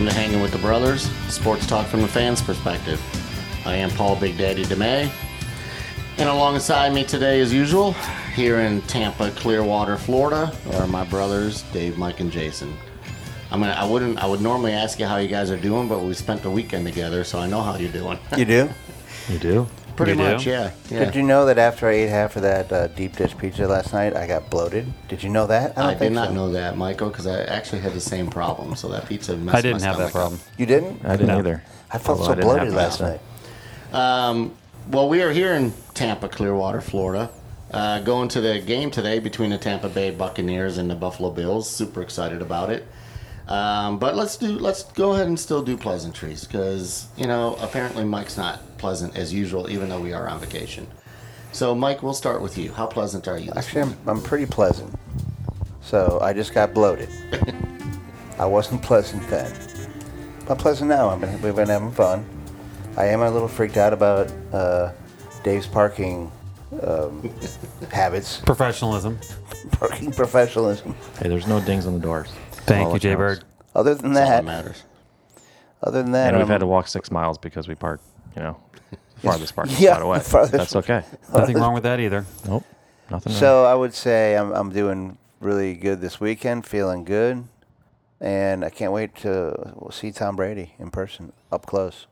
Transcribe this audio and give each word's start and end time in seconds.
Welcome 0.00 0.16
to 0.16 0.18
Hanging 0.22 0.40
with 0.40 0.52
the 0.52 0.58
Brothers, 0.58 1.10
sports 1.28 1.66
talk 1.66 1.86
from 1.86 2.00
the 2.00 2.08
fans' 2.08 2.40
perspective. 2.40 2.98
I 3.66 3.74
am 3.74 3.90
Paul 3.90 4.16
Big 4.16 4.38
Daddy 4.38 4.64
DeMay, 4.64 5.12
and 6.16 6.26
alongside 6.26 6.94
me 6.94 7.04
today, 7.04 7.42
as 7.42 7.52
usual, 7.52 7.92
here 8.34 8.60
in 8.60 8.80
Tampa, 8.82 9.30
Clearwater, 9.32 9.98
Florida, 9.98 10.56
are 10.72 10.86
my 10.86 11.04
brothers 11.04 11.64
Dave, 11.74 11.98
Mike, 11.98 12.20
and 12.20 12.32
Jason. 12.32 12.74
I 13.50 13.58
mean, 13.58 13.68
I 13.68 13.84
wouldn't, 13.84 14.16
I 14.24 14.26
would 14.26 14.40
normally 14.40 14.72
ask 14.72 14.98
you 14.98 15.04
how 15.04 15.18
you 15.18 15.28
guys 15.28 15.50
are 15.50 15.58
doing, 15.58 15.86
but 15.86 16.00
we 16.00 16.14
spent 16.14 16.42
the 16.42 16.50
weekend 16.50 16.86
together, 16.86 17.22
so 17.22 17.38
I 17.38 17.46
know 17.46 17.60
how 17.60 17.76
you're 17.76 17.92
doing. 17.92 18.18
You 18.38 18.46
do? 18.46 18.70
You 19.28 19.38
do? 19.38 19.68
Pretty 20.04 20.18
You 20.22 20.28
much, 20.28 20.46
yeah. 20.46 20.70
yeah. 20.90 21.04
Did 21.04 21.14
you 21.14 21.22
know 21.22 21.46
that 21.46 21.58
after 21.58 21.88
I 21.88 21.92
ate 21.92 22.08
half 22.08 22.36
of 22.36 22.42
that 22.42 22.72
uh, 22.72 22.86
deep 22.88 23.16
dish 23.16 23.36
pizza 23.36 23.66
last 23.66 23.92
night, 23.92 24.16
I 24.16 24.26
got 24.26 24.50
bloated? 24.50 24.92
Did 25.08 25.22
you 25.22 25.28
know 25.30 25.46
that? 25.46 25.74
don't 25.76 25.84
I 25.84 25.94
did 25.94 26.12
not 26.12 26.28
so. 26.28 26.34
know 26.34 26.52
that, 26.52 26.76
Michael, 26.76 27.08
because 27.10 27.26
I 27.26 27.42
actually 27.44 27.80
had 27.82 27.92
the 27.92 28.00
same 28.00 28.28
problem. 28.28 28.74
So 28.76 28.88
that 28.88 29.06
pizza 29.08 29.36
messed 29.36 29.48
up. 29.54 29.58
I 29.58 29.62
didn't 29.62 29.80
my 29.80 29.86
have 29.86 29.96
that 29.98 30.10
stomach 30.10 30.14
up. 30.16 30.30
problem. 30.30 30.40
You 30.58 30.66
didn't? 30.66 31.04
I 31.04 31.12
didn't 31.16 31.28
No. 31.28 31.38
either. 31.38 31.62
I 31.92 31.98
felt 31.98 32.20
Although 32.20 32.34
so 32.34 32.38
I 32.38 32.42
bloated 32.42 32.72
last 32.72 33.00
one. 33.00 33.10
night. 33.12 33.20
Um, 33.92 34.52
well, 34.90 35.08
we 35.08 35.22
are 35.22 35.30
here 35.32 35.52
in 35.54 35.72
Tampa, 35.94 36.28
Clearwater, 36.28 36.80
Florida. 36.80 37.30
Uh, 37.72 38.00
going 38.00 38.28
to 38.28 38.40
the 38.40 38.58
game 38.60 38.90
today 38.90 39.18
between 39.20 39.50
the 39.50 39.58
Tampa 39.58 39.88
Bay 39.88 40.10
Buccaneers 40.10 40.78
and 40.78 40.90
the 40.90 40.94
Buffalo 40.96 41.30
Bills. 41.30 41.68
Super 41.70 42.02
excited 42.02 42.42
about 42.42 42.70
it. 42.70 42.86
Um, 43.50 43.98
but 43.98 44.14
let's 44.14 44.36
do 44.36 44.58
let's 44.58 44.84
go 44.84 45.12
ahead 45.14 45.26
and 45.26 45.38
still 45.38 45.60
do 45.60 45.76
pleasantries 45.76 46.44
because 46.44 47.08
you 47.16 47.26
know 47.26 47.56
apparently 47.60 48.04
Mike's 48.04 48.36
not 48.36 48.60
pleasant 48.78 49.16
as 49.16 49.34
usual, 49.34 49.68
even 49.70 49.88
though 49.88 50.00
we 50.00 50.12
are 50.12 50.28
on 50.28 50.38
vacation. 50.40 50.86
So 51.52 51.74
Mike, 51.74 52.02
we'll 52.02 52.14
start 52.14 52.40
with 52.42 52.56
you. 52.56 52.72
How 52.72 52.86
pleasant 52.86 53.26
are 53.26 53.36
you? 53.38 53.50
Actually. 53.56 53.82
I'm, 53.82 53.96
I'm 54.06 54.22
pretty 54.22 54.46
pleasant. 54.46 54.94
So 55.82 56.20
I 56.22 56.32
just 56.32 56.54
got 56.54 56.72
bloated. 56.72 57.08
I 58.38 58.46
wasn't 58.46 58.82
pleasant 58.82 59.26
then. 59.28 59.52
I'm 60.48 60.56
pleasant 60.56 60.88
now. 60.88 61.10
I've 61.10 61.20
been, 61.20 61.42
we've 61.42 61.56
been 61.56 61.68
having 61.68 61.90
fun. 61.90 62.24
I 62.96 63.06
am 63.06 63.20
a 63.20 63.30
little 63.30 63.48
freaked 63.48 63.76
out 63.76 63.92
about 63.92 64.32
uh, 64.52 64.92
Dave's 65.42 65.66
parking 65.66 66.30
um, 66.82 67.28
habits, 67.92 68.38
Professionalism. 68.40 69.18
parking 69.72 70.12
professionalism. 70.12 70.94
Hey, 71.20 71.28
there's 71.28 71.46
no 71.48 71.60
dings 71.60 71.86
on 71.86 71.94
the 71.94 72.00
doors. 72.00 72.30
Thank 72.70 72.86
All 72.86 72.92
you, 72.94 72.98
that 73.00 73.08
Jay. 73.08 73.14
Bird. 73.14 73.44
Other 73.74 73.94
than 73.94 74.12
That's 74.12 74.30
all 74.30 74.36
that 74.36 74.36
that, 74.36 74.44
matters. 74.44 74.82
other 75.82 76.02
than 76.02 76.12
that, 76.12 76.28
And 76.28 76.36
we've 76.36 76.42
I'm- 76.46 76.50
had 76.52 76.58
to 76.58 76.66
walk 76.66 76.88
six 76.88 77.10
miles 77.10 77.38
because 77.38 77.68
we 77.68 77.74
parked, 77.74 78.04
you 78.36 78.42
know, 78.42 78.56
farthest 79.16 79.54
parking 79.54 79.74
Yeah, 79.78 79.90
spot 79.94 80.02
away. 80.02 80.18
farthest- 80.22 80.52
That's 80.52 80.76
okay. 80.76 81.02
Nothing 81.32 81.56
wrong 81.58 81.74
with 81.74 81.82
that 81.84 82.00
either. 82.00 82.24
Nope. 82.46 82.64
Nothing. 83.10 83.32
wrong. 83.32 83.40
So 83.40 83.64
I 83.64 83.74
would 83.74 83.94
say 83.94 84.36
I'm, 84.36 84.52
I'm 84.52 84.70
doing 84.70 85.18
really 85.40 85.74
good 85.74 86.00
this 86.00 86.20
weekend, 86.20 86.66
feeling 86.66 87.04
good, 87.04 87.44
and 88.20 88.64
I 88.64 88.70
can't 88.70 88.92
wait 88.92 89.14
to 89.16 89.88
see 89.90 90.12
Tom 90.12 90.36
Brady 90.36 90.74
in 90.78 90.90
person, 90.90 91.32
up 91.50 91.66
close. 91.66 92.06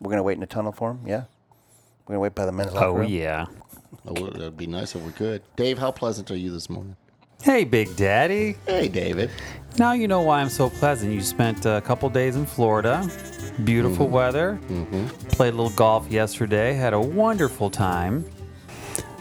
We're 0.00 0.10
gonna 0.10 0.22
wait 0.22 0.34
in 0.34 0.40
the 0.40 0.46
tunnel 0.46 0.72
for 0.72 0.90
him. 0.92 1.00
Yeah, 1.06 1.24
we're 2.06 2.14
gonna 2.14 2.20
wait 2.20 2.34
by 2.34 2.46
the 2.46 2.52
men's 2.52 2.72
oh, 2.72 2.74
locker 2.74 2.86
Oh, 2.88 2.94
room. 2.94 3.08
yeah. 3.10 3.46
Oh, 4.06 4.12
well, 4.12 4.36
It'd 4.36 4.56
be 4.56 4.66
nice 4.66 4.94
if 4.94 5.02
we 5.02 5.12
could. 5.12 5.42
Dave, 5.56 5.78
how 5.78 5.90
pleasant 5.90 6.30
are 6.30 6.36
you 6.36 6.50
this 6.52 6.68
morning? 6.68 6.96
Hey, 7.44 7.64
Big 7.64 7.94
Daddy. 7.94 8.56
Hey, 8.64 8.88
David. 8.88 9.30
Now 9.78 9.92
you 9.92 10.08
know 10.08 10.22
why 10.22 10.40
I'm 10.40 10.48
so 10.48 10.70
pleasant. 10.70 11.12
You 11.12 11.20
spent 11.20 11.66
a 11.66 11.82
couple 11.82 12.08
days 12.08 12.36
in 12.36 12.46
Florida. 12.46 13.06
Beautiful 13.64 14.06
mm-hmm. 14.06 14.14
weather. 14.14 14.58
Mm-hmm. 14.68 15.28
Played 15.28 15.52
a 15.52 15.56
little 15.58 15.76
golf 15.76 16.10
yesterday. 16.10 16.72
Had 16.72 16.94
a 16.94 17.00
wonderful 17.00 17.68
time. 17.68 18.24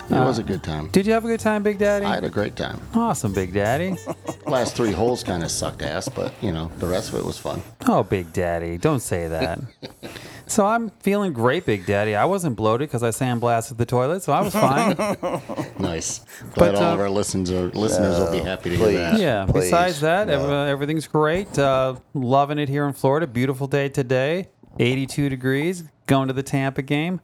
It 0.09 0.13
uh, 0.13 0.23
was 0.23 0.39
a 0.39 0.43
good 0.43 0.63
time. 0.63 0.87
Did 0.87 1.05
you 1.05 1.11
have 1.11 1.25
a 1.25 1.27
good 1.27 1.41
time, 1.41 1.63
Big 1.63 1.79
Daddy? 1.79 2.05
I 2.05 2.15
had 2.15 2.23
a 2.23 2.29
great 2.29 2.55
time. 2.55 2.79
awesome, 2.93 3.33
Big 3.33 3.53
Daddy. 3.53 3.97
Last 4.47 4.77
three 4.77 4.93
holes 4.93 5.21
kind 5.21 5.43
of 5.43 5.51
sucked 5.51 5.81
ass, 5.81 6.07
but 6.07 6.33
you 6.41 6.53
know 6.53 6.71
the 6.79 6.87
rest 6.87 7.09
of 7.09 7.19
it 7.19 7.25
was 7.25 7.37
fun. 7.37 7.61
Oh, 7.87 8.03
Big 8.03 8.31
Daddy, 8.31 8.77
don't 8.77 9.01
say 9.01 9.27
that. 9.27 9.59
so 10.47 10.65
I'm 10.65 10.89
feeling 10.99 11.33
great, 11.33 11.65
Big 11.65 11.85
Daddy. 11.85 12.15
I 12.15 12.25
wasn't 12.25 12.55
bloated 12.55 12.89
because 12.89 13.03
I 13.03 13.09
sandblasted 13.09 13.77
the 13.77 13.85
toilet, 13.85 14.23
so 14.23 14.33
I 14.33 14.41
was 14.41 14.53
fine. 14.53 14.95
Nice. 15.79 16.19
Glad 16.53 16.73
But, 16.73 16.75
all 16.75 16.83
uh, 16.83 16.93
of 16.93 16.99
our 16.99 17.09
listeners 17.09 17.51
are, 17.51 17.69
listeners 17.69 18.17
will 18.19 18.31
be 18.31 18.39
happy 18.39 18.69
to 18.71 18.77
please. 18.77 18.89
hear 18.91 18.99
that. 18.99 19.19
yeah. 19.19 19.45
Please, 19.45 19.65
Besides 19.65 19.99
that, 20.01 20.27
no. 20.27 20.65
everything's 20.65 21.07
great. 21.07 21.57
Uh, 21.59 21.95
loving 22.13 22.59
it 22.59 22.69
here 22.69 22.85
in 22.87 22.93
Florida. 22.93 23.27
Beautiful 23.27 23.67
day 23.67 23.89
today. 23.89 24.49
82 24.79 25.29
degrees. 25.29 25.83
Going 26.07 26.27
to 26.27 26.33
the 26.33 26.43
Tampa 26.43 26.81
game. 26.81 27.19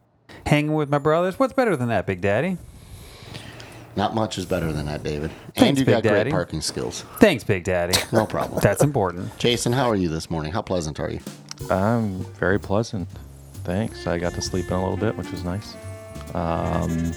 Hanging 0.46 0.74
with 0.74 0.90
my 0.90 0.98
brothers. 1.00 1.38
What's 1.40 1.54
better 1.54 1.76
than 1.76 1.90
that, 1.90 2.06
Big 2.06 2.22
Daddy? 2.22 2.58
Not 3.96 4.14
much 4.16 4.38
is 4.38 4.46
better 4.46 4.72
than 4.72 4.86
that, 4.86 5.04
David. 5.04 5.32
and 5.46 5.56
Thanks, 5.56 5.80
you 5.80 5.86
got 5.86 6.04
Big 6.04 6.12
great 6.12 6.18
Daddy. 6.20 6.32
parking 6.32 6.62
skills. 6.62 7.04
Thanks, 7.20 7.44
Big 7.44 7.64
Daddy. 7.64 7.98
No 8.14 8.26
problem. 8.26 8.60
That's 8.62 8.84
important. 8.84 9.38
Jason, 9.38 9.74
how 9.74 9.90
are 9.90 9.96
you 9.96 10.08
this 10.10 10.30
morning? 10.30 10.52
How 10.52 10.62
pleasant 10.62 11.00
are 11.00 11.10
you? 11.10 11.20
I'm 11.70 12.20
very 12.36 12.60
pleasant. 12.60 13.08
Thanks. 13.64 14.08
I 14.08 14.18
got 14.18 14.34
to 14.34 14.42
sleep 14.42 14.68
in 14.68 14.74
a 14.74 14.82
little 14.82 14.98
bit, 14.98 15.16
which 15.18 15.32
was 15.32 15.44
nice. 15.44 15.76
Um, 16.34 17.12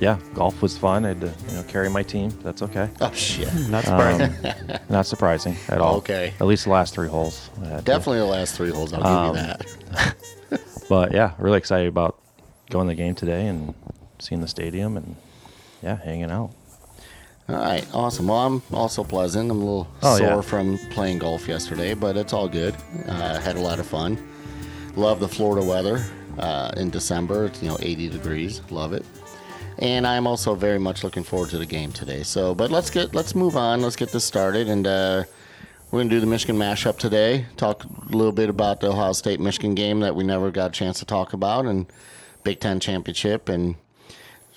yeah, 0.00 0.18
golf 0.34 0.62
was 0.62 0.78
fun. 0.78 1.04
I 1.04 1.08
had 1.08 1.20
to, 1.22 1.32
you 1.48 1.54
know, 1.54 1.62
carry 1.64 1.90
my 1.90 2.02
team. 2.02 2.30
That's 2.42 2.62
okay. 2.62 2.88
Oh 3.00 3.10
shit. 3.12 3.52
Not 3.68 3.84
surprising. 3.84 4.32
Um, 4.46 4.78
not 4.88 5.06
surprising 5.06 5.56
at 5.68 5.80
all. 5.80 5.96
Okay. 5.96 6.32
At 6.40 6.46
least 6.46 6.64
the 6.64 6.70
last 6.70 6.94
three 6.94 7.08
holes. 7.08 7.50
I 7.62 7.66
had 7.66 7.78
to. 7.80 7.84
Definitely 7.84 8.18
the 8.20 8.26
last 8.26 8.54
three 8.54 8.70
holes. 8.70 8.92
I'll 8.92 9.04
Um, 9.06 9.34
give 9.34 9.42
you 9.42 9.48
that. 9.92 10.14
But 10.88 11.12
yeah, 11.12 11.32
really 11.38 11.58
excited 11.58 11.86
about 11.88 12.18
going 12.70 12.86
to 12.88 12.92
the 12.92 12.94
game 12.94 13.14
today 13.14 13.46
and 13.46 13.74
seeing 14.20 14.40
the 14.40 14.48
stadium 14.48 14.96
and 14.96 15.16
yeah, 15.82 15.96
hanging 16.02 16.30
out. 16.30 16.52
All 17.48 17.56
right, 17.56 17.86
awesome. 17.94 18.28
Well, 18.28 18.38
I'm 18.46 18.62
also 18.72 19.02
pleasant. 19.02 19.50
I'm 19.50 19.56
a 19.56 19.60
little 19.60 19.88
Oh, 20.02 20.18
sore 20.18 20.26
yeah. 20.26 20.40
from 20.42 20.76
playing 20.90 21.18
golf 21.20 21.48
yesterday, 21.48 21.94
but 21.94 22.16
it's 22.16 22.32
all 22.34 22.46
good. 22.48 22.74
Uh, 23.06 23.40
had 23.40 23.56
a 23.56 23.60
lot 23.60 23.78
of 23.78 23.86
fun. 23.86 24.18
Love 24.96 25.18
the 25.20 25.28
Florida 25.28 25.64
weather 25.66 26.04
uh, 26.38 26.72
in 26.76 26.90
December. 26.90 27.46
It's 27.46 27.62
you 27.62 27.68
know 27.68 27.78
80 27.80 28.10
degrees. 28.10 28.60
Love 28.70 28.92
it. 28.92 29.04
And 29.78 30.06
I'm 30.06 30.26
also 30.26 30.54
very 30.54 30.78
much 30.78 31.04
looking 31.04 31.22
forward 31.22 31.48
to 31.50 31.58
the 31.58 31.64
game 31.66 31.90
today. 31.92 32.22
So, 32.22 32.54
but 32.54 32.70
let's 32.70 32.90
get 32.90 33.14
let's 33.14 33.34
move 33.34 33.56
on. 33.56 33.80
Let's 33.80 33.96
get 33.96 34.10
this 34.12 34.24
started, 34.24 34.68
and 34.68 34.86
uh, 34.86 35.24
we're 35.90 36.00
gonna 36.00 36.10
do 36.10 36.20
the 36.20 36.26
Michigan 36.26 36.58
mashup 36.58 36.98
today. 36.98 37.46
Talk 37.56 37.84
a 37.84 38.16
little 38.16 38.32
bit 38.32 38.50
about 38.50 38.80
the 38.80 38.88
Ohio 38.90 39.12
State 39.12 39.40
Michigan 39.40 39.74
game 39.74 40.00
that 40.00 40.14
we 40.14 40.22
never 40.24 40.50
got 40.50 40.70
a 40.70 40.72
chance 40.72 40.98
to 40.98 41.06
talk 41.06 41.32
about, 41.32 41.64
and 41.64 41.86
Big 42.44 42.60
Ten 42.60 42.78
championship, 42.80 43.48
and 43.48 43.76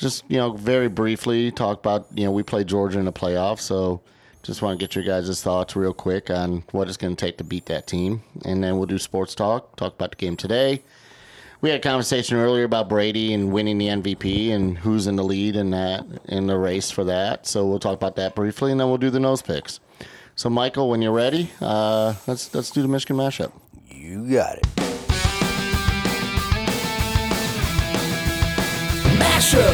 just 0.01 0.25
you 0.27 0.37
know 0.37 0.53
very 0.53 0.89
briefly 0.89 1.51
talk 1.51 1.79
about 1.79 2.07
you 2.13 2.25
know 2.25 2.31
we 2.31 2.43
play 2.43 2.63
Georgia 2.63 2.99
in 2.99 3.05
the 3.05 3.13
playoffs, 3.13 3.61
so 3.61 4.01
just 4.43 4.61
want 4.61 4.77
to 4.77 4.83
get 4.83 4.95
your 4.95 5.05
guys' 5.05 5.41
thoughts 5.41 5.75
real 5.75 5.93
quick 5.93 6.29
on 6.29 6.63
what 6.71 6.87
it's 6.87 6.97
going 6.97 7.15
to 7.15 7.25
take 7.25 7.37
to 7.37 7.43
beat 7.43 7.67
that 7.67 7.87
team, 7.87 8.23
and 8.43 8.63
then 8.63 8.77
we'll 8.77 8.87
do 8.87 8.97
sports 8.97 9.35
talk, 9.35 9.75
talk 9.75 9.93
about 9.93 10.09
the 10.11 10.17
game 10.17 10.35
today. 10.35 10.81
We 11.61 11.69
had 11.69 11.79
a 11.79 11.83
conversation 11.83 12.37
earlier 12.37 12.63
about 12.63 12.89
Brady 12.89 13.35
and 13.35 13.53
winning 13.53 13.77
the 13.77 13.87
MVP 13.87 14.49
and 14.49 14.79
who's 14.79 15.05
in 15.05 15.15
the 15.15 15.23
lead 15.23 15.55
in 15.55 15.69
that 15.69 16.03
in 16.27 16.47
the 16.47 16.57
race 16.57 16.89
for 16.89 17.03
that. 17.03 17.45
So 17.45 17.67
we'll 17.67 17.79
talk 17.79 17.93
about 17.93 18.15
that 18.15 18.33
briefly, 18.33 18.71
and 18.71 18.79
then 18.79 18.87
we'll 18.87 18.97
do 18.97 19.11
the 19.11 19.19
nose 19.19 19.43
picks. 19.43 19.79
So 20.35 20.49
Michael, 20.49 20.89
when 20.89 21.03
you're 21.03 21.11
ready, 21.11 21.51
uh, 21.61 22.15
let's 22.25 22.53
let's 22.55 22.71
do 22.71 22.81
the 22.81 22.87
Michigan 22.87 23.17
mashup. 23.17 23.51
You 23.91 24.27
got 24.27 24.57
it. 24.57 24.90
Mashup. 29.41 29.73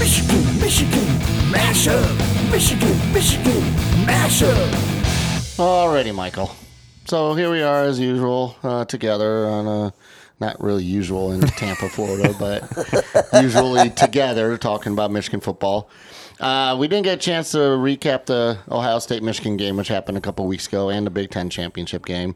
Michigan, 0.00 0.60
Michigan, 0.60 1.06
mashup. 1.52 2.50
Michigan, 2.50 3.12
Michigan, 3.12 3.62
mashup. 4.06 4.70
Alrighty, 5.56 6.12
Michael. 6.12 6.50
So 7.04 7.34
here 7.34 7.48
we 7.52 7.62
are 7.62 7.84
as 7.84 8.00
usual, 8.00 8.56
uh, 8.64 8.84
together 8.86 9.46
on 9.46 9.68
a 9.68 9.92
not 10.40 10.60
really 10.60 10.82
usual 10.82 11.30
in 11.30 11.40
Tampa, 11.56 11.88
Florida, 11.88 12.34
but 12.40 13.40
usually 13.40 13.88
together 13.90 14.58
talking 14.58 14.94
about 14.94 15.12
Michigan 15.12 15.38
football. 15.38 15.88
Uh, 16.40 16.76
we 16.76 16.88
didn't 16.88 17.04
get 17.04 17.14
a 17.18 17.20
chance 17.20 17.52
to 17.52 17.58
recap 17.58 18.26
the 18.26 18.58
Ohio 18.68 18.98
State 18.98 19.22
Michigan 19.22 19.56
game, 19.56 19.76
which 19.76 19.86
happened 19.86 20.18
a 20.18 20.20
couple 20.20 20.44
weeks 20.48 20.66
ago, 20.66 20.88
and 20.88 21.06
the 21.06 21.10
Big 21.10 21.30
Ten 21.30 21.48
championship 21.50 22.04
game. 22.04 22.34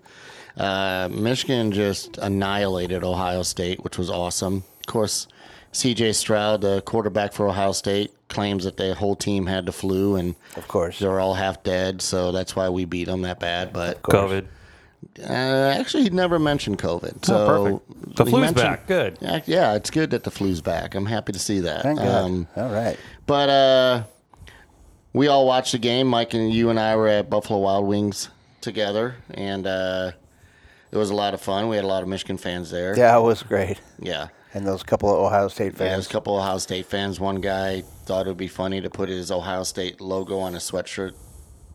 Uh, 0.57 1.09
Michigan 1.11 1.73
just 1.73 2.19
annihilated 2.19 3.05
Ohio 3.05 3.43
State, 3.43 3.83
which 3.85 3.97
was 3.99 4.11
awesome. 4.11 4.65
Of 4.81 4.87
course, 4.87 5.27
CJ 5.73 6.15
Stroud, 6.15 6.61
the 6.61 6.83
quarterback 6.83 7.33
for 7.33 7.49
Ohio 7.49 7.73
State, 7.73 8.13
claims 8.29 8.65
that 8.65 8.77
the 8.77 8.95
whole 8.95 9.17
team 9.17 9.47
had 9.47 9.67
the 9.67 9.73
flu 9.73 10.17
and 10.17 10.35
Of 10.57 10.69
course. 10.69 10.99
they're 10.99 11.21
all 11.21 11.35
half 11.35 11.63
dead, 11.63 12.03
so 12.03 12.33
that's 12.33 12.55
why 12.57 12.69
we 12.69 12.85
beat 12.85 13.05
them 13.05 13.23
that 13.23 13.41
bad. 13.41 13.73
But 13.73 14.03
COVID. 14.03 14.47
uh, 15.21 15.33
actually, 15.79 16.05
he 16.05 16.11
never 16.11 16.39
mentioned 16.39 16.79
COVID. 16.79 17.25
So 17.25 17.37
Oh, 17.37 17.79
perfect. 17.79 18.17
The 18.17 18.27
flu's 18.27 18.53
back. 18.53 18.87
Good. 18.87 19.19
Yeah, 19.21 19.41
Yeah, 19.47 19.75
it's 19.75 19.91
good 19.91 20.11
that 20.11 20.25
the 20.25 20.31
flu's 20.31 20.61
back. 20.61 20.95
I'm 20.95 21.07
happy 21.07 21.33
to 21.33 21.39
see 21.39 21.61
that. 21.61 21.83
Thank 21.83 21.99
God. 21.99 22.09
Um, 22.25 22.49
All 22.57 22.69
right. 22.71 22.97
but 23.27 23.49
uh, 23.49 24.03
we 25.15 25.29
all 25.29 25.47
watched 25.47 25.73
the 25.73 25.79
game. 25.79 26.07
Mike 26.07 26.35
and 26.35 26.53
you 26.53 26.69
and 26.71 26.79
I 26.79 26.97
were 26.97 27.09
at 27.09 27.31
Buffalo 27.31 27.59
Wild 27.61 27.87
Wings 27.87 28.29
together, 28.61 29.17
and 29.33 29.67
uh, 29.67 30.13
it 30.93 30.97
was 30.97 31.11
a 31.11 31.15
lot 31.15 31.35
of 31.35 31.41
fun. 31.41 31.69
We 31.69 31.77
had 31.77 31.85
a 31.85 31.89
lot 31.89 32.03
of 32.03 32.09
Michigan 32.09 32.37
fans 32.37 32.71
there. 32.71 32.97
Yeah, 32.97 33.17
it 33.17 33.23
was 33.23 33.43
great. 33.43 33.81
Yeah. 33.99 34.29
And 34.55 34.67
those 34.67 34.83
couple 34.83 35.09
of 35.09 35.19
Ohio 35.19 35.49
State 35.49 35.73
fans. 35.73 35.81
Yeah, 35.81 35.89
there's 35.89 36.05
fans. 36.05 36.07
a 36.09 36.13
couple 36.13 36.37
of 36.37 36.43
Ohio 36.43 36.59
State 36.59 36.85
fans. 36.85 37.19
One 37.19 37.41
guy 37.41 37.81
thought 38.05 38.27
it 38.27 38.29
would 38.31 38.37
be 38.37 38.49
funny 38.49 38.83
to 38.83 38.91
put 38.91 39.09
his 39.09 39.31
Ohio 39.33 39.63
State 39.63 40.01
logo 40.01 40.39
on 40.39 40.55
a 40.55 40.59
sweatshirt 40.59 41.15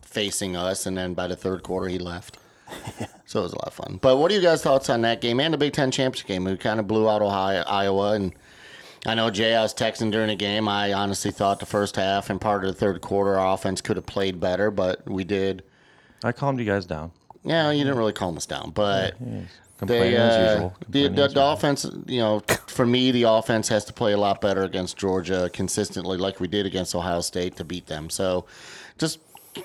facing 0.02 0.56
us, 0.56 0.86
and 0.86 0.96
then 0.96 1.14
by 1.14 1.26
the 1.26 1.34
third 1.34 1.64
quarter, 1.64 1.88
he 1.88 1.98
left. 1.98 2.38
so 3.26 3.40
it 3.40 3.42
was 3.42 3.52
a 3.52 3.56
lot 3.56 3.66
of 3.66 3.74
fun. 3.74 3.98
But 4.00 4.18
what 4.18 4.30
are 4.30 4.34
you 4.34 4.40
guys' 4.40 4.62
thoughts 4.62 4.88
on 4.88 5.00
that 5.02 5.20
game 5.20 5.40
and 5.40 5.52
the 5.52 5.58
Big 5.58 5.72
Ten 5.72 5.90
championship 5.90 6.28
game? 6.28 6.44
We 6.44 6.56
kind 6.56 6.78
of 6.78 6.86
blew 6.86 7.08
out 7.08 7.20
Ohio, 7.20 7.64
Iowa, 7.66 8.12
and 8.12 8.32
I 9.06 9.14
know 9.14 9.30
Jay. 9.30 9.56
I 9.56 9.62
was 9.62 9.74
texting 9.74 10.12
during 10.12 10.28
the 10.28 10.36
game. 10.36 10.68
I 10.68 10.92
honestly 10.92 11.32
thought 11.32 11.58
the 11.58 11.66
first 11.66 11.96
half 11.96 12.30
and 12.30 12.40
part 12.40 12.64
of 12.64 12.72
the 12.72 12.78
third 12.78 13.00
quarter, 13.00 13.36
our 13.36 13.54
offense 13.54 13.80
could 13.80 13.96
have 13.96 14.06
played 14.06 14.38
better, 14.38 14.70
but 14.70 15.08
we 15.08 15.24
did. 15.24 15.64
I 16.22 16.30
calmed 16.30 16.60
you 16.60 16.66
guys 16.66 16.86
down. 16.86 17.10
Yeah, 17.48 17.70
you 17.70 17.82
didn't 17.84 17.98
really 17.98 18.12
calm 18.12 18.36
us 18.36 18.46
down, 18.46 18.70
but 18.70 19.16
Complaining 19.78 20.10
they, 20.12 20.16
as 20.16 20.34
uh, 20.34 20.50
usual. 20.52 20.76
the, 20.80 20.84
Complaining 20.84 21.14
the, 21.14 21.22
as 21.22 21.34
the 21.34 21.44
offense, 21.44 21.86
you 22.06 22.18
know, 22.20 22.40
for 22.66 22.84
me, 22.84 23.10
the 23.12 23.22
offense 23.24 23.68
has 23.68 23.84
to 23.86 23.92
play 23.92 24.12
a 24.12 24.16
lot 24.16 24.40
better 24.40 24.62
against 24.64 24.96
Georgia 24.96 25.48
consistently, 25.52 26.16
like 26.18 26.40
we 26.40 26.48
did 26.48 26.66
against 26.66 26.94
Ohio 26.94 27.20
State 27.20 27.56
to 27.56 27.64
beat 27.64 27.86
them. 27.86 28.10
So, 28.10 28.44
just 28.98 29.20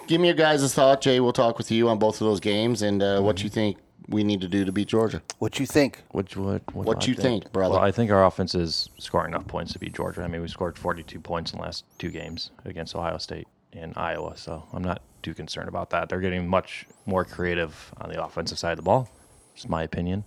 give 0.08 0.22
me 0.22 0.28
your 0.28 0.36
guys' 0.38 0.74
thought, 0.74 1.02
Jay. 1.02 1.20
We'll 1.20 1.34
talk 1.34 1.58
with 1.58 1.72
you 1.72 1.90
on 1.90 1.98
both 2.00 2.22
of 2.22 2.28
those 2.28 2.40
games 2.40 2.82
and 2.84 3.02
uh, 3.02 3.22
what 3.22 3.38
Mm-hmm. 3.38 3.44
you 3.46 3.50
think 3.50 3.78
we 4.08 4.24
need 4.24 4.42
to 4.42 4.48
do 4.48 4.66
to 4.66 4.72
beat 4.72 4.88
Georgia. 4.90 5.22
What 5.40 5.60
you 5.60 5.66
think? 5.66 6.04
Which 6.12 6.38
what 6.38 6.62
what, 6.76 6.86
What 6.86 7.00
do 7.00 7.08
I 7.08 7.10
you 7.10 7.16
think, 7.16 7.52
brother? 7.52 7.76
Well, 7.76 7.84
I 7.84 7.92
think 7.92 8.12
our 8.12 8.26
offense 8.26 8.54
is 8.54 8.90
scoring 9.00 9.32
enough 9.34 9.48
points 9.48 9.74
to 9.74 9.80
beat 9.80 9.94
Georgia. 9.94 10.22
I 10.24 10.28
mean, 10.28 10.42
we 10.42 10.48
scored 10.48 10.78
42 10.78 11.20
points 11.22 11.54
in 11.54 11.58
the 11.58 11.64
last 11.64 11.86
two 11.98 12.10
games 12.12 12.52
against 12.66 12.96
Ohio 12.96 13.18
State 13.18 13.48
and 13.72 13.94
Iowa, 13.98 14.38
so 14.38 14.64
I'm 14.74 14.84
not 14.84 15.02
too 15.24 15.34
concerned 15.34 15.70
about 15.70 15.90
that. 15.92 16.10
They're 16.10 16.22
getting 16.22 16.48
much 16.48 16.86
more 17.06 17.26
creative 17.26 17.94
on 18.00 18.10
the 18.10 18.24
offensive 18.24 18.60
side 18.60 18.72
of 18.72 18.78
the 18.78 18.84
ball. 18.84 19.10
It's 19.56 19.68
my 19.68 19.84
opinion. 19.84 20.24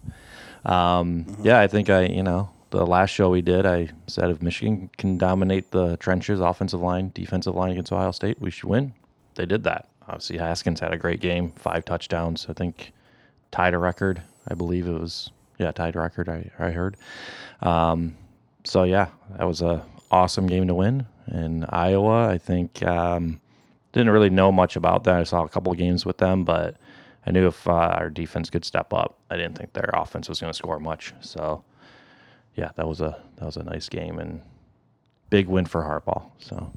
Um, 0.65 1.37
Yeah, 1.43 1.61
I 1.61 1.67
think 1.67 1.91
I 1.91 2.07
you 2.07 2.23
know 2.23 2.51
the 2.71 2.85
last 2.87 3.11
show 3.11 3.31
we 3.31 3.43
did, 3.43 3.65
I 3.65 3.89
said 4.07 4.31
if 4.31 4.43
Michigan 4.43 4.91
can 4.99 5.19
dominate 5.19 5.71
the 5.71 5.97
trenches, 5.99 6.41
offensive 6.41 6.81
line, 6.81 7.13
defensive 7.15 7.55
line 7.55 7.73
against 7.73 7.93
Ohio 7.93 8.11
State, 8.11 8.41
we 8.41 8.51
should 8.51 8.69
win. 8.69 8.93
They 9.37 9.47
did 9.47 9.65
that. 9.65 9.89
Obviously, 10.09 10.39
Haskins 10.39 10.81
had 10.81 10.93
a 10.93 10.99
great 10.99 11.21
game, 11.21 11.53
five 11.53 11.85
touchdowns. 11.85 12.47
I 12.49 12.53
think 12.53 12.93
tied 13.51 13.75
a 13.75 13.79
record. 13.79 14.23
I 14.49 14.55
believe 14.55 14.87
it 14.89 14.99
was 15.01 15.31
yeah 15.59 15.73
tied 15.73 15.97
record. 15.97 16.29
I 16.29 16.51
I 16.59 16.71
heard. 16.71 16.97
Um, 17.63 18.17
so 18.65 18.83
yeah, 18.83 19.09
that 19.37 19.47
was 19.47 19.63
a 19.63 19.85
awesome 20.11 20.47
game 20.47 20.67
to 20.69 20.75
win. 20.75 21.07
In 21.29 21.65
Iowa, 21.71 22.29
I 22.29 22.39
think 22.39 22.83
um, 22.83 23.41
didn't 24.01 24.13
really 24.13 24.31
know 24.31 24.53
much 24.53 24.77
about 24.77 25.05
that. 25.05 25.15
I 25.21 25.23
saw 25.25 25.43
a 25.45 25.49
couple 25.49 25.73
of 25.73 25.79
games 25.79 26.05
with 26.05 26.19
them, 26.19 26.45
but 26.45 26.77
I 27.27 27.31
knew 27.31 27.47
if 27.47 27.67
uh, 27.67 27.73
our 27.73 28.11
defense 28.11 28.51
could 28.51 28.65
step 28.65 28.93
up, 28.93 29.19
I 29.31 29.37
didn't 29.37 29.57
think 29.57 29.73
their 29.73 29.91
offense 29.95 30.29
was 30.29 30.39
going 30.41 30.53
to 30.53 30.57
score 30.57 30.79
much. 30.79 31.15
So 31.21 31.65
yeah, 32.55 32.71
that 32.77 32.87
was 32.87 33.01
a 33.01 33.19
that 33.37 33.45
was 33.47 33.57
a 33.57 33.63
nice 33.63 33.89
game 33.89 34.19
and 34.19 34.43
big 35.31 35.47
win 35.49 35.65
for 35.67 35.83
Harbaugh. 35.83 36.25
So 36.39 36.71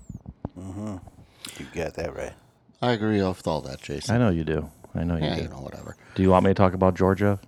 You 0.56 1.66
got 1.74 1.94
that 1.96 2.16
right. 2.16 2.34
I 2.82 2.92
agree 2.94 3.22
with 3.22 3.48
all 3.48 3.62
that, 3.62 3.82
Jason. 3.82 4.16
I 4.16 4.18
know 4.18 4.30
you 4.30 4.44
do. 4.44 4.70
I 4.96 5.04
know 5.04 5.16
you 5.18 5.24
yeah, 5.26 5.36
do. 5.36 5.42
you 5.44 5.50
know, 5.50 5.58
whatever. 5.60 5.96
Do 6.16 6.24
you 6.24 6.30
want 6.30 6.46
me 6.46 6.52
to 6.52 6.56
talk 6.56 6.74
about 6.74 6.96
Georgia? 6.96 7.40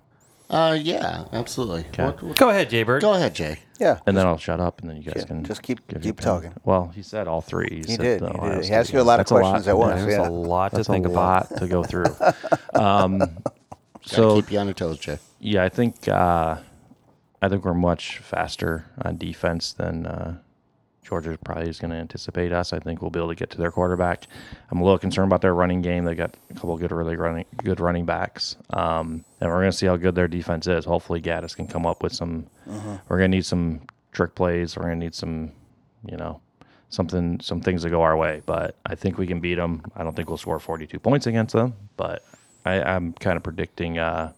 Uh, 0.49 0.77
yeah, 0.79 1.23
absolutely. 1.31 1.85
Okay. 1.91 2.03
What- 2.03 2.21
what- 2.21 2.37
Go 2.37 2.49
ahead, 2.49 2.69
Jaybird. 2.69 3.01
go 3.01 3.13
ahead, 3.13 3.33
Jay. 3.33 3.59
Yeah. 3.81 3.99
And 4.05 4.15
then 4.15 4.27
I'll 4.27 4.37
shut 4.37 4.59
up, 4.59 4.79
and 4.81 4.89
then 4.89 4.97
you 4.97 5.03
guys 5.03 5.13
Yeah, 5.17 5.23
can 5.25 5.43
just 5.43 5.63
keep- 5.63 5.85
give 5.87 6.01
keep 6.03 6.21
your 6.23 6.33
opinion. 6.33 6.51
talking. 6.51 6.61
Well, 6.63 6.91
he 6.93 7.01
said 7.01 7.27
all 7.27 7.41
three. 7.41 7.81
He 7.85 7.93
said 7.95 7.99
did, 7.99 8.19
the 8.21 8.27
he 8.29 8.33
Ohio 8.37 8.49
did. 8.51 8.57
He 8.59 8.63
State 8.65 8.75
asked 8.75 8.93
you 8.93 8.99
a 8.99 9.01
game. 9.01 9.07
lot 9.07 9.13
of 9.19 9.25
That's 9.25 9.31
questions 9.31 9.67
at 9.67 9.77
once. 9.77 10.01
There's 10.01 10.13
yeah. 10.13 10.27
a 10.27 10.29
lot 10.29 10.69
to 10.71 10.75
That's 10.77 10.87
think 10.87 11.05
a 11.07 11.09
about. 11.09 11.57
to 11.57 11.67
go 11.67 11.83
through. 11.83 12.05
um, 12.75 13.23
so 14.03 14.35
keep 14.35 14.51
you 14.51 14.59
on 14.59 14.67
your 14.67 14.73
toes, 14.75 14.99
Jay. 14.99 15.17
yeah, 15.39 15.63
I 15.63 15.69
think 15.69 16.07
uh, 16.07 16.57
I 17.41 17.49
think 17.49 17.65
we're 17.65 17.73
much 17.73 18.19
faster 18.19 18.85
on 19.03 19.17
defense 19.17 19.73
than 19.73 20.05
uh, 20.05 20.37
Georgia 21.11 21.37
probably 21.43 21.67
is 21.67 21.77
going 21.77 21.91
to 21.91 21.97
anticipate 21.97 22.53
us. 22.53 22.71
I 22.71 22.79
think 22.79 23.01
we'll 23.01 23.11
be 23.11 23.19
able 23.19 23.27
to 23.27 23.35
get 23.35 23.49
to 23.49 23.57
their 23.57 23.69
quarterback. 23.69 24.27
I'm 24.71 24.79
a 24.79 24.83
little 24.83 24.97
concerned 24.97 25.27
about 25.27 25.41
their 25.41 25.53
running 25.53 25.81
game. 25.81 26.05
They 26.05 26.15
got 26.15 26.37
a 26.49 26.53
couple 26.53 26.77
good, 26.77 26.93
really 26.93 27.17
running, 27.17 27.43
good 27.57 27.81
running 27.81 28.05
backs, 28.05 28.55
um, 28.69 29.25
and 29.41 29.49
we're 29.49 29.59
going 29.59 29.71
to 29.71 29.77
see 29.77 29.87
how 29.87 29.97
good 29.97 30.15
their 30.15 30.29
defense 30.29 30.67
is. 30.67 30.85
Hopefully, 30.85 31.21
Gattis 31.21 31.53
can 31.53 31.67
come 31.67 31.85
up 31.85 32.01
with 32.01 32.13
some. 32.13 32.47
We're 33.09 33.17
going 33.17 33.29
to 33.29 33.35
need 33.35 33.45
some 33.45 33.81
trick 34.13 34.35
plays. 34.35 34.77
We're 34.77 34.83
going 34.83 35.01
to 35.01 35.05
need 35.05 35.13
some, 35.13 35.51
you 36.05 36.15
know, 36.15 36.39
something, 36.87 37.41
some 37.41 37.59
things 37.59 37.81
to 37.81 37.89
go 37.89 38.01
our 38.03 38.15
way. 38.15 38.41
But 38.45 38.77
I 38.85 38.95
think 38.95 39.17
we 39.17 39.27
can 39.27 39.41
beat 39.41 39.55
them. 39.55 39.83
I 39.97 40.03
don't 40.05 40.15
think 40.15 40.29
we'll 40.29 40.37
score 40.37 40.61
42 40.61 40.97
points 40.97 41.27
against 41.27 41.53
them, 41.53 41.73
but 41.97 42.23
I, 42.65 42.81
I'm 42.81 43.11
kind 43.11 43.35
of 43.35 43.43
predicting. 43.43 43.99
Uh, 43.99 44.31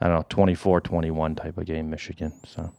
I 0.00 0.06
don't 0.06 0.18
know, 0.18 0.26
24 0.28 0.82
21 0.82 1.34
type 1.34 1.58
of 1.58 1.66
game, 1.66 1.90
Michigan. 1.90 2.32
So, 2.46 2.72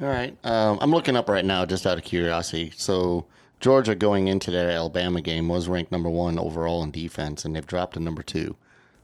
All 0.00 0.08
right. 0.08 0.36
Um, 0.44 0.78
I'm 0.80 0.90
looking 0.90 1.16
up 1.16 1.28
right 1.28 1.44
now 1.44 1.64
just 1.66 1.86
out 1.86 1.98
of 1.98 2.04
curiosity. 2.04 2.72
So 2.76 3.26
Georgia 3.60 3.94
going 3.94 4.28
into 4.28 4.50
that 4.50 4.68
Alabama 4.68 5.20
game 5.20 5.48
was 5.48 5.68
ranked 5.68 5.90
number 5.92 6.10
one 6.10 6.38
overall 6.38 6.82
in 6.82 6.90
defense, 6.90 7.44
and 7.44 7.54
they've 7.56 7.66
dropped 7.66 7.94
to 7.94 8.00
number 8.00 8.22
two. 8.22 8.56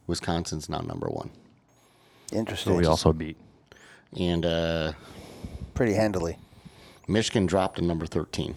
Wisconsin's 0.07 0.69
now 0.69 0.81
number 0.81 1.07
one, 1.09 1.31
Interesting. 2.33 2.73
so 2.73 2.77
we 2.79 2.85
also 2.85 3.13
beat. 3.13 3.37
and 4.19 4.45
uh, 4.45 4.93
Pretty 5.75 5.93
handily. 5.95 6.37
Michigan 7.07 7.47
dropped 7.47 7.79
to 7.79 7.85
number 7.85 8.07
thirteen. 8.07 8.55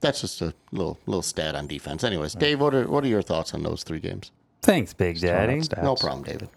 That's 0.00 0.20
just 0.20 0.40
a 0.42 0.54
little 0.72 0.98
little 1.06 1.22
stat 1.22 1.54
on 1.54 1.66
defense. 1.66 2.04
Anyways, 2.04 2.34
Dave, 2.34 2.60
what 2.60 2.74
are 2.74 2.86
what 2.86 3.02
are 3.04 3.08
your 3.08 3.22
thoughts 3.22 3.54
on 3.54 3.62
those 3.62 3.82
three 3.82 4.00
games? 4.00 4.30
Thanks, 4.62 4.92
Big 4.92 5.18
Throwing 5.18 5.62
Daddy. 5.62 5.82
No 5.82 5.94
problem, 5.94 6.22
David. 6.22 6.48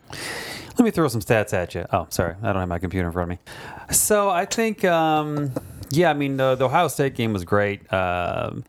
Let 0.77 0.85
me 0.85 0.91
throw 0.91 1.07
some 1.07 1.21
stats 1.21 1.53
at 1.53 1.75
you. 1.75 1.85
Oh, 1.91 2.07
sorry. 2.09 2.35
I 2.41 2.47
don't 2.47 2.59
have 2.59 2.69
my 2.69 2.79
computer 2.79 3.07
in 3.07 3.13
front 3.13 3.31
of 3.31 3.37
me. 3.37 3.43
So 3.91 4.29
I 4.29 4.45
think, 4.45 4.83
um, 4.83 5.51
yeah, 5.89 6.09
I 6.09 6.13
mean, 6.13 6.37
the, 6.37 6.55
the 6.55 6.65
Ohio 6.65 6.87
State 6.87 7.15
game 7.15 7.33
was 7.33 7.43
great. 7.43 7.91
Um, 7.93 8.63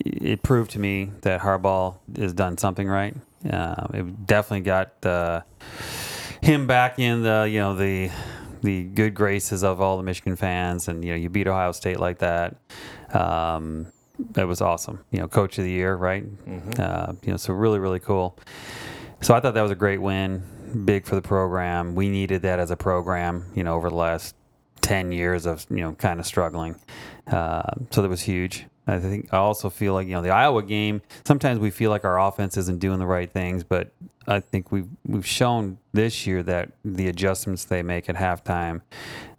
it 0.00 0.42
proved 0.42 0.72
to 0.72 0.78
me 0.80 1.12
that 1.22 1.40
Harbaugh 1.40 1.96
has 2.16 2.32
done 2.32 2.58
something 2.58 2.88
right. 2.88 3.14
Uh, 3.48 3.86
it 3.94 4.26
definitely 4.26 4.62
got 4.62 5.06
uh, 5.06 5.42
him 6.40 6.66
back 6.66 6.98
in 6.98 7.22
the, 7.22 7.48
you 7.50 7.60
know, 7.60 7.76
the 7.76 8.10
the 8.62 8.84
good 8.84 9.14
graces 9.14 9.62
of 9.62 9.82
all 9.82 9.98
the 9.98 10.02
Michigan 10.02 10.36
fans, 10.36 10.88
and 10.88 11.04
you 11.04 11.10
know, 11.10 11.16
you 11.16 11.28
beat 11.28 11.46
Ohio 11.46 11.70
State 11.72 12.00
like 12.00 12.18
that. 12.20 12.56
Um, 13.12 13.92
that 14.30 14.48
was 14.48 14.62
awesome. 14.62 15.04
You 15.10 15.20
know, 15.20 15.28
Coach 15.28 15.58
of 15.58 15.64
the 15.64 15.70
Year, 15.70 15.94
right? 15.94 16.24
Uh, 16.78 17.12
you 17.22 17.32
know, 17.32 17.36
so 17.36 17.52
really, 17.52 17.78
really 17.78 18.00
cool. 18.00 18.38
So 19.20 19.34
I 19.34 19.40
thought 19.40 19.52
that 19.52 19.60
was 19.60 19.70
a 19.70 19.76
great 19.76 20.00
win, 20.00 20.42
big 20.74 21.06
for 21.06 21.14
the 21.14 21.22
program. 21.22 21.94
We 21.94 22.08
needed 22.08 22.42
that 22.42 22.58
as 22.58 22.70
a 22.70 22.76
program, 22.76 23.46
you 23.54 23.64
know, 23.64 23.74
over 23.74 23.88
the 23.88 23.96
last 23.96 24.34
10 24.82 25.12
years 25.12 25.46
of, 25.46 25.66
you 25.70 25.78
know, 25.78 25.92
kind 25.94 26.20
of 26.20 26.26
struggling. 26.26 26.76
Uh, 27.26 27.62
so 27.90 28.02
that 28.02 28.08
was 28.08 28.22
huge. 28.22 28.66
I 28.86 28.98
think 28.98 29.32
I 29.32 29.38
also 29.38 29.70
feel 29.70 29.94
like, 29.94 30.06
you 30.06 30.12
know, 30.12 30.20
the 30.20 30.30
Iowa 30.30 30.62
game, 30.62 31.00
sometimes 31.24 31.58
we 31.58 31.70
feel 31.70 31.90
like 31.90 32.04
our 32.04 32.20
offense 32.20 32.56
isn't 32.58 32.80
doing 32.80 32.98
the 32.98 33.06
right 33.06 33.32
things, 33.32 33.64
but 33.64 33.92
I 34.26 34.40
think 34.40 34.70
we've, 34.70 34.88
we've 35.06 35.26
shown 35.26 35.78
this 35.92 36.26
year 36.26 36.42
that 36.42 36.72
the 36.84 37.08
adjustments 37.08 37.64
they 37.64 37.82
make 37.82 38.10
at 38.10 38.16
halftime, 38.16 38.82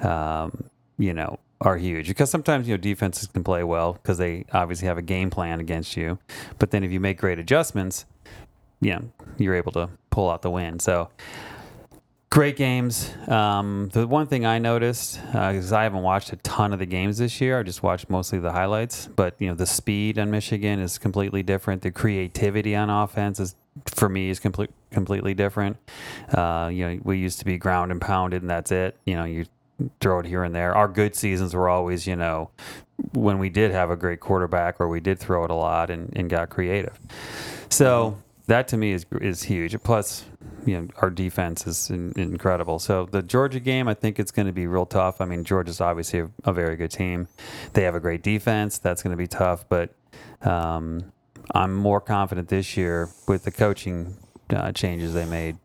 um, 0.03 0.63
you 0.97 1.13
know, 1.13 1.39
are 1.61 1.77
huge 1.77 2.07
because 2.07 2.29
sometimes 2.29 2.67
you 2.67 2.73
know 2.73 2.77
defenses 2.77 3.29
can 3.29 3.43
play 3.43 3.63
well 3.63 3.93
because 3.93 4.17
they 4.17 4.45
obviously 4.51 4.87
have 4.87 4.97
a 4.97 5.01
game 5.01 5.29
plan 5.29 5.59
against 5.61 5.95
you, 5.95 6.19
but 6.59 6.71
then 6.71 6.83
if 6.83 6.91
you 6.91 6.99
make 6.99 7.17
great 7.17 7.39
adjustments, 7.39 8.05
know, 8.93 9.11
you're 9.37 9.55
able 9.55 9.71
to 9.71 9.89
pull 10.15 10.29
out 10.29 10.41
the 10.41 10.49
win. 10.49 10.79
So 10.79 11.09
great 12.29 12.55
games. 12.55 13.11
Um, 13.27 13.89
the 13.91 14.07
one 14.07 14.27
thing 14.27 14.45
I 14.45 14.59
noticed 14.59 15.19
because 15.25 15.73
I 15.73 15.83
haven't 15.83 16.03
watched 16.03 16.31
a 16.31 16.37
ton 16.37 16.71
of 16.71 16.79
the 16.79 16.85
games 16.85 17.17
this 17.17 17.41
year, 17.41 17.59
I 17.59 17.63
just 17.63 17.83
watched 17.83 18.09
mostly 18.09 18.39
the 18.39 18.53
highlights. 18.53 19.07
But 19.07 19.35
you 19.39 19.49
know, 19.49 19.55
the 19.55 19.65
speed 19.65 20.17
on 20.17 20.31
Michigan 20.31 20.79
is 20.79 20.97
completely 20.97 21.43
different. 21.43 21.81
The 21.81 21.91
creativity 21.91 22.77
on 22.77 22.89
offense 22.89 23.41
is 23.41 23.55
for 23.87 24.07
me 24.07 24.29
is 24.29 24.39
complete, 24.39 24.69
completely 24.89 25.33
different. 25.33 25.75
Uh, 26.33 26.69
you 26.71 26.87
know, 26.87 26.99
we 27.03 27.17
used 27.17 27.39
to 27.39 27.45
be 27.45 27.57
ground 27.57 27.91
and 27.91 27.99
pounded, 27.99 28.41
and 28.41 28.49
that's 28.49 28.71
it. 28.71 28.97
You 29.05 29.15
know, 29.15 29.25
you 29.25 29.45
throw 29.99 30.19
it 30.19 30.25
here 30.25 30.45
and 30.45 30.55
there. 30.55 30.73
Our 30.73 30.87
good 30.87 31.13
seasons 31.13 31.53
were 31.53 31.67
always, 31.67 32.07
you 32.07 32.15
know, 32.15 32.51
when 33.11 33.37
we 33.37 33.49
did 33.49 33.71
have 33.71 33.91
a 33.91 33.97
great 33.97 34.21
quarterback 34.21 34.79
or 34.79 34.87
we 34.87 35.01
did 35.01 35.19
throw 35.19 35.43
it 35.43 35.51
a 35.51 35.55
lot 35.55 35.89
and, 35.89 36.15
and 36.15 36.29
got 36.29 36.49
creative. 36.49 36.97
So 37.69 38.17
that 38.47 38.67
to 38.69 38.77
me 38.77 38.91
is 38.91 39.05
is 39.21 39.43
huge. 39.43 39.81
Plus, 39.83 40.25
you 40.65 40.79
know, 40.79 40.87
our 40.97 41.09
defense 41.09 41.65
is 41.67 41.89
in, 41.89 42.13
incredible. 42.15 42.79
So 42.79 43.05
the 43.05 43.21
Georgia 43.21 43.59
game, 43.59 43.87
I 43.87 43.93
think 43.93 44.19
it's 44.19 44.31
going 44.31 44.47
to 44.47 44.53
be 44.53 44.67
real 44.67 44.85
tough. 44.85 45.21
I 45.21 45.25
mean, 45.25 45.43
Georgia's 45.43 45.81
obviously 45.81 46.19
a, 46.19 46.29
a 46.43 46.53
very 46.53 46.75
good 46.75 46.91
team. 46.91 47.27
They 47.73 47.83
have 47.83 47.95
a 47.95 47.99
great 47.99 48.23
defense. 48.23 48.77
That's 48.77 49.01
going 49.01 49.11
to 49.11 49.17
be 49.17 49.27
tough. 49.27 49.67
But 49.67 49.95
um, 50.41 51.11
I'm 51.53 51.75
more 51.75 52.01
confident 52.01 52.49
this 52.49 52.77
year 52.77 53.09
with 53.27 53.43
the 53.43 53.51
coaching 53.51 54.17
uh, 54.49 54.71
changes 54.71 55.13
they 55.13 55.25
made. 55.25 55.57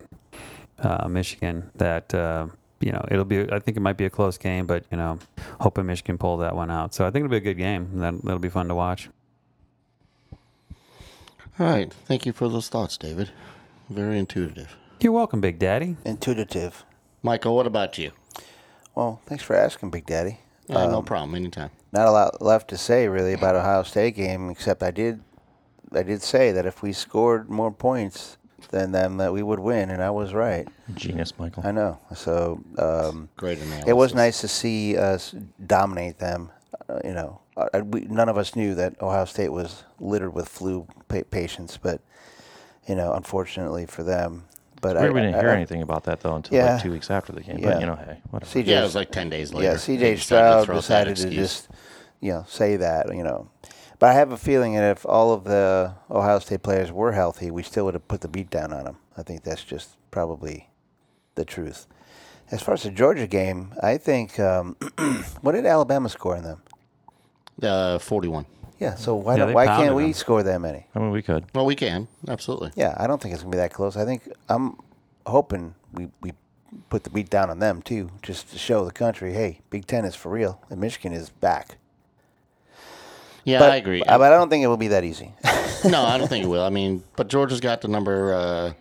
Uh, 0.78 1.08
Michigan 1.08 1.70
that. 1.76 2.12
Uh, 2.14 2.48
you 2.82 2.92
know, 2.92 3.04
it'll 3.10 3.26
be. 3.26 3.40
I 3.52 3.58
think 3.58 3.76
it 3.76 3.80
might 3.80 3.98
be 3.98 4.06
a 4.06 4.10
close 4.10 4.38
game, 4.38 4.66
but 4.66 4.84
you 4.90 4.96
know, 4.96 5.18
hoping 5.60 5.84
Michigan 5.84 6.16
pull 6.16 6.38
that 6.38 6.56
one 6.56 6.70
out. 6.70 6.94
So 6.94 7.06
I 7.06 7.10
think 7.10 7.26
it'll 7.26 7.30
be 7.30 7.36
a 7.36 7.40
good 7.40 7.58
game. 7.58 7.98
That 7.98 8.14
that'll 8.22 8.38
be 8.38 8.48
fun 8.48 8.68
to 8.68 8.74
watch. 8.74 9.10
All 11.60 11.66
right. 11.66 11.92
Thank 11.92 12.24
you 12.24 12.32
for 12.32 12.48
those 12.48 12.68
thoughts, 12.70 12.96
David. 12.96 13.30
Very 13.90 14.18
intuitive. 14.18 14.76
You're 15.00 15.12
welcome, 15.12 15.42
Big 15.42 15.58
Daddy. 15.58 15.96
Intuitive. 16.06 16.84
Michael, 17.22 17.54
what 17.54 17.66
about 17.66 17.98
you? 17.98 18.12
Well, 18.94 19.20
thanks 19.26 19.44
for 19.44 19.54
asking, 19.54 19.90
Big 19.90 20.06
Daddy. 20.06 20.38
Yeah, 20.68 20.76
Um, 20.84 20.92
no 20.92 21.02
problem. 21.02 21.34
Anytime. 21.34 21.70
Not 21.92 22.06
a 22.06 22.10
lot 22.10 22.40
left 22.40 22.68
to 22.68 22.78
say 22.78 23.08
really 23.08 23.34
about 23.34 23.56
Ohio 23.56 23.82
State 23.82 24.16
game, 24.16 24.48
except 24.48 24.82
I 24.82 24.90
did, 24.90 25.20
I 25.92 26.02
did 26.02 26.22
say 26.22 26.50
that 26.52 26.64
if 26.64 26.82
we 26.82 26.94
scored 26.94 27.50
more 27.50 27.70
points 27.70 28.38
than 28.70 28.92
them, 28.92 29.18
that 29.18 29.32
we 29.34 29.42
would 29.42 29.60
win, 29.60 29.90
and 29.90 30.02
I 30.02 30.10
was 30.10 30.32
right. 30.32 30.66
Genius, 30.94 31.38
Michael. 31.38 31.66
I 31.66 31.72
know. 31.72 31.98
So 32.14 32.62
um, 32.78 33.28
Great 33.36 33.58
analysis. 33.58 33.84
it 33.88 33.92
was 33.94 34.14
nice 34.14 34.40
to 34.40 34.48
see 34.48 34.96
us 34.96 35.34
dominate 35.66 36.18
them. 36.20 36.52
Uh, 36.88 37.00
you 37.04 37.12
know, 37.12 37.40
uh, 37.56 37.80
we, 37.84 38.02
none 38.02 38.28
of 38.28 38.38
us 38.38 38.54
knew 38.54 38.74
that 38.76 39.00
Ohio 39.02 39.24
State 39.24 39.50
was 39.52 39.84
littered 39.98 40.34
with 40.34 40.48
flu 40.48 40.86
pa- 41.08 41.22
patients, 41.30 41.76
but 41.76 42.00
you 42.86 42.94
know, 42.94 43.12
unfortunately 43.12 43.86
for 43.86 44.02
them. 44.02 44.44
But 44.80 44.96
I, 44.96 45.10
we 45.10 45.20
didn't 45.20 45.34
I- 45.34 45.40
hear 45.40 45.50
I- 45.50 45.56
anything 45.56 45.82
about 45.82 46.04
that 46.04 46.20
though 46.20 46.36
until 46.36 46.56
Yeah. 46.56 46.74
like 46.74 46.82
two 46.82 46.92
weeks 46.92 47.10
after 47.10 47.32
the 47.32 47.40
game. 47.42 47.58
Yeah. 47.58 47.72
But 47.72 47.80
you 47.80 47.86
know, 47.86 47.96
hey, 47.96 48.20
whatever. 48.30 48.50
CJ 48.50 48.66
Yeah, 48.66 48.80
it 48.80 48.84
was 48.84 48.94
like 48.94 49.10
10 49.10 49.28
days 49.30 49.52
later. 49.52 49.70
Yeah, 49.72 49.74
CJ 49.76 49.98
decided 49.98 50.16
to 50.16 50.22
Stroud 50.22 50.66
throw 50.66 50.74
decided 50.76 51.16
to 51.16 51.30
just, 51.30 51.68
you 52.20 52.32
know, 52.32 52.44
say 52.48 52.76
that, 52.76 53.14
you 53.14 53.22
know. 53.22 53.48
But 53.98 54.10
I 54.10 54.12
have 54.14 54.32
a 54.32 54.38
feeling 54.38 54.74
that 54.74 54.90
if 54.96 55.04
all 55.04 55.32
of 55.34 55.44
the 55.44 55.94
Ohio 56.10 56.38
State 56.38 56.62
players 56.62 56.90
were 56.90 57.12
healthy, 57.12 57.50
we 57.50 57.62
still 57.62 57.84
would 57.84 57.94
have 57.94 58.08
put 58.08 58.22
the 58.22 58.28
beat 58.28 58.48
down 58.48 58.72
on 58.72 58.84
them. 58.84 58.96
I 59.18 59.22
think 59.22 59.42
that's 59.42 59.62
just 59.62 59.96
probably 60.10 60.70
the 61.34 61.44
truth. 61.44 61.86
As 62.50 62.62
far 62.62 62.74
as 62.74 62.82
the 62.82 62.90
Georgia 62.90 63.26
game, 63.26 63.72
I 63.82 63.96
think, 63.96 64.38
um, 64.40 64.76
what 65.40 65.52
did 65.52 65.66
Alabama 65.66 66.08
score 66.08 66.36
in 66.36 66.42
them? 66.42 66.62
Uh, 67.62 67.98
41. 67.98 68.46
Yeah, 68.78 68.94
so 68.94 69.14
why, 69.14 69.36
Yeah, 69.36 69.44
don't, 69.46 69.54
why 69.54 69.66
can't 69.66 69.76
pounded 69.78 69.94
we 69.96 70.02
them. 70.04 70.12
score 70.14 70.42
that 70.42 70.60
many? 70.60 70.86
I 70.94 70.98
mean, 70.98 71.10
we 71.10 71.22
could. 71.22 71.44
Well, 71.54 71.66
we 71.66 71.76
can. 71.76 72.08
Absolutely. 72.26 72.72
Yeah, 72.74 72.94
I 72.96 73.06
don't 73.06 73.20
think 73.20 73.34
it's 73.34 73.42
going 73.42 73.52
to 73.52 73.56
be 73.56 73.60
that 73.60 73.72
close. 73.72 73.96
I 73.96 74.04
think 74.04 74.28
I'm 74.48 74.78
hoping 75.26 75.74
we, 75.92 76.08
we 76.22 76.32
put 76.88 77.04
the 77.04 77.10
beat 77.10 77.28
down 77.30 77.50
on 77.50 77.58
them, 77.58 77.82
too, 77.82 78.10
just 78.22 78.50
to 78.52 78.58
show 78.58 78.84
the 78.84 78.90
country, 78.92 79.32
hey, 79.34 79.60
Big 79.70 79.86
Ten 79.86 80.04
is 80.04 80.14
for 80.14 80.30
real, 80.30 80.60
and 80.70 80.80
Michigan 80.80 81.12
is 81.12 81.28
back. 81.30 81.76
Yeah, 83.44 83.58
But, 83.58 83.70
I 83.70 83.76
agree. 83.76 84.02
uh, 84.02 84.18
But 84.18 84.32
I 84.32 84.36
don't 84.36 84.48
think 84.50 84.64
it 84.64 84.68
will 84.68 84.76
be 84.76 84.88
that 84.88 85.04
easy. 85.04 85.34
no, 85.84 86.02
I 86.04 86.18
don't 86.18 86.28
think 86.28 86.44
it 86.44 86.48
will. 86.48 86.62
I 86.64 86.70
mean, 86.70 87.04
but 87.16 87.28
Georgia's 87.28 87.60
got 87.60 87.80
the 87.82 87.88
number. 87.88 88.34
Uh, 88.34 88.72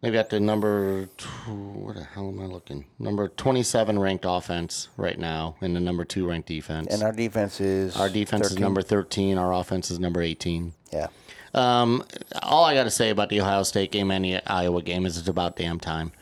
they've 0.00 0.12
got 0.12 0.30
the 0.30 0.40
number. 0.40 1.06
Tw- 1.16 1.48
where 1.48 1.94
the 1.94 2.04
hell 2.04 2.28
am 2.28 2.40
I 2.40 2.46
looking? 2.46 2.84
Number 2.98 3.28
twenty-seven 3.28 3.98
ranked 3.98 4.24
offense 4.26 4.88
right 4.96 5.18
now, 5.18 5.56
and 5.60 5.74
the 5.74 5.80
number 5.80 6.04
two 6.04 6.28
ranked 6.28 6.48
defense. 6.48 6.92
and 6.92 7.02
our 7.02 7.12
defense 7.12 7.60
is 7.60 7.96
Our 7.96 8.08
defense 8.08 8.42
13. 8.48 8.56
is 8.56 8.60
number 8.60 8.82
thirteen. 8.82 9.38
Our 9.38 9.52
offense 9.52 9.90
is 9.90 9.98
number 10.00 10.22
eighteen. 10.22 10.72
Yeah. 10.92 11.08
Um, 11.52 12.04
all 12.42 12.64
I 12.64 12.74
got 12.74 12.84
to 12.84 12.90
say 12.92 13.10
about 13.10 13.28
the 13.28 13.40
Ohio 13.40 13.64
State 13.64 13.90
game 13.90 14.10
and 14.12 14.24
the 14.24 14.40
Iowa 14.46 14.82
game 14.82 15.04
is 15.04 15.18
it's 15.18 15.26
about 15.28 15.56
damn 15.56 15.80
time. 15.80 16.12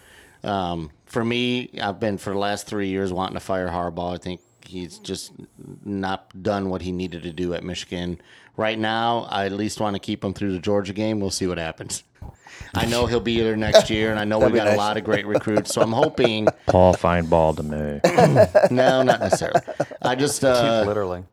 Um, 0.42 0.90
for 1.04 1.22
me, 1.24 1.70
I've 1.82 2.00
been 2.00 2.16
for 2.16 2.32
the 2.32 2.38
last 2.38 2.66
three 2.66 2.88
years 2.88 3.12
wanting 3.12 3.34
to 3.34 3.40
fire 3.40 3.68
Harbaugh. 3.68 4.14
I 4.14 4.18
think 4.18 4.40
he's 4.64 4.98
just 4.98 5.32
not 5.84 6.42
done 6.42 6.70
what 6.70 6.80
he 6.82 6.92
needed 6.92 7.24
to 7.24 7.32
do 7.32 7.52
at 7.54 7.62
Michigan. 7.62 8.20
Right 8.56 8.78
now, 8.78 9.26
I 9.30 9.44
at 9.46 9.52
least 9.52 9.80
want 9.80 9.96
to 9.96 10.00
keep 10.00 10.24
him 10.24 10.32
through 10.34 10.52
the 10.52 10.58
Georgia 10.58 10.92
game. 10.94 11.20
We'll 11.20 11.30
see 11.30 11.46
what 11.46 11.58
happens. 11.58 12.04
I 12.74 12.86
know 12.86 13.06
he'll 13.06 13.20
be 13.20 13.40
there 13.40 13.56
next 13.56 13.88
year, 13.90 14.10
and 14.10 14.18
I 14.20 14.24
know 14.24 14.38
we 14.40 14.44
That'd 14.44 14.54
be 14.54 14.58
got 14.58 14.74
a 14.74 14.76
lot 14.76 14.96
of 14.96 15.04
great 15.04 15.26
recruits. 15.26 15.72
So 15.72 15.80
I'm 15.82 15.92
hoping. 15.92 16.46
Paul 16.66 16.94
Feinball 16.94 17.56
to 17.56 17.62
me. 17.62 18.00
No, 18.74 19.02
not 19.02 19.20
necessarily. 19.20 19.60
I 20.02 20.14
just 20.14 20.44
uh, 20.44 20.84
Literally. 20.86 21.24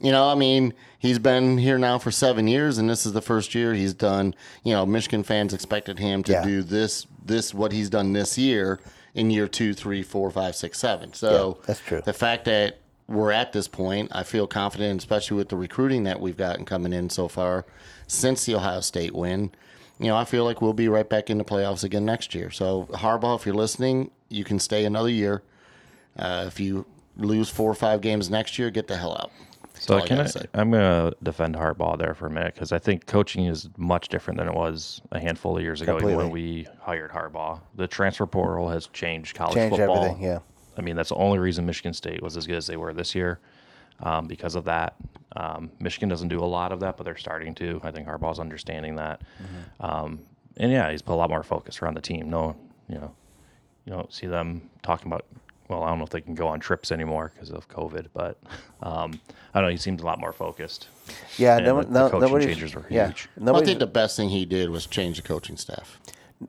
You 0.00 0.12
know, 0.12 0.28
I 0.28 0.34
mean, 0.34 0.72
he's 0.98 1.18
been 1.18 1.58
here 1.58 1.78
now 1.78 1.98
for 1.98 2.10
seven 2.10 2.48
years, 2.48 2.78
and 2.78 2.88
this 2.88 3.04
is 3.04 3.12
the 3.12 3.20
first 3.20 3.54
year 3.54 3.74
he's 3.74 3.92
done. 3.94 4.34
You 4.64 4.72
know, 4.72 4.86
Michigan 4.86 5.22
fans 5.22 5.52
expected 5.52 5.98
him 5.98 6.22
to 6.24 6.32
Yeah. 6.32 6.42
do 6.44 6.62
this, 6.62 7.06
this 7.24 7.52
what 7.52 7.72
he's 7.72 7.90
done 7.90 8.12
this 8.14 8.38
year 8.38 8.80
in 9.14 9.30
year 9.30 9.46
two, 9.46 9.74
three, 9.74 10.02
four, 10.02 10.30
five, 10.30 10.56
six, 10.56 10.78
seven. 10.78 11.12
So 11.12 11.58
Yeah, 11.60 11.64
that's 11.66 11.80
true. 11.80 12.00
The 12.04 12.14
fact 12.14 12.46
that 12.46 12.78
we're 13.08 13.32
at 13.32 13.52
this 13.52 13.68
point, 13.68 14.08
I 14.12 14.22
feel 14.22 14.46
confident, 14.46 15.00
especially 15.00 15.36
with 15.36 15.48
the 15.50 15.56
recruiting 15.56 16.04
that 16.04 16.18
we've 16.20 16.36
gotten 16.36 16.64
coming 16.64 16.92
in 16.92 17.10
so 17.10 17.28
far 17.28 17.66
since 18.06 18.46
the 18.46 18.54
Ohio 18.54 18.80
State 18.80 19.14
win. 19.14 19.50
You 20.00 20.06
know, 20.06 20.16
I 20.16 20.24
feel 20.24 20.44
like 20.44 20.62
we'll 20.62 20.72
be 20.72 20.88
right 20.88 21.08
back 21.08 21.28
in 21.28 21.36
the 21.36 21.44
playoffs 21.44 21.84
again 21.84 22.06
next 22.06 22.34
year. 22.34 22.50
So 22.50 22.88
Harbaugh, 22.90 23.38
if 23.38 23.44
you're 23.44 23.54
listening, 23.54 24.10
you 24.30 24.44
can 24.44 24.58
stay 24.58 24.86
another 24.86 25.10
year. 25.10 25.42
Uh, 26.18 26.44
if 26.46 26.58
you 26.58 26.86
lose 27.18 27.50
four 27.50 27.70
or 27.70 27.74
five 27.74 28.00
games 28.00 28.30
next 28.30 28.58
year, 28.58 28.70
get 28.70 28.88
the 28.88 28.96
hell 28.96 29.12
out. 29.12 29.30
That's 29.74 29.84
So 29.86 29.94
all 29.96 30.02
i 30.02 30.06
can't 30.06 30.20
i 30.20 30.26
say 30.26 30.44
i'm 30.54 30.70
going 30.70 30.82
to 31.10 31.16
defend 31.22 31.54
Harbaugh 31.54 31.98
there 31.98 32.14
for 32.14 32.26
a 32.26 32.30
minute 32.30 32.54
because 32.54 32.72
I 32.72 32.78
think 32.78 33.06
coaching 33.06 33.44
is 33.44 33.68
much 33.76 34.08
different 34.08 34.38
than 34.38 34.48
it 34.48 34.54
was 34.54 35.00
a 35.12 35.20
handful 35.20 35.56
of 35.56 35.62
years 35.62 35.80
ago 35.82 35.98
even 35.98 36.16
when 36.16 36.30
we 36.30 36.66
hired 36.80 37.10
Harbaugh. 37.10 37.60
The 37.76 37.86
transfer 37.86 38.26
portal 38.26 38.70
has 38.70 38.86
changed 38.88 39.36
college 39.36 39.54
Changed 39.54 39.76
football. 39.76 40.04
everything, 40.04 40.22
yeah. 40.22 40.38
I 40.78 40.80
mean, 40.80 40.96
that's 40.96 41.10
the 41.10 41.14
only 41.16 41.38
reason 41.38 41.66
Michigan 41.66 41.92
State 41.92 42.22
was 42.22 42.38
as 42.38 42.46
good 42.46 42.56
as 42.56 42.66
they 42.66 42.76
were 42.78 42.94
this 42.94 43.14
year 43.14 43.38
um, 44.02 44.26
because 44.26 44.54
of 44.54 44.64
that. 44.64 44.96
Um, 45.36 45.70
Michigan 45.78 46.08
doesn't 46.08 46.28
do 46.28 46.40
a 46.40 46.44
lot 46.46 46.72
of 46.72 46.80
that, 46.80 46.96
but 46.96 47.04
they're 47.04 47.16
starting 47.16 47.54
to. 47.56 47.80
I 47.84 47.90
think 47.90 48.06
Harbaugh's 48.08 48.38
understanding 48.40 48.96
that. 48.96 49.20
Mm-hmm. 49.42 49.84
Um, 49.86 50.20
and 50.56 50.72
yeah, 50.72 50.90
he's 50.90 51.02
put 51.02 51.14
a 51.14 51.16
lot 51.16 51.30
more 51.30 51.42
focus 51.42 51.80
around 51.82 51.94
the 51.94 52.00
team. 52.00 52.28
No, 52.30 52.56
you 52.88 52.96
know, 52.96 53.14
you 53.84 53.92
don't 53.92 54.12
see 54.12 54.26
them 54.26 54.68
talking 54.82 55.06
about. 55.06 55.24
Well, 55.68 55.84
I 55.84 55.88
don't 55.90 55.98
know 55.98 56.04
if 56.04 56.10
they 56.10 56.20
can 56.20 56.34
go 56.34 56.48
on 56.48 56.58
trips 56.58 56.90
anymore 56.90 57.30
because 57.32 57.52
of 57.52 57.68
COVID, 57.68 58.06
but 58.12 58.36
um, 58.82 59.20
I 59.54 59.60
don't 59.60 59.68
know. 59.68 59.70
He 59.70 59.76
seems 59.76 60.02
a 60.02 60.04
lot 60.04 60.18
more 60.18 60.32
focused. 60.32 60.88
Yeah, 61.38 61.58
And 61.58 61.66
no, 61.66 61.80
the- 61.82 61.86
the 61.86 61.92
no, 61.92 62.10
coaching 62.10 62.48
changes 62.48 62.74
were 62.74 62.84
yeah, 62.90 63.06
huge. 63.06 63.28
I 63.46 63.60
think 63.64 63.78
the 63.78 63.86
best 63.86 64.16
thing 64.16 64.30
he 64.30 64.44
did 64.44 64.68
was 64.70 64.86
change 64.86 65.18
the 65.18 65.22
coaching 65.22 65.56
staff. 65.56 66.00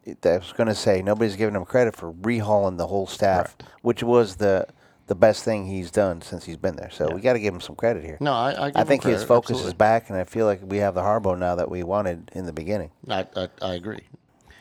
I 0.07 0.37
was 0.37 0.53
going 0.53 0.69
to 0.69 0.75
say 0.75 1.03
nobody's 1.03 1.35
giving 1.35 1.55
him 1.55 1.65
credit 1.65 1.95
for 1.95 2.11
rehauling 2.13 2.77
the 2.77 2.87
whole 2.87 3.05
staff, 3.05 3.55
which 3.83 4.01
was 4.01 4.37
the 4.37 4.65
the 5.11 5.15
best 5.15 5.43
thing 5.43 5.65
he's 5.65 5.91
done 5.91 6.21
since 6.21 6.45
he's 6.45 6.55
been 6.55 6.77
there. 6.77 6.89
So 6.89 7.13
we 7.13 7.19
got 7.19 7.33
to 7.33 7.39
give 7.41 7.53
him 7.53 7.59
some 7.59 7.75
credit 7.75 8.05
here. 8.05 8.15
No, 8.21 8.31
I, 8.31 8.51
I, 8.51 8.67
give 8.67 8.77
I 8.77 8.79
him 8.79 8.87
think 8.87 9.03
his 9.03 9.15
credit, 9.15 9.27
focus 9.27 9.65
is 9.65 9.73
back, 9.73 10.09
and 10.09 10.17
I 10.17 10.23
feel 10.23 10.45
like 10.45 10.61
we 10.63 10.77
have 10.77 10.95
the 10.95 11.01
Harbaugh 11.01 11.37
now 11.37 11.55
that 11.55 11.69
we 11.69 11.83
wanted 11.83 12.31
in 12.33 12.45
the 12.45 12.53
beginning. 12.53 12.91
I, 13.09 13.27
I, 13.35 13.49
I 13.61 13.73
agree. 13.73 14.03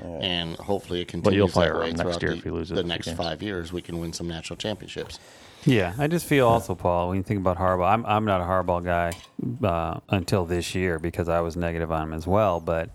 And 0.00 0.57
hopefully 0.57 1.02
it 1.02 1.04
But 1.04 1.11
continues 1.12 1.37
you'll 1.37 1.47
that 1.47 1.52
fire 1.52 1.78
way 1.78 1.90
him 1.90 1.97
next 1.99 2.21
year 2.21 2.33
the, 2.33 2.38
if 2.38 2.42
he 2.42 2.50
loses 2.50 2.75
the 2.75 2.83
next 2.83 3.07
games. 3.07 3.16
five 3.16 3.45
years. 3.45 3.73
We 3.73 3.80
can 3.80 4.00
win 4.00 4.12
some 4.12 4.26
national 4.26 4.57
championships. 4.57 5.21
Yeah, 5.64 5.95
I 5.97 6.09
just 6.09 6.26
feel 6.26 6.49
also, 6.49 6.75
Paul, 6.75 7.11
when 7.11 7.19
you 7.19 7.23
think 7.23 7.38
about 7.38 7.57
Harbaugh, 7.57 7.92
I'm, 7.92 8.04
I'm 8.04 8.25
not 8.25 8.40
a 8.40 8.45
Harbaugh 8.45 8.83
guy 8.83 9.12
uh, 9.64 10.00
until 10.09 10.47
this 10.47 10.75
year 10.75 10.99
because 10.99 11.28
I 11.28 11.42
was 11.42 11.57
negative 11.57 11.92
on 11.92 12.09
him 12.09 12.12
as 12.12 12.26
well. 12.26 12.59
But 12.59 12.90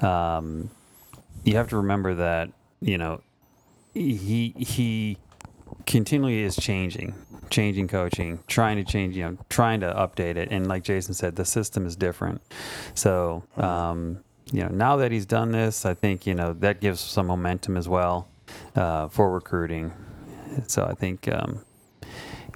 um, 0.00 0.70
you 1.42 1.56
have 1.56 1.70
to 1.70 1.78
remember 1.78 2.14
that, 2.14 2.50
you 2.80 2.98
know, 2.98 3.20
he 3.94 4.54
he 4.56 5.18
continually 5.86 6.42
is 6.42 6.56
changing, 6.56 7.14
changing 7.50 7.88
coaching, 7.88 8.40
trying 8.46 8.76
to 8.76 8.84
change, 8.84 9.16
you 9.16 9.24
know, 9.24 9.36
trying 9.48 9.80
to 9.80 9.92
update 9.92 10.36
it. 10.36 10.48
And 10.50 10.66
like 10.66 10.82
Jason 10.84 11.14
said, 11.14 11.36
the 11.36 11.44
system 11.44 11.86
is 11.86 11.96
different. 11.96 12.40
So, 12.94 13.44
um, 13.56 14.20
you 14.52 14.62
know, 14.62 14.68
now 14.68 14.96
that 14.96 15.10
he's 15.12 15.26
done 15.26 15.52
this, 15.52 15.86
I 15.86 15.94
think, 15.94 16.26
you 16.26 16.34
know, 16.34 16.52
that 16.54 16.80
gives 16.80 17.00
some 17.00 17.26
momentum 17.26 17.76
as 17.76 17.88
well 17.88 18.28
uh, 18.76 19.08
for 19.08 19.30
recruiting. 19.32 19.92
So 20.66 20.84
I 20.84 20.94
think 20.94 21.26
um, 21.28 21.64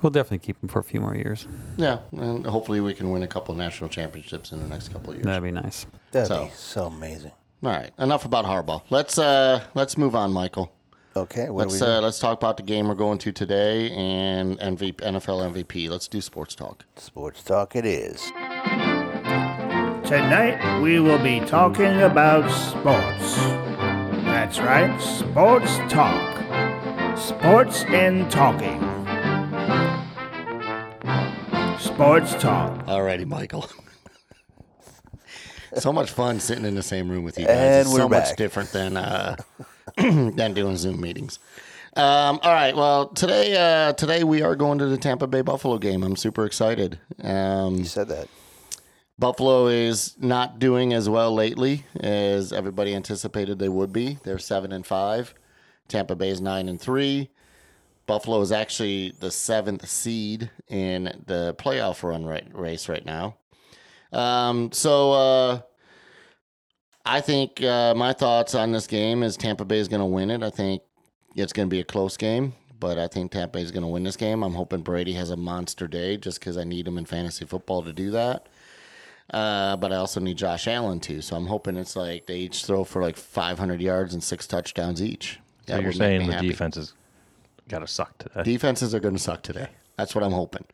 we'll 0.02 0.11
definitely 0.11 0.38
keep 0.47 0.62
him 0.62 0.68
for 0.68 0.78
a 0.78 0.85
few 0.85 1.00
more 1.00 1.16
years. 1.16 1.47
Yeah, 1.76 1.99
and 2.12 2.47
hopefully 2.47 2.80
we 2.80 2.94
can 2.94 3.11
win 3.11 3.23
a 3.23 3.26
couple 3.26 3.54
national 3.54 3.90
championships 3.90 4.52
in 4.52 4.61
the 4.61 4.68
next 4.68 4.88
couple 4.92 5.11
of 5.11 5.16
years. 5.16 5.25
That'd 5.25 5.42
be 5.42 5.50
nice. 5.50 5.87
That'd 6.12 6.28
So- 6.28 6.44
be 6.44 6.50
so 6.54 6.87
amazing. 6.87 7.32
All 7.64 7.70
right, 7.70 7.90
enough 7.99 8.25
about 8.25 8.44
Harbaugh. 8.44 8.82
Let's 8.88 9.18
uh 9.18 9.61
let's 9.75 9.99
move 9.99 10.14
on, 10.14 10.30
Michael. 10.32 10.70
Okay, 11.18 11.50
what 11.50 11.66
Let's 11.66 11.80
do 11.80 11.84
we 11.84 11.90
uh, 11.90 12.00
let's 12.00 12.20
talk 12.20 12.38
about 12.38 12.58
the 12.58 12.62
game 12.62 12.87
we're 12.87 12.94
going 12.94 13.18
to 13.18 13.32
today 13.32 13.90
and 13.90 14.56
MVP, 14.60 14.98
NFL 14.98 15.52
MVP. 15.52 15.90
Let's 15.90 16.06
do 16.06 16.20
sports 16.20 16.54
talk. 16.54 16.84
sports 16.94 17.42
talk? 17.42 17.75
It 17.75 17.84
is. 17.84 18.30
Tonight 20.06 20.80
we 20.80 21.00
will 21.00 21.18
be 21.18 21.40
talking 21.40 22.02
about 22.02 22.48
sports. 22.52 23.34
That's 24.26 24.60
right, 24.60 24.96
sports 25.00 25.78
talk. 25.88 27.18
Sports 27.18 27.82
and 27.88 28.30
talking. 28.30 28.78
Sports 31.80 32.34
talk. 32.34 32.87
Alrighty, 32.87 33.26
Michael. 33.26 33.68
so 35.75 35.92
much 35.92 36.12
fun 36.12 36.38
sitting 36.38 36.64
in 36.64 36.76
the 36.76 36.82
same 36.84 37.08
room 37.08 37.25
with 37.25 37.40
you 37.40 37.46
guys. 37.46 37.56
And 37.56 37.80
it's 37.80 37.90
we're 37.90 37.98
so 37.98 38.08
much 38.08 38.37
different 38.37 38.70
than 38.70 38.96
uh, 38.96 39.34
than 39.97 40.54
doing 40.54 40.76
Zoom 40.76 41.00
meetings. 41.00 41.38
Um, 41.97 42.38
all 42.42 42.52
right. 42.52 42.76
Well, 42.76 43.09
today 43.09 43.57
uh, 43.57 43.92
today 43.95 44.23
we 44.25 44.42
are 44.42 44.54
going 44.54 44.78
to 44.78 44.87
the 44.87 44.99
Tampa 44.99 45.26
Bay 45.26 45.40
Buffalo 45.42 45.78
game. 45.78 46.02
I'm 46.02 46.16
super 46.16 46.45
excited. 46.45 46.99
Um, 47.23 47.76
You 47.76 47.85
said 47.85 48.09
that. 48.09 48.28
Buffalo 49.18 49.66
is 49.66 50.14
not 50.21 50.61
doing 50.61 50.92
as 50.92 51.09
well 51.09 51.35
lately 51.35 51.85
as 51.99 52.52
everybody 52.52 52.95
anticipated 52.95 53.59
they 53.59 53.68
would 53.68 53.92
be. 53.92 54.18
They're 54.23 54.38
seven 54.38 54.71
and 54.71 54.87
five. 54.87 55.35
Tampa 55.88 56.14
Bay 56.14 56.28
is 56.28 56.40
nine 56.40 56.68
and 56.68 56.80
three. 56.80 57.30
Buffalo 58.07 58.40
is 58.40 58.52
actually 58.52 59.12
the 59.18 59.30
seventh 59.30 59.88
seed 59.88 60.50
in 60.68 61.04
the 61.26 61.54
playoff 61.59 62.02
run 62.02 62.25
right, 62.25 62.47
race 62.54 62.88
right 62.88 63.04
now. 63.04 63.37
Um, 64.12 64.71
so 64.73 65.12
uh, 65.12 65.61
I 67.08 67.20
think 67.20 67.62
uh, 67.62 67.94
my 67.94 68.12
thoughts 68.12 68.54
on 68.54 68.72
this 68.72 68.86
game 68.86 69.22
is 69.22 69.36
Tampa 69.36 69.64
Bay 69.64 69.78
is 69.78 69.88
going 69.88 70.00
to 70.00 70.06
win 70.06 70.30
it. 70.30 70.42
I 70.42 70.50
think 70.50 70.82
it's 71.34 71.52
going 71.52 71.68
to 71.68 71.70
be 71.70 71.80
a 71.80 71.84
close 71.84 72.16
game. 72.16 72.52
but 72.80 72.98
I 72.98 73.08
think 73.08 73.32
Tampa 73.32 73.58
Bay 73.58 73.62
is 73.62 73.70
going 73.72 73.82
to 73.82 73.88
win 73.88 74.04
this 74.04 74.16
game. 74.16 74.42
I'm 74.44 74.54
hoping 74.54 74.82
Brady 74.82 75.14
has 75.14 75.30
a 75.30 75.36
monster 75.36 75.88
day 75.88 76.16
just 76.16 76.38
because 76.38 76.56
I 76.58 76.64
need 76.64 76.86
him 76.86 76.98
in 76.98 77.06
fantasy 77.06 77.44
football 77.44 77.82
to 77.82 77.92
do 77.92 78.10
that. 78.12 78.46
Uh, 79.32 79.76
but 79.76 79.92
I 79.92 79.96
also 79.96 80.20
need 80.20 80.36
Josh 80.38 80.66
Allen 80.68 81.00
too, 81.00 81.20
so 81.20 81.36
I'm 81.36 81.46
hoping 81.46 81.76
it's 81.76 81.96
like 81.96 82.26
they 82.26 82.36
each 82.38 82.64
throw 82.64 82.84
for 82.84 83.02
like 83.02 83.16
500 83.16 83.80
yards 83.80 84.14
and 84.14 84.22
six 84.22 84.46
touchdowns 84.46 85.02
each. 85.02 85.38
So 85.66 85.74
That 85.74 85.82
you're 85.82 85.92
saying 85.92 86.26
the 86.26 86.32
happy. 86.34 86.48
defense 86.48 86.76
has 86.76 86.94
got 87.68 87.80
to 87.80 87.86
suck 87.86 88.16
today. 88.18 88.42
Defenses 88.42 88.94
are 88.94 89.00
going 89.00 89.14
to 89.16 89.20
suck 89.20 89.42
today. 89.42 89.68
That's 89.96 90.14
what 90.14 90.24
I'm 90.24 90.32
hoping. 90.32 90.64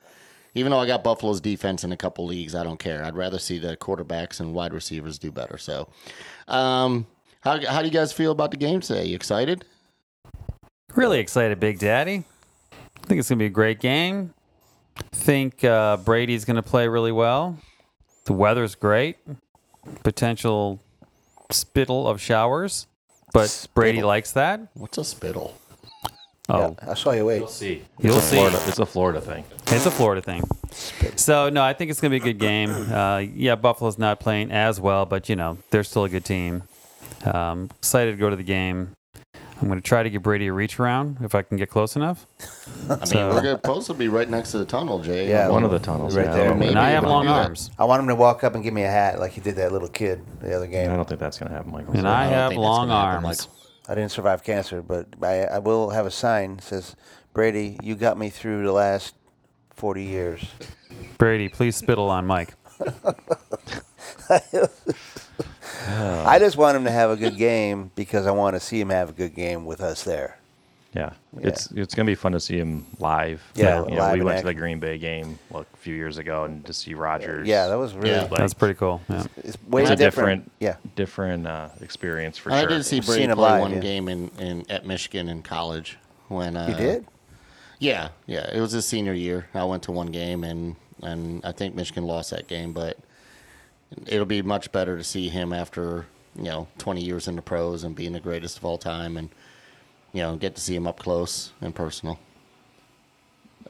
Even 0.55 0.71
though 0.71 0.79
I 0.79 0.87
got 0.87 1.03
Buffalo's 1.03 1.41
defense 1.41 1.83
in 1.85 1.93
a 1.93 1.97
couple 1.97 2.27
leagues, 2.27 2.55
I 2.55 2.63
don't 2.63 2.79
care. 2.79 3.05
I'd 3.05 3.17
rather 3.17 3.39
see 3.39 3.59
the 3.59 3.77
quarterbacks 3.77 4.41
and 4.41 4.55
wide 4.55 4.73
receivers 4.73 5.19
do 5.19 5.33
better. 5.33 5.59
So, 5.59 5.89
um, 6.47 7.07
how, 7.41 7.65
how 7.67 7.81
do 7.81 7.89
you 7.89 7.93
guys 7.93 8.13
feel 8.13 8.31
about 8.33 8.51
the 8.53 8.57
game 8.57 8.81
today? 8.81 9.05
You 9.05 9.17
excited? 9.17 9.65
Really 10.95 11.19
excited, 11.19 11.59
Big 11.59 11.79
Daddy. 11.79 12.25
I 12.73 13.07
think 13.07 13.19
it's 13.19 13.29
going 13.29 13.39
to 13.39 13.43
be 13.43 13.47
a 13.47 13.51
great 13.51 13.81
game. 13.81 14.33
Think 15.13 15.65
uh, 15.65 15.97
Brady's 15.99 16.45
going 16.45 16.57
to 16.57 16.63
play 16.63 16.87
really 16.87 17.13
well. 17.13 17.59
The 18.27 18.33
weather's 18.33 18.75
great. 18.77 19.19
Potential 20.05 20.81
spittle 21.51 22.09
of 22.09 22.21
showers, 22.21 22.87
but 23.33 23.67
Brady 23.75 24.03
likes 24.03 24.33
that. 24.33 24.61
What's 24.75 24.97
a 24.97 25.05
spittle? 25.05 25.59
Oh, 26.49 26.77
Yeah, 26.83 26.91
I 26.91 26.95
saw 26.95 27.13
you 27.13 27.25
wait. 27.25 27.49
see. 27.49 27.83
You'll 28.01 28.17
it's 28.17 28.27
a 28.27 28.29
see. 28.29 28.37
Florida, 28.37 28.59
it's 28.67 28.79
a 28.79 28.87
Florida 28.87 29.21
thing. 29.21 29.45
it's 29.69 29.87
a 29.87 29.91
Florida 29.91 30.21
thing. 30.21 30.43
So 31.17 31.49
no, 31.49 31.63
I 31.63 31.73
think 31.73 31.91
it's 31.91 32.01
going 32.01 32.13
to 32.13 32.21
be 32.21 32.23
a 32.31 32.33
good 32.33 32.39
game. 32.39 32.71
Uh, 32.93 33.19
yeah, 33.19 33.55
Buffalo's 33.55 33.99
not 33.99 34.21
playing 34.21 34.51
as 34.53 34.81
well, 34.81 35.07
but 35.07 35.29
you 35.29 35.37
know 35.37 35.57
they're 35.71 35.85
still 35.85 36.05
a 36.05 36.09
good 36.09 36.25
team. 36.25 36.63
Um, 37.25 37.71
excited 37.79 38.11
to 38.13 38.17
go 38.19 38.29
to 38.29 38.37
the 38.37 38.43
game. 38.43 38.91
I'm 39.63 39.69
going 39.69 39.81
to 39.81 39.87
try 39.89 40.03
to 40.03 40.11
get 40.11 40.23
Brady 40.23 40.49
a 40.49 40.53
reach 40.53 40.79
around 40.79 41.19
if 41.23 41.35
I 41.35 41.41
can 41.41 41.57
get 41.57 41.71
close 41.71 41.97
enough. 41.97 42.27
I 42.91 42.97
mean, 42.97 43.07
So- 43.07 43.29
we're 43.31 43.37
gonna- 43.37 43.51
supposed 43.53 43.87
to 43.87 43.95
be 43.95 44.09
right 44.09 44.29
next 44.29 44.51
to 44.51 44.59
the 44.59 44.65
tunnel, 44.67 44.99
Jay. 44.99 45.29
Yeah, 45.31 45.49
One 45.49 45.65
of 45.65 45.71
the 45.71 45.79
tunnels. 45.79 46.15
Right 46.17 46.27
yeah, 46.27 46.35
there. 46.35 46.51
I 46.51 46.55
Maybe 46.55 46.69
And 46.71 46.79
I 46.79 46.91
have 46.91 47.05
long 47.05 47.27
arms. 47.29 47.71
I 47.79 47.85
want 47.85 48.03
him 48.03 48.09
to 48.09 48.15
walk 48.17 48.45
up 48.45 48.55
and 48.55 48.63
give 48.63 48.75
me 48.75 48.83
a 48.83 48.91
hat 48.91 49.19
like 49.21 49.31
he 49.33 49.41
did 49.41 49.57
that 49.57 49.73
little 49.73 49.89
kid 49.89 50.21
the 50.43 50.55
other 50.55 50.67
game. 50.67 50.91
I 50.91 50.97
don't 50.97 51.09
think 51.09 51.21
that's 51.21 51.39
going 51.39 51.49
to 51.51 51.57
happen, 51.57 51.73
Michael. 51.73 51.95
And 51.97 52.07
I 52.07 52.25
don't 52.25 52.33
have 52.35 52.53
long 52.57 52.89
gonna 52.89 53.01
happen, 53.01 53.25
arms. 53.25 53.39
Michael. 53.47 53.61
I 53.89 53.95
didn't 53.95 54.13
survive 54.13 54.43
cancer, 54.43 54.81
but 54.83 55.07
I, 55.23 55.45
I 55.45 55.59
will 55.59 55.91
have 55.91 56.07
a 56.07 56.11
sign 56.11 56.57
that 56.57 56.65
says, 56.65 56.97
Brady, 57.35 57.79
you 57.83 57.95
got 57.95 58.17
me 58.19 58.31
through 58.31 58.65
the 58.65 58.73
last 58.73 59.15
40 59.75 60.03
years. 60.05 60.47
Brady, 61.19 61.49
please 61.49 61.77
spittle 61.77 62.09
on 62.09 62.27
Mike. 62.27 62.55
I 65.87 66.39
just 66.39 66.57
want 66.57 66.77
him 66.77 66.85
to 66.85 66.91
have 66.91 67.11
a 67.11 67.17
good 67.17 67.37
game 67.37 67.91
because 67.95 68.27
I 68.27 68.31
want 68.31 68.57
to 68.57 68.61
see 68.61 68.81
him 68.81 68.89
have 68.89 69.11
a 69.11 69.13
good 69.13 69.35
game 69.35 69.67
with 69.67 69.81
us 69.81 70.03
there. 70.05 70.39
Yeah, 70.95 71.13
it's 71.41 71.71
it's 71.73 71.95
gonna 71.95 72.07
be 72.07 72.15
fun 72.15 72.33
to 72.33 72.41
see 72.41 72.57
him 72.57 72.87
live. 73.01 73.43
Yeah, 73.57 73.85
you 73.85 73.91
know, 73.91 73.97
live 73.97 74.13
we 74.15 74.21
in 74.21 74.27
went 74.27 74.39
to 74.41 74.47
the. 74.47 74.55
Green 74.55 74.79
Bay 74.79 74.97
game 74.97 75.39
like, 75.51 75.67
a 75.75 75.77
few 75.77 75.95
years 75.95 76.19
ago, 76.19 76.45
and 76.45 76.65
to 76.67 76.73
see 76.73 76.95
Rodgers. 76.95 77.49
Yeah, 77.49 77.67
that 77.67 77.75
was 77.79 77.95
really 77.95 78.11
Yeah. 78.11 78.23
like, 78.23 78.39
That's 78.39 78.55
pretty 78.55 78.75
cool. 78.75 79.01
Yeah. 79.09 79.25
it's 79.39 79.59
way 79.69 79.83
it's 79.83 79.91
a 79.91 79.97
different. 79.97 80.45
different, 80.45 80.53
Yeah, 80.61 80.77
different 80.95 81.47
uh, 81.49 81.71
experience 81.81 82.39
for 82.39 82.53
I 82.53 82.61
sure. 82.61 82.71
I 82.71 82.73
did 82.75 82.85
see 82.85 82.99
I've 82.99 83.07
Brady 83.07 83.23
seen 83.23 83.33
play 83.35 83.43
live, 83.43 83.61
one 83.61 83.73
yeah. 83.73 83.81
game 83.81 84.09
in, 84.09 84.31
in 84.39 84.71
at 84.71 84.87
Michigan 84.87 85.29
in 85.29 85.43
college 85.43 85.99
when 86.29 86.57
uh, 86.57 86.69
you 86.69 86.77
did. 86.77 87.07
Yeah, 87.81 88.11
yeah. 88.27 88.49
It 88.53 88.61
was 88.61 88.71
his 88.71 88.87
senior 88.87 89.15
year. 89.15 89.49
I 89.53 89.65
went 89.65 89.83
to 89.85 89.93
one 89.93 90.13
game 90.13 90.45
and 90.45 90.77
and 91.03 91.45
I 91.45 91.51
think 91.51 91.75
Michigan 91.75 92.05
lost 92.05 92.31
that 92.31 92.47
game, 92.47 92.73
but 92.73 92.99
it'll 94.07 94.27
be 94.27 94.43
much 94.43 94.71
better 94.73 94.97
to 94.97 95.05
see 95.05 95.29
him 95.29 95.53
after 95.53 96.07
you 96.37 96.45
know 96.45 96.69
20 96.79 97.03
years 97.03 97.27
in 97.29 97.37
the 97.37 97.43
pros 97.43 97.83
and 97.85 97.95
being 97.97 98.13
the 98.13 98.21
greatest 98.21 98.59
of 98.59 98.65
all 98.65 98.79
time, 98.79 99.17
and 99.17 99.29
you 100.15 100.23
know 100.23 100.37
get 100.37 100.55
to 100.55 100.61
see 100.63 100.75
him 100.75 100.87
up 100.87 100.99
close 100.99 101.53
and 101.61 101.75
personal. 101.75 102.19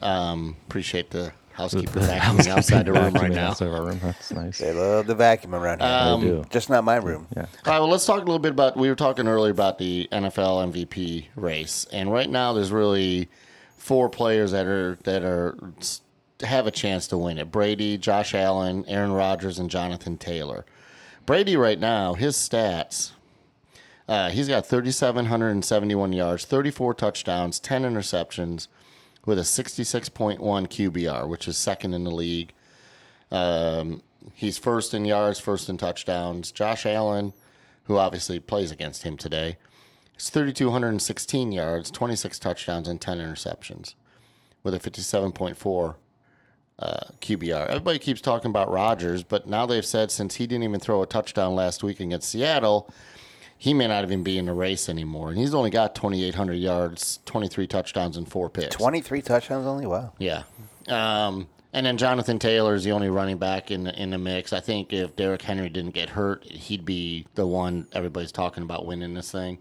Um, 0.01 0.55
appreciate 0.67 1.09
the 1.11 1.31
housekeeper 1.53 1.99
vacuuming 2.01 2.47
outside 2.47 2.85
the 2.85 2.93
room 2.93 3.13
right 3.13 3.31
now. 3.31 3.49
Outside 3.51 3.67
of 3.67 3.73
our 3.73 3.85
room. 3.85 3.99
That's 4.03 4.31
nice. 4.31 4.57
They 4.59 4.73
love 4.73 5.07
the 5.07 5.15
vacuum 5.15 5.55
around 5.55 5.81
here. 5.81 5.89
Um, 5.89 6.21
They 6.21 6.27
do. 6.27 6.45
just 6.49 6.69
not 6.69 6.83
my 6.83 6.97
room. 6.97 7.27
Yeah. 7.35 7.43
All 7.43 7.71
right, 7.73 7.79
well, 7.79 7.87
let's 7.89 8.05
talk 8.05 8.17
a 8.17 8.25
little 8.25 8.39
bit 8.39 8.51
about. 8.51 8.75
We 8.77 8.89
were 8.89 8.95
talking 8.95 9.27
earlier 9.27 9.51
about 9.51 9.77
the 9.77 10.07
NFL 10.11 10.71
MVP 10.71 11.27
race, 11.35 11.85
and 11.91 12.11
right 12.11 12.29
now 12.29 12.53
there's 12.53 12.71
really 12.71 13.29
four 13.77 14.09
players 14.09 14.51
that 14.51 14.65
are 14.67 14.97
that 15.03 15.23
are 15.23 15.57
have 16.41 16.67
a 16.67 16.71
chance 16.71 17.07
to 17.07 17.17
win 17.17 17.37
it: 17.37 17.51
Brady, 17.51 17.97
Josh 17.97 18.35
Allen, 18.35 18.83
Aaron 18.87 19.13
Rodgers, 19.13 19.57
and 19.59 19.69
Jonathan 19.69 20.17
Taylor. 20.17 20.65
Brady 21.25 21.55
right 21.57 21.79
now, 21.79 22.13
his 22.13 22.35
stats. 22.35 23.11
Uh, 24.07 24.29
he's 24.29 24.47
got 24.47 24.65
3,771 24.65 26.13
yards, 26.13 26.45
34 26.45 26.93
touchdowns, 26.93 27.59
10 27.59 27.83
interceptions, 27.83 28.67
with 29.25 29.39
a 29.39 29.41
66.1 29.41 30.37
QBR, 30.39 31.27
which 31.27 31.47
is 31.47 31.57
second 31.57 31.93
in 31.93 32.03
the 32.03 32.11
league. 32.11 32.53
Um, 33.31 34.03
he's 34.33 34.57
first 34.59 34.93
in 34.93 35.05
yards, 35.05 35.39
first 35.39 35.69
in 35.69 35.77
touchdowns. 35.77 36.51
Josh 36.51 36.85
Allen, 36.85 37.33
who 37.85 37.97
obviously 37.97 38.39
plays 38.39 38.71
against 38.71 39.03
him 39.03 39.17
today, 39.17 39.57
is 40.17 40.29
3,216 40.29 41.51
yards, 41.51 41.89
26 41.89 42.37
touchdowns, 42.37 42.87
and 42.87 43.01
10 43.01 43.17
interceptions, 43.17 43.95
with 44.61 44.75
a 44.75 44.79
57.4 44.79 45.95
uh, 46.77 46.97
QBR. 47.21 47.67
Everybody 47.67 47.99
keeps 47.99 48.21
talking 48.21 48.51
about 48.51 48.71
Rodgers, 48.71 49.23
but 49.23 49.47
now 49.47 49.65
they've 49.65 49.85
said 49.85 50.11
since 50.11 50.35
he 50.35 50.45
didn't 50.45 50.63
even 50.63 50.79
throw 50.79 51.01
a 51.01 51.07
touchdown 51.07 51.55
last 51.55 51.83
week 51.83 51.99
against 51.99 52.29
Seattle, 52.29 52.89
he 53.57 53.73
may 53.73 53.87
not 53.87 54.03
even 54.03 54.23
be 54.23 54.37
in 54.37 54.45
the 54.45 54.53
race 54.53 54.89
anymore. 54.89 55.29
And 55.29 55.37
he's 55.37 55.53
only 55.53 55.69
got 55.69 55.95
2,800 55.95 56.53
yards, 56.53 57.19
23 57.25 57.67
touchdowns, 57.67 58.17
and 58.17 58.29
four 58.29 58.49
picks. 58.49 58.75
23 58.75 59.21
touchdowns 59.21 59.65
only? 59.65 59.85
Wow. 59.85 60.13
Yeah. 60.19 60.43
Um, 60.87 61.47
and 61.73 61.85
then 61.85 61.97
Jonathan 61.97 62.39
Taylor 62.39 62.75
is 62.75 62.83
the 62.83 62.91
only 62.91 63.09
running 63.09 63.37
back 63.37 63.71
in 63.71 63.83
the, 63.83 64.01
in 64.01 64.09
the 64.09 64.17
mix. 64.17 64.53
I 64.53 64.59
think 64.59 64.93
if 64.93 65.15
Derrick 65.15 65.41
Henry 65.41 65.69
didn't 65.69 65.93
get 65.93 66.09
hurt, 66.09 66.43
he'd 66.45 66.85
be 66.85 67.27
the 67.35 67.45
one 67.45 67.87
everybody's 67.91 68.31
talking 68.31 68.63
about 68.63 68.85
winning 68.85 69.13
this 69.13 69.31
thing. 69.31 69.57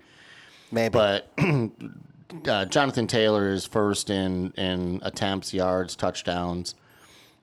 Maybe. 0.71 0.93
But 0.93 1.33
uh, 2.49 2.67
Jonathan 2.67 3.07
Taylor 3.07 3.51
is 3.51 3.67
first 3.67 4.11
in, 4.11 4.53
in 4.53 5.01
attempts, 5.03 5.55
yards, 5.55 5.97
touchdowns, 5.97 6.75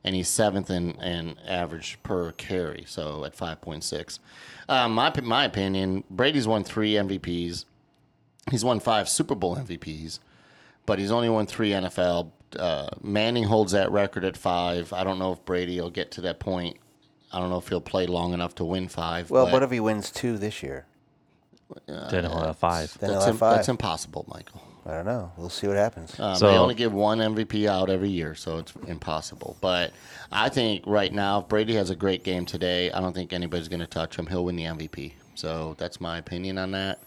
and 0.03 0.15
he's 0.15 0.27
seventh 0.27 0.69
in, 0.69 0.91
in 1.01 1.37
average 1.47 1.99
per 2.03 2.31
carry, 2.33 2.83
so 2.87 3.23
at 3.25 3.35
5.6. 3.35 4.19
Um, 4.67 4.93
my, 4.93 5.13
my 5.21 5.45
opinion, 5.45 6.03
Brady's 6.09 6.47
won 6.47 6.63
three 6.63 6.93
MVPs. 6.93 7.65
He's 8.49 8.65
won 8.65 8.79
five 8.79 9.07
Super 9.07 9.35
Bowl 9.35 9.55
MVPs, 9.55 10.19
but 10.85 10.97
he's 10.99 11.11
only 11.11 11.29
won 11.29 11.45
three 11.45 11.69
NFL. 11.71 12.31
Uh, 12.57 12.89
Manning 13.01 13.43
holds 13.45 13.71
that 13.73 13.91
record 13.91 14.25
at 14.25 14.35
five. 14.35 14.91
I 14.91 15.03
don't 15.03 15.19
know 15.19 15.31
if 15.33 15.45
Brady 15.45 15.79
will 15.79 15.89
get 15.91 16.11
to 16.11 16.21
that 16.21 16.39
point. 16.39 16.77
I 17.31 17.39
don't 17.39 17.49
know 17.49 17.59
if 17.59 17.69
he'll 17.69 17.79
play 17.79 18.07
long 18.07 18.33
enough 18.33 18.55
to 18.55 18.65
win 18.65 18.87
five. 18.89 19.29
well, 19.29 19.45
but 19.45 19.53
what 19.53 19.63
if 19.63 19.71
he 19.71 19.79
wins 19.79 20.11
two 20.11 20.37
this 20.37 20.61
year? 20.61 20.85
Then 21.87 22.25
he'll 22.25 22.39
have 22.39 22.57
five. 22.57 22.97
Then 22.99 23.11
that's, 23.11 23.23
he'll 23.23 23.27
have 23.27 23.35
im- 23.35 23.37
five. 23.37 23.55
that's 23.55 23.69
impossible, 23.69 24.25
Michael. 24.27 24.61
I 24.85 24.91
don't 24.93 25.05
know. 25.05 25.31
We'll 25.37 25.49
see 25.49 25.67
what 25.67 25.77
happens. 25.77 26.19
Um, 26.19 26.35
So- 26.35 26.47
they 26.49 26.57
only 26.57 26.73
give 26.75 26.91
one 26.93 27.19
MVP 27.21 27.67
out 27.67 27.89
every 27.89 28.09
year, 28.09 28.33
so 28.33 28.57
it's 28.57 28.73
impossible. 28.87 29.55
But 29.61 29.91
I 30.31 30.49
think 30.49 30.83
right 30.87 31.13
now, 31.13 31.41
if 31.41 31.47
Brady 31.47 31.75
has 31.75 31.89
a 31.91 31.95
great 31.95 32.23
game 32.23 32.45
today, 32.47 32.91
I 32.91 32.99
don't 32.99 33.13
think 33.13 33.31
anybody's 33.31 33.67
going 33.67 33.81
to 33.81 33.87
touch 33.87 34.15
him. 34.17 34.25
He'll 34.27 34.45
win 34.45 34.55
the 34.55 34.65
MVP. 34.65 35.13
So 35.35 35.75
that's 35.77 36.01
my 36.01 36.17
opinion 36.17 36.57
on 36.57 36.71
that. 36.71 36.99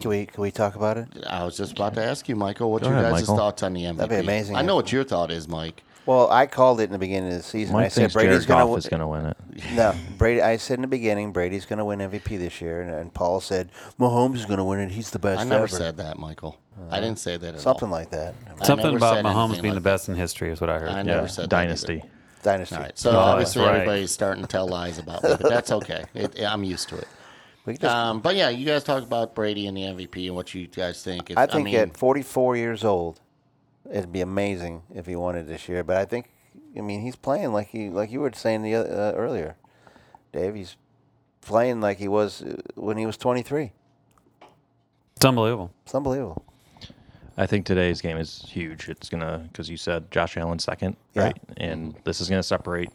can 0.00 0.08
we 0.10 0.26
can 0.26 0.42
we 0.42 0.50
talk 0.50 0.74
about 0.74 0.96
it? 0.96 1.08
I 1.28 1.44
was 1.44 1.56
just 1.56 1.72
about 1.72 1.94
to 1.94 2.04
ask 2.04 2.28
you, 2.28 2.34
Michael, 2.36 2.72
what's 2.72 2.82
Go 2.84 2.90
your 2.90 2.98
ahead, 2.98 3.12
guys' 3.12 3.22
Michael. 3.22 3.36
thoughts 3.36 3.62
on 3.62 3.72
the 3.74 3.84
MVP? 3.84 3.96
That'd 3.98 4.10
be 4.10 4.16
amazing 4.16 4.56
I 4.56 4.62
know 4.62 4.74
what 4.74 4.90
your 4.90 5.04
thought 5.04 5.30
is, 5.30 5.46
Mike. 5.48 5.82
Well, 6.06 6.30
I 6.30 6.46
called 6.46 6.80
it 6.80 6.84
in 6.84 6.92
the 6.92 6.98
beginning 6.98 7.30
of 7.30 7.36
the 7.36 7.42
season. 7.42 7.76
I 7.76 7.88
said 7.88 8.00
thinks 8.02 8.14
Brady's 8.14 8.30
Jared 8.44 8.48
going 8.48 8.66
Goff 8.66 8.70
to 8.74 8.78
is 8.78 8.86
going 8.88 9.00
to 9.00 9.06
win 9.06 9.26
it. 9.26 9.36
No, 9.74 9.94
Brady. 10.18 10.40
I 10.42 10.56
said 10.56 10.74
in 10.78 10.82
the 10.82 10.88
beginning 10.88 11.32
Brady's 11.32 11.66
going 11.66 11.78
to 11.78 11.84
win 11.84 11.98
MVP 12.00 12.38
this 12.38 12.60
year, 12.60 12.80
and, 12.82 12.90
and 12.90 13.12
Paul 13.14 13.40
said 13.40 13.70
Mahomes 13.98 14.36
is 14.36 14.46
going 14.46 14.58
to 14.58 14.64
win 14.64 14.80
it. 14.80 14.90
He's 14.90 15.10
the 15.10 15.18
best 15.18 15.40
I 15.40 15.44
never 15.44 15.64
ever. 15.64 15.76
said 15.76 15.96
that, 15.98 16.18
Michael. 16.18 16.58
I 16.90 17.00
didn't 17.00 17.18
say 17.18 17.36
that 17.36 17.54
at 17.54 17.60
Something 17.60 17.88
all. 17.88 17.92
like 17.92 18.10
that. 18.10 18.34
I 18.60 18.64
Something 18.64 18.86
never 18.86 18.96
about 18.96 19.16
said 19.16 19.24
Mahomes 19.26 19.44
anything 19.48 19.62
being 19.62 19.74
like 19.74 19.82
the 19.82 19.88
best 19.90 20.08
in 20.08 20.14
history 20.16 20.50
is 20.50 20.60
what 20.60 20.70
I 20.70 20.78
heard. 20.78 20.88
I 20.88 20.96
Yeah, 20.98 21.02
never 21.02 21.28
said 21.28 21.50
that 21.50 21.56
either. 21.56 21.66
dynasty. 21.66 22.02
Dynasty. 22.42 22.74
All 22.76 22.80
right, 22.82 22.98
so 22.98 23.10
Oh, 23.10 23.18
obviously 23.18 23.62
right. 23.62 23.74
everybody's 23.74 24.10
starting 24.10 24.42
to 24.42 24.48
tell 24.48 24.66
lies 24.66 24.98
about 24.98 25.22
me, 25.22 25.34
but 25.38 25.50
that's 25.50 25.70
okay. 25.70 26.04
It, 26.14 26.42
I'm 26.42 26.64
used 26.64 26.88
to 26.88 26.96
it. 26.96 27.06
We 27.66 27.74
just- 27.76 27.84
Um, 27.94 28.20
but 28.20 28.34
yeah, 28.34 28.48
you 28.48 28.64
guys 28.64 28.82
talk 28.82 29.02
about 29.02 29.34
Brady 29.34 29.66
and 29.66 29.76
the 29.76 29.82
MVP 29.82 30.26
and 30.26 30.34
what 30.34 30.54
you 30.54 30.66
guys 30.66 31.02
think. 31.02 31.30
If, 31.30 31.36
I 31.36 31.46
think 31.46 31.66
mean, 31.66 31.74
at 31.76 31.94
44 31.98 32.56
years 32.56 32.82
old, 32.82 33.20
it'd 33.90 34.12
be 34.12 34.20
amazing 34.20 34.82
if 34.94 35.06
he 35.06 35.16
won 35.16 35.36
it 35.36 35.44
this 35.46 35.68
year. 35.68 35.82
But 35.84 35.96
I 35.96 36.04
think, 36.04 36.30
I 36.76 36.80
mean, 36.80 37.00
he's 37.02 37.16
playing 37.16 37.52
like 37.52 37.68
he 37.68 37.90
like 37.90 38.10
you 38.10 38.20
were 38.20 38.32
saying 38.32 38.62
the 38.62 38.74
oth- 38.76 38.90
uh, 38.90 39.16
earlier, 39.18 39.56
Dave. 40.32 40.54
He's 40.54 40.76
playing 41.40 41.80
like 41.80 41.98
he 41.98 42.08
was 42.08 42.42
uh, 42.42 42.56
when 42.74 42.96
he 42.96 43.06
was 43.06 43.16
23. 43.16 43.72
It's 45.16 45.24
unbelievable. 45.24 45.70
It's 45.84 45.94
unbelievable. 45.94 46.44
I 47.36 47.46
think 47.46 47.64
today's 47.64 48.00
game 48.00 48.16
is 48.18 48.44
huge. 48.48 48.88
It's 48.88 49.08
gonna 49.08 49.46
because 49.50 49.68
you 49.70 49.76
said 49.76 50.10
Josh 50.10 50.36
Allen 50.36 50.58
second, 50.58 50.96
Yeah. 51.14 51.24
right? 51.24 51.36
And 51.56 51.94
this 52.04 52.20
is 52.20 52.28
gonna 52.28 52.42
separate 52.42 52.90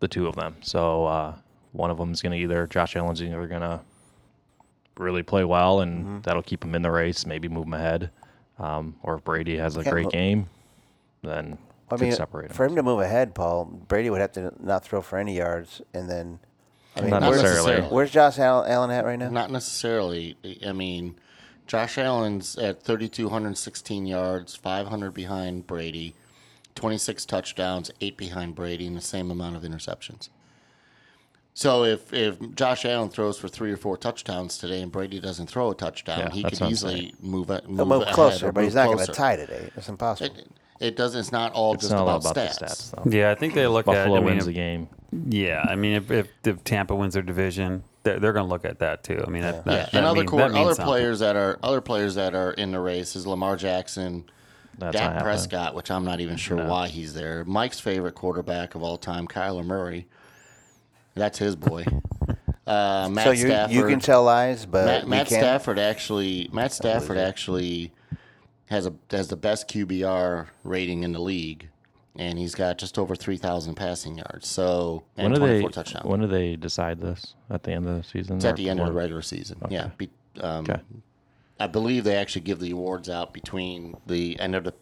the 0.00 0.08
two 0.08 0.26
of 0.26 0.36
them. 0.36 0.56
So 0.62 1.04
uh, 1.06 1.34
one 1.72 1.90
of 1.90 1.98
them 1.98 2.12
is 2.12 2.22
gonna 2.22 2.36
either 2.36 2.66
Josh 2.66 2.96
Allen's 2.96 3.22
either 3.22 3.46
gonna 3.46 3.82
really 4.96 5.22
play 5.22 5.44
well, 5.44 5.80
and 5.80 6.00
Mm-hmm. 6.04 6.20
that'll 6.22 6.42
keep 6.42 6.64
him 6.64 6.74
in 6.74 6.82
the 6.82 6.90
race, 6.90 7.26
maybe 7.26 7.48
move 7.48 7.66
him 7.66 7.74
ahead, 7.74 8.10
Um, 8.58 8.96
or 9.02 9.14
if 9.16 9.24
Brady 9.24 9.56
has 9.56 9.76
a 9.76 9.84
great 9.84 10.10
game, 10.10 10.48
then 11.22 11.58
I 11.90 11.96
could 11.96 12.00
mean, 12.00 12.12
separate 12.12 12.52
for 12.52 12.64
them. 12.64 12.72
him 12.72 12.76
to 12.76 12.82
move 12.82 13.00
ahead, 13.00 13.34
Paul 13.34 13.64
Brady 13.66 14.10
would 14.10 14.20
have 14.20 14.32
to 14.32 14.52
not 14.60 14.84
throw 14.84 15.00
for 15.00 15.18
any 15.18 15.36
yards, 15.36 15.80
and 15.94 16.08
then. 16.10 16.40
I 16.96 17.02
mean, 17.02 17.10
Not 17.10 17.22
where's, 17.22 17.42
necessarily. 17.42 17.82
where's 17.88 18.10
Josh 18.10 18.38
Allen 18.40 18.90
at 18.90 19.04
right 19.04 19.18
now? 19.18 19.28
Not 19.28 19.52
necessarily. 19.52 20.36
I 20.66 20.72
mean, 20.72 21.14
Josh 21.68 21.96
Allen's 21.96 22.56
at 22.56 22.82
3,216 22.82 24.06
yards, 24.06 24.56
500 24.56 25.12
behind 25.14 25.66
Brady, 25.68 26.16
26 26.74 27.24
touchdowns, 27.26 27.92
eight 28.00 28.16
behind 28.16 28.56
Brady, 28.56 28.84
and 28.86 28.96
the 28.96 29.00
same 29.00 29.30
amount 29.30 29.54
of 29.54 29.62
interceptions. 29.62 30.28
So 31.58 31.82
if 31.82 32.12
if 32.14 32.36
Josh 32.54 32.84
Allen 32.84 33.08
throws 33.08 33.36
for 33.36 33.48
three 33.48 33.72
or 33.72 33.76
four 33.76 33.96
touchdowns 33.96 34.58
today 34.58 34.80
and 34.80 34.92
Brady 34.92 35.18
doesn't 35.18 35.48
throw 35.48 35.72
a 35.72 35.74
touchdown, 35.74 36.20
Yeah, 36.20 36.30
he 36.30 36.44
could 36.44 36.52
what 36.52 36.62
I'm 36.62 36.70
easily 36.70 37.14
move 37.20 37.50
it. 37.50 37.68
Move, 37.68 37.88
move 37.88 38.06
closer, 38.12 38.46
or 38.50 38.52
but 38.52 38.60
move 38.60 38.68
he's 38.68 38.74
not 38.76 38.84
going 38.84 38.98
to 38.98 39.04
closer. 39.06 39.12
tie 39.12 39.34
today. 39.34 39.68
It's 39.76 39.88
impossible. 39.88 40.36
It, 40.36 40.46
it 40.78 40.96
doesn't. 40.96 41.18
It's 41.18 41.32
not 41.32 41.52
all 41.54 41.74
It's 41.74 41.82
just 41.82 41.92
not 41.92 42.02
all 42.06 42.10
about, 42.10 42.30
about 42.30 42.36
stats. 42.36 42.58
the 42.60 42.66
stats, 42.66 42.90
though. 43.04 43.10
Yeah, 43.10 43.32
I 43.32 43.34
think 43.34 43.54
they 43.54 43.66
look 43.66 43.86
Buffalo 43.86 44.14
at. 44.14 44.22
I 44.22 44.24
mean, 44.24 44.34
wins 44.34 44.46
the 44.46 44.52
game. 44.52 44.88
Yeah, 45.28 45.66
I 45.68 45.74
mean, 45.74 45.94
if, 45.94 46.12
if, 46.12 46.28
if 46.44 46.62
Tampa 46.62 46.94
wins 46.94 47.14
their 47.14 47.24
division, 47.24 47.82
they're, 48.04 48.20
they're 48.20 48.32
going 48.32 48.44
to 48.46 48.48
look 48.48 48.64
at 48.64 48.78
that 48.78 49.02
too. 49.02 49.20
I 49.26 49.28
mean, 49.28 49.42
that, 49.42 49.54
Yeah, 49.56 49.62
that, 49.72 49.94
and 49.94 50.04
that 50.04 50.08
other 50.10 50.20
mean- 50.20 50.26
cor- 50.28 50.38
that 50.48 50.52
other 50.52 50.74
something. 50.74 50.84
players 50.84 51.18
that 51.18 51.34
are 51.34 51.58
other 51.64 51.80
players 51.80 52.14
that 52.14 52.36
are 52.36 52.52
in 52.52 52.70
the 52.70 52.78
race 52.78 53.16
is 53.16 53.26
Lamar 53.26 53.56
Jackson, 53.56 54.22
That's 54.78 54.96
Dak. 54.96 55.24
Prescott, 55.24 55.74
which 55.74 55.90
I'm 55.90 56.04
not 56.04 56.20
even 56.20 56.36
sure 56.36 56.58
No. 56.58 56.68
why 56.68 56.86
he's 56.86 57.14
there. 57.14 57.44
Mike's 57.44 57.80
favorite 57.80 58.14
quarterback 58.14 58.76
of 58.76 58.82
all 58.84 58.96
time, 58.96 59.26
Kyler 59.26 59.66
Murray. 59.66 60.06
That's 61.18 61.38
his 61.38 61.56
boy. 61.56 61.84
Uh, 62.66 63.08
Matt 63.10 63.24
so 63.24 63.30
you 63.30 63.46
Stafford. 63.46 63.74
you 63.74 63.86
can 63.86 63.98
tell 64.00 64.24
lies, 64.24 64.66
but 64.66 64.84
Matt, 64.84 65.08
Matt 65.08 65.26
can't? 65.28 65.40
Stafford 65.40 65.78
actually. 65.78 66.50
Matt 66.52 66.72
Stafford 66.72 67.16
actually 67.16 67.92
has 68.66 68.86
a 68.86 68.92
has 69.10 69.28
the 69.28 69.36
best 69.36 69.68
QBR 69.68 70.48
rating 70.64 71.02
in 71.02 71.12
the 71.12 71.18
league, 71.20 71.70
and 72.16 72.38
he's 72.38 72.54
got 72.54 72.76
just 72.76 72.98
over 72.98 73.14
three 73.16 73.38
thousand 73.38 73.74
passing 73.76 74.18
yards. 74.18 74.46
So 74.48 75.04
and 75.16 75.32
When 75.32 75.40
do 75.40 75.46
they 75.46 75.60
24 75.60 75.70
touchdowns. 75.70 76.04
when 76.04 76.20
do 76.20 76.26
they 76.26 76.56
decide 76.56 77.00
this? 77.00 77.34
At 77.48 77.62
the 77.62 77.72
end 77.72 77.88
of 77.88 77.96
the 77.96 78.02
season? 78.04 78.36
It's 78.36 78.44
at 78.44 78.52
or 78.52 78.56
the 78.56 78.68
end 78.68 78.80
of 78.80 78.86
the 78.86 78.92
regular 78.92 79.22
season. 79.22 79.58
Yeah. 79.70 79.88
Be, 79.96 80.10
um, 80.40 80.64
Okay. 80.68 80.80
I 81.58 81.66
believe 81.66 82.04
they 82.04 82.16
actually 82.16 82.42
give 82.42 82.60
the 82.60 82.70
awards 82.72 83.08
out 83.08 83.32
between 83.32 83.96
the 84.06 84.38
end 84.38 84.54
of 84.54 84.64
the 84.64 84.74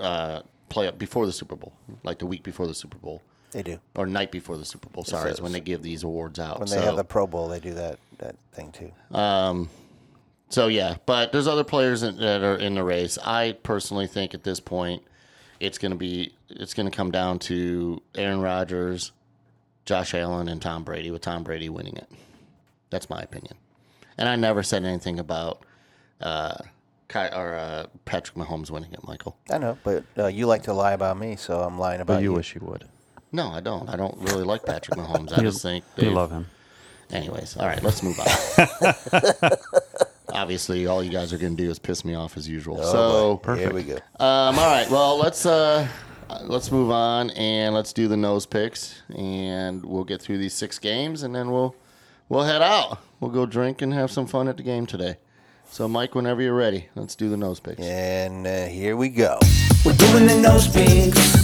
uh, 0.00 0.42
play 0.68 0.90
before 0.92 1.26
the 1.26 1.32
Super 1.32 1.56
Bowl, 1.56 1.72
like 2.04 2.20
the 2.20 2.26
week 2.26 2.42
before 2.44 2.66
the 2.68 2.74
Super 2.74 2.96
Bowl, 2.98 3.20
They 3.52 3.62
do. 3.62 3.78
or 3.94 4.06
night 4.06 4.32
before 4.32 4.56
the 4.56 4.64
Super 4.64 4.88
Bowl. 4.88 5.04
Sorry, 5.04 5.30
is 5.30 5.36
is. 5.36 5.42
when 5.42 5.52
they 5.52 5.60
give 5.60 5.82
these 5.82 6.02
awards 6.02 6.38
out. 6.38 6.58
When 6.58 6.68
so, 6.68 6.74
they 6.80 6.84
have 6.84 6.96
the 6.96 7.04
Pro 7.04 7.26
Bowl, 7.26 7.48
they 7.48 7.60
do 7.60 7.74
that 7.74 7.98
that 8.18 8.36
thing 8.52 8.72
too. 8.72 8.92
Um, 9.16 9.68
so 10.48 10.68
yeah, 10.68 10.96
but 11.06 11.32
there's 11.32 11.46
other 11.46 11.64
players 11.64 12.02
in, 12.02 12.16
that 12.18 12.42
are 12.42 12.56
in 12.56 12.74
the 12.74 12.82
race. 12.84 13.18
I 13.22 13.52
personally 13.62 14.06
think 14.06 14.34
at 14.34 14.42
this 14.42 14.58
point, 14.58 15.02
it's 15.60 15.78
going 15.78 15.92
to 15.92 15.98
be 15.98 16.34
it's 16.48 16.74
going 16.74 16.90
to 16.90 16.96
come 16.96 17.10
down 17.10 17.38
to 17.40 18.02
Aaron 18.14 18.40
Rodgers, 18.40 19.12
Josh 19.84 20.14
Allen, 20.14 20.48
and 20.48 20.60
Tom 20.60 20.82
Brady. 20.82 21.10
With 21.10 21.22
Tom 21.22 21.44
Brady 21.44 21.68
winning 21.68 21.96
it, 21.96 22.08
that's 22.90 23.08
my 23.10 23.20
opinion. 23.20 23.54
And 24.18 24.28
I 24.28 24.36
never 24.36 24.62
said 24.62 24.84
anything 24.84 25.18
about 25.18 25.62
uh, 26.20 26.54
Ky- 27.08 27.34
or 27.34 27.54
uh, 27.54 27.86
Patrick 28.06 28.36
Mahomes 28.36 28.70
winning 28.70 28.92
it, 28.92 29.06
Michael. 29.06 29.36
I 29.50 29.58
know, 29.58 29.76
but 29.84 30.04
uh, 30.18 30.26
you 30.26 30.46
like 30.46 30.62
to 30.64 30.72
lie 30.72 30.92
about 30.92 31.18
me, 31.18 31.36
so 31.36 31.60
I'm 31.60 31.78
lying 31.78 32.00
about 32.00 32.14
But 32.14 32.22
you 32.22 32.30
you. 32.30 32.36
wish 32.36 32.54
you 32.54 32.60
would. 32.64 32.84
No, 33.32 33.48
I 33.48 33.60
don't. 33.60 33.88
I 33.88 33.96
don't 33.96 34.16
really 34.18 34.44
like 34.44 34.64
Patrick 34.64 34.98
Mahomes. 34.98 35.32
I 35.32 35.36
You- 35.42 35.42
just 35.50 35.62
think 35.62 35.84
You 35.96 36.04
they've- 36.04 36.12
love 36.12 36.30
him. 36.30 36.46
Anyways, 37.10 37.56
all 37.58 37.66
right, 37.66 37.82
let's 37.82 38.02
move 38.02 38.18
on. 38.20 39.50
Obviously, 40.32 40.86
all 40.86 41.02
you 41.04 41.10
guys 41.10 41.30
are 41.34 41.38
going 41.38 41.54
to 41.56 41.62
do 41.62 41.70
is 41.70 41.78
piss 41.78 42.06
me 42.06 42.14
off 42.14 42.38
as 42.38 42.48
usual. 42.48 42.78
Oh, 42.80 42.92
so, 42.92 43.36
boy. 43.44 43.56
Here 43.58 43.70
we 43.72 43.82
go. 43.82 43.96
um, 44.18 44.58
all 44.58 44.70
right, 44.74 44.88
well, 44.90 45.18
let's 45.18 45.44
uh, 45.44 45.86
let's 46.44 46.72
move 46.72 46.90
on 46.90 47.28
and 47.30 47.74
let's 47.74 47.92
do 47.92 48.08
the 48.08 48.16
nose 48.16 48.46
picks, 48.46 49.02
and 49.14 49.84
we'll 49.84 50.04
get 50.04 50.22
through 50.22 50.38
these 50.38 50.54
six 50.54 50.78
games, 50.78 51.22
and 51.22 51.34
then 51.34 51.50
we'll 51.50 51.76
we'll 52.30 52.44
head 52.44 52.62
out. 52.62 52.98
We'll 53.20 53.30
go 53.30 53.44
drink 53.44 53.82
and 53.82 53.92
have 53.92 54.10
some 54.10 54.26
fun 54.26 54.48
at 54.48 54.56
the 54.56 54.62
game 54.62 54.86
today. 54.86 55.16
So, 55.70 55.86
Mike, 55.88 56.14
whenever 56.14 56.40
you're 56.40 56.54
ready, 56.54 56.88
let's 56.94 57.14
do 57.14 57.28
the 57.28 57.36
nose 57.36 57.60
picks. 57.60 57.82
And 57.82 58.46
uh, 58.46 58.66
here 58.66 58.96
we 58.96 59.10
go. 59.10 59.38
We're 59.84 59.92
doing 59.96 60.26
the 60.26 60.40
nose 60.40 60.66
picks. 60.68 61.41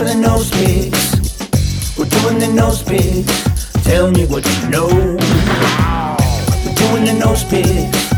It's 0.00 0.06
time 0.06 0.14
for 0.14 0.14
the 0.14 0.28
nose 0.28 0.50
picks. 0.52 1.98
We're 1.98 2.04
doing 2.04 2.38
the 2.38 2.46
nose 2.54 2.84
picks. 2.84 3.72
Tell 3.82 4.08
me 4.08 4.26
what 4.26 4.46
you 4.46 4.68
know. 4.70 4.86
We're 6.64 6.74
doing 6.74 7.04
the 7.04 7.16
nose 7.18 7.42
picks. 7.42 8.12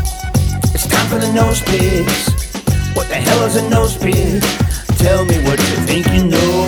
It's 0.75 0.85
time 0.85 1.07
for 1.09 1.17
the 1.17 1.31
nose 1.33 1.59
picks. 1.61 2.29
What 2.95 3.07
the 3.07 3.15
hell 3.15 3.43
is 3.45 3.55
a 3.55 3.67
nose 3.67 3.97
pick? 3.97 4.43
Tell 4.99 5.25
me 5.25 5.43
what 5.43 5.57
you 5.57 5.75
think 5.87 6.05
you 6.13 6.25
know. 6.25 6.67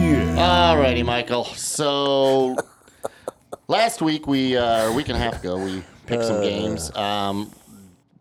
Yeah. 0.00 0.74
Alrighty, 0.74 1.04
Michael. 1.04 1.44
So 1.44 2.56
last 3.66 4.00
week 4.00 4.26
we 4.26 4.56
uh, 4.56 4.88
a 4.88 4.92
week 4.94 5.10
and 5.10 5.16
a 5.16 5.20
half 5.20 5.40
ago 5.40 5.62
we 5.62 5.82
picked 6.06 6.24
some 6.24 6.40
games. 6.40 6.90
Um, 6.96 7.52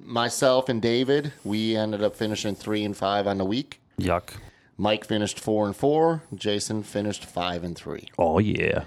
myself 0.02 0.68
and 0.68 0.82
David 0.82 1.32
we 1.46 1.78
ended 1.78 2.04
up 2.04 2.18
finishing 2.18 2.54
three 2.54 2.84
and 2.84 2.98
five 2.98 3.28
on 3.28 3.38
the 3.38 3.46
week. 3.46 3.80
Yuck. 3.98 4.34
Mike 4.78 5.06
finished 5.06 5.40
four 5.40 5.66
and 5.66 5.76
four. 5.76 6.24
Jason 6.36 6.84
finished 6.84 7.26
five 7.26 7.64
and 7.64 7.76
three. 7.76 8.10
Oh 8.18 8.40
yeah. 8.40 8.84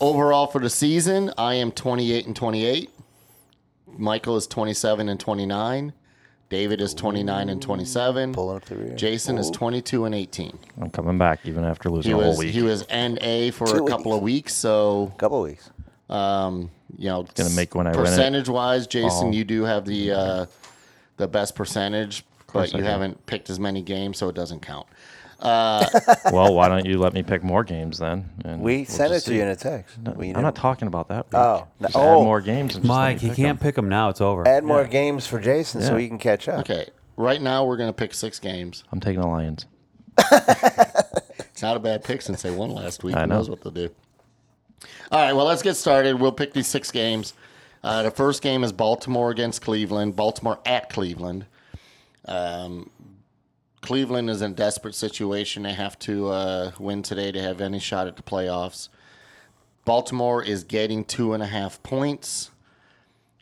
Overall 0.00 0.46
for 0.46 0.58
the 0.60 0.70
season, 0.70 1.32
I 1.38 1.54
am 1.54 1.72
twenty 1.72 2.12
eight 2.12 2.26
and 2.26 2.36
twenty 2.36 2.64
eight. 2.66 2.90
Michael 3.86 4.36
is 4.36 4.46
twenty 4.46 4.74
seven 4.74 5.08
and 5.08 5.18
twenty 5.18 5.46
nine. 5.46 5.92
David 6.48 6.82
is 6.82 6.92
twenty 6.92 7.22
nine 7.22 7.48
and 7.48 7.62
twenty 7.62 7.84
seven. 7.86 8.32
Pulling 8.34 8.56
up 8.56 8.64
the 8.66 8.76
rear. 8.76 8.94
Jason 8.94 9.38
is 9.38 9.50
twenty 9.50 9.80
two 9.80 10.04
and 10.04 10.14
eighteen. 10.14 10.58
I'm 10.80 10.90
coming 10.90 11.16
back 11.18 11.40
even 11.44 11.64
after 11.64 11.88
losing 11.90 12.10
He 12.14 12.18
a 12.18 12.20
whole 12.20 12.30
was 12.30 12.38
week. 12.38 12.50
he 12.52 12.62
was 12.62 12.86
NA 12.90 13.50
for 13.52 13.66
Two 13.66 13.86
a 13.86 13.88
couple 13.88 14.12
weeks. 14.12 14.16
of 14.18 14.22
weeks, 14.22 14.54
so 14.54 15.14
couple 15.16 15.40
weeks. 15.40 15.70
um, 16.10 16.70
you 16.98 17.08
know, 17.08 17.24
Gonna 17.34 17.48
make 17.50 17.74
when 17.74 17.86
I 17.86 17.90
rent 17.92 18.00
it. 18.00 18.10
percentage 18.10 18.48
wise, 18.50 18.86
Jason, 18.86 19.28
Oh. 19.28 19.32
you 19.32 19.44
do 19.44 19.62
have 19.62 19.86
the 19.86 20.12
uh, 20.12 20.46
the 21.16 21.26
best 21.28 21.54
percentage, 21.54 22.22
course 22.46 22.72
but 22.72 22.78
you 22.78 22.84
do. 22.84 22.90
haven't 22.90 23.24
picked 23.24 23.48
as 23.48 23.58
many 23.58 23.80
games, 23.80 24.18
so 24.18 24.28
it 24.28 24.34
doesn't 24.34 24.60
count. 24.60 24.86
Well, 25.42 26.54
why 26.54 26.68
don't 26.68 26.84
you 26.86 26.98
let 26.98 27.12
me 27.14 27.22
pick 27.22 27.42
more 27.42 27.64
games 27.64 27.98
then? 27.98 28.30
And 28.44 28.60
We 28.62 28.78
we'll 28.78 28.84
sent 28.86 29.12
it 29.12 29.16
to 29.16 29.20
see. 29.20 29.36
you 29.36 29.42
in 29.42 29.48
a 29.48 29.56
text. 29.56 29.96
We 30.16 30.28
I'm 30.30 30.42
didn't- 30.42 30.56
talking 30.56 30.88
about 30.88 31.08
that. 31.08 31.26
Week. 31.26 31.34
Oh, 31.34 31.66
no- 31.80 31.86
Just 31.88 31.96
oh. 31.96 32.20
add 32.20 32.24
more 32.24 32.40
games. 32.40 32.76
And 32.76 32.84
Mike, 32.84 33.16
me 33.16 33.20
he 33.22 33.28
pick 33.28 33.36
can't 33.36 33.48
'em. 33.48 33.58
pick 33.58 33.74
them 33.74 33.88
now. 33.88 34.08
It's 34.08 34.20
over. 34.20 34.46
Add 34.46 34.64
more 34.64 34.84
games 34.84 35.26
for 35.26 35.38
Jason 35.40 35.82
so 35.82 35.96
he 35.96 36.08
can 36.08 36.18
catch 36.18 36.48
up. 36.48 36.60
Okay, 36.60 36.86
right 37.16 37.40
now 37.42 37.64
we're 37.64 37.76
gonna 37.76 37.92
pick 37.92 38.14
six 38.14 38.38
games. 38.38 38.84
I'm 38.92 39.00
taking 39.00 39.20
the 39.20 39.26
Lions. 39.26 39.66
It's 41.52 41.62
not 41.62 41.76
a 41.76 41.80
bad 41.80 42.02
pick 42.02 42.22
since 42.22 42.42
they 42.42 42.50
won 42.50 42.70
last 42.70 43.04
week. 43.04 43.14
I 43.14 43.20
Who 43.20 43.26
know. 43.28 43.36
knows 43.36 43.48
what 43.50 43.60
they'll 43.60 43.70
do? 43.72 43.90
All 45.12 45.20
right, 45.20 45.32
well, 45.32 45.44
let's 45.44 45.62
get 45.62 45.74
started. 45.74 46.18
We'll 46.18 46.32
pick 46.32 46.52
these 46.54 46.66
six 46.66 46.90
games. 46.90 47.34
Uh, 47.84 48.02
the 48.02 48.10
first 48.10 48.42
game 48.42 48.64
is 48.64 48.72
Baltimore 48.72 49.30
against 49.30 49.60
Cleveland. 49.62 50.16
Baltimore 50.16 50.58
at 50.66 50.88
Cleveland. 50.90 51.46
Um, 52.24 52.90
Cleveland 53.82 54.30
is 54.30 54.40
in 54.42 54.52
a 54.52 54.54
desperate 54.54 54.94
situation. 54.94 55.64
They 55.64 55.72
have 55.74 55.98
to 56.00 56.28
uh, 56.28 56.70
win 56.78 57.02
today 57.02 57.32
to 57.32 57.42
have 57.42 57.60
any 57.60 57.78
shot 57.80 58.06
at 58.06 58.16
the 58.16 58.22
playoffs. 58.22 58.88
Baltimore 59.84 60.42
is 60.42 60.62
getting 60.64 61.04
two 61.04 61.34
and 61.34 61.42
a 61.42 61.46
half 61.46 61.82
points. 61.82 62.50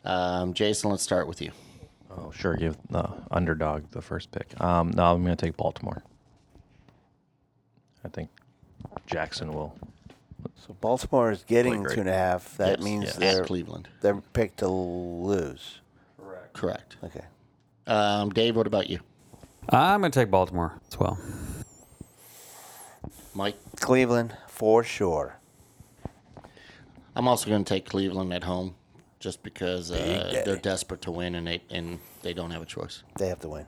Um, 0.03 0.53
Jason, 0.55 0.89
let's 0.89 1.03
start 1.03 1.27
with 1.27 1.41
you. 1.41 1.51
Oh, 2.09 2.31
sure. 2.31 2.55
Give 2.55 2.75
the 2.89 3.07
underdog 3.29 3.83
the 3.91 4.01
first 4.01 4.31
pick. 4.31 4.59
Um, 4.59 4.91
no, 4.95 5.13
I'm 5.13 5.23
going 5.23 5.37
to 5.37 5.45
take 5.45 5.55
Baltimore. 5.55 6.01
I 8.03 8.09
think 8.09 8.29
Jackson 9.05 9.53
will. 9.53 9.75
So 10.67 10.75
Baltimore 10.81 11.31
is 11.31 11.43
getting 11.43 11.85
two 11.85 11.99
and 11.99 12.09
a 12.09 12.13
half. 12.13 12.57
That 12.57 12.79
Yes, 12.79 12.83
means 12.83 13.03
yes. 13.05 13.15
they're 13.17 13.41
at 13.41 13.47
Cleveland. 13.47 13.87
they're 14.01 14.19
picked 14.33 14.57
to 14.57 14.67
lose. 14.67 15.79
Correct. 16.53 16.97
Okay. 17.03 17.23
Um, 17.87 18.29
Dave, 18.31 18.55
what 18.55 18.65
about 18.67 18.89
you? 18.89 18.99
I'm 19.71 20.01
going 20.01 20.11
to 20.11 20.19
take 20.19 20.29
Baltimore 20.31 20.73
as 20.91 20.99
well. 20.99 21.17
Mike? 23.33 23.55
Cleveland 23.79 24.35
for 24.47 24.83
sure. 24.83 25.37
I'm 27.15 27.27
also 27.27 27.49
going 27.49 27.63
to 27.63 27.69
take 27.73 27.85
Cleveland 27.85 28.33
at 28.33 28.43
home, 28.43 28.75
just 29.19 29.43
because 29.43 29.91
uh, 29.91 30.41
they're 30.45 30.55
desperate 30.57 31.01
to 31.01 31.11
win 31.11 31.35
and 31.35 31.45
they 31.47 31.61
and 31.69 31.99
they 32.21 32.33
don't 32.33 32.51
have 32.51 32.61
a 32.61 32.65
choice. 32.65 33.03
They 33.17 33.27
have 33.27 33.39
to 33.41 33.49
win. 33.49 33.65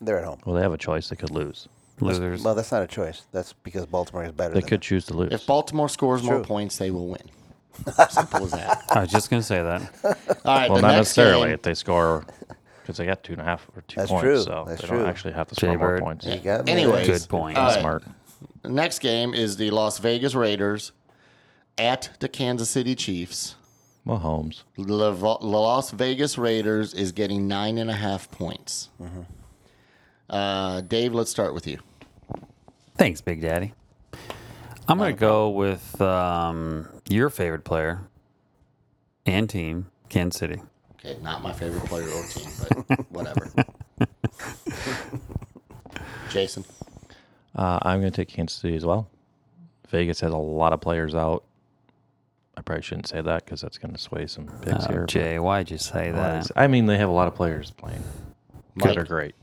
They're 0.00 0.18
at 0.18 0.24
home. 0.24 0.40
Well, 0.44 0.54
they 0.54 0.62
have 0.62 0.72
a 0.72 0.78
choice. 0.78 1.08
They 1.08 1.16
could 1.16 1.30
lose. 1.30 1.68
Losers. 2.00 2.42
Well, 2.44 2.54
that's 2.54 2.70
not 2.70 2.82
a 2.82 2.86
choice. 2.86 3.22
That's 3.32 3.54
because 3.54 3.86
Baltimore 3.86 4.24
is 4.24 4.32
better. 4.32 4.52
They 4.54 4.60
than 4.60 4.68
could 4.68 4.82
choose 4.82 5.06
to 5.06 5.14
lose. 5.14 5.32
If 5.32 5.46
Baltimore 5.46 5.88
scores 5.88 6.22
more 6.22 6.36
True. 6.36 6.44
points, 6.44 6.76
they 6.76 6.90
will 6.90 7.08
win. 7.08 7.22
Simple 8.10 8.44
as 8.44 8.50
that. 8.52 8.82
I 8.90 9.00
was 9.00 9.10
just 9.10 9.30
going 9.30 9.40
to 9.40 9.46
say 9.46 9.62
that. 9.62 9.82
All 10.44 10.54
right, 10.54 10.68
well, 10.70 10.76
the 10.76 10.82
not 10.82 10.88
next 10.88 10.98
necessarily 11.16 11.46
game- 11.46 11.54
if 11.54 11.62
they 11.62 11.72
score, 11.74 12.26
because 12.86 12.98
they 12.98 13.06
got 13.06 13.24
two 13.24 13.32
and 13.32 13.42
a 13.42 13.44
half 13.44 13.68
or 13.74 13.82
two 13.82 13.96
That's 13.96 14.10
points. 14.10 14.22
true. 14.22 14.40
So 14.42 14.64
That's 14.68 14.80
they 14.82 14.86
true. 14.88 14.98
don't 14.98 15.08
actually 15.08 15.32
have 15.34 15.48
to 15.48 15.54
score 15.56 15.70
more 15.70 15.78
Jaybird. 15.78 16.00
points. 16.00 16.26
You 16.26 16.36
got 16.38 16.64
me 16.66 16.72
Anyways. 16.72 17.06
Good 17.08 17.28
point. 17.28 17.58
all 17.58 17.64
right, 17.66 17.80
Smart. 17.80 18.04
Next 18.64 19.00
game 19.00 19.34
is 19.34 19.56
the 19.56 19.70
Las 19.70 19.98
Vegas 19.98 20.34
Raiders 20.36 20.92
at 21.78 22.10
the 22.20 22.28
Kansas 22.28 22.70
City 22.70 22.94
Chiefs. 22.94 23.56
Mahomes. 24.06 24.62
The 24.78 25.10
Vo- 25.12 25.38
the 25.40 25.46
Las 25.46 25.90
Vegas 25.90 26.38
Raiders 26.38 26.94
is 26.94 27.10
getting 27.10 27.48
nine 27.48 27.76
and 27.78 27.90
a 27.90 27.94
half 27.94 28.30
points. 28.30 28.90
Uh, 30.30 30.80
Dave, 30.82 31.12
let's 31.12 31.30
start 31.30 31.54
with 31.54 31.66
you. 31.66 31.78
Thanks, 32.96 33.20
Big 33.20 33.40
Daddy. 33.40 33.74
I'm 34.88 34.98
going 34.98 35.12
to 35.14 35.18
go 35.20 35.48
with 35.50 36.00
um, 36.00 36.88
your 37.08 37.30
favorite 37.30 37.64
player 37.64 38.02
and 39.26 39.50
team, 39.50 39.86
Kansas 40.08 40.38
City. 40.38 40.60
Okay, 41.06 41.18
not 41.22 41.42
my 41.42 41.52
favorite 41.52 41.84
player 41.84 42.08
or 42.08 42.24
team, 42.24 42.48
but 42.88 43.10
whatever. 43.10 43.48
Jason. 46.30 46.64
Uh, 47.54 47.78
I'm 47.82 48.00
going 48.00 48.10
to 48.12 48.16
take 48.16 48.28
Kansas 48.28 48.58
City 48.58 48.74
as 48.76 48.84
well. 48.84 49.08
Vegas 49.88 50.20
has 50.20 50.32
a 50.32 50.36
lot 50.36 50.72
of 50.72 50.80
players 50.80 51.14
out. 51.14 51.44
I 52.56 52.62
probably 52.62 52.82
shouldn't 52.82 53.06
say 53.08 53.20
that 53.20 53.44
because 53.44 53.60
that's 53.60 53.78
going 53.78 53.94
to 53.94 54.00
sway 54.00 54.26
some 54.26 54.46
picks 54.62 54.86
Oh, 54.86 54.92
here. 54.92 55.06
Jay, 55.06 55.38
why'd 55.38 55.70
you 55.70 55.78
say 55.78 56.10
that? 56.10 56.50
I 56.56 56.66
mean, 56.66 56.86
they 56.86 56.98
have 56.98 57.08
a 57.08 57.12
lot 57.12 57.28
of 57.28 57.34
players 57.34 57.70
playing. 57.70 58.02
Mike. 58.74 58.88
Good 58.88 58.98
or 58.98 59.04
great. 59.04 59.34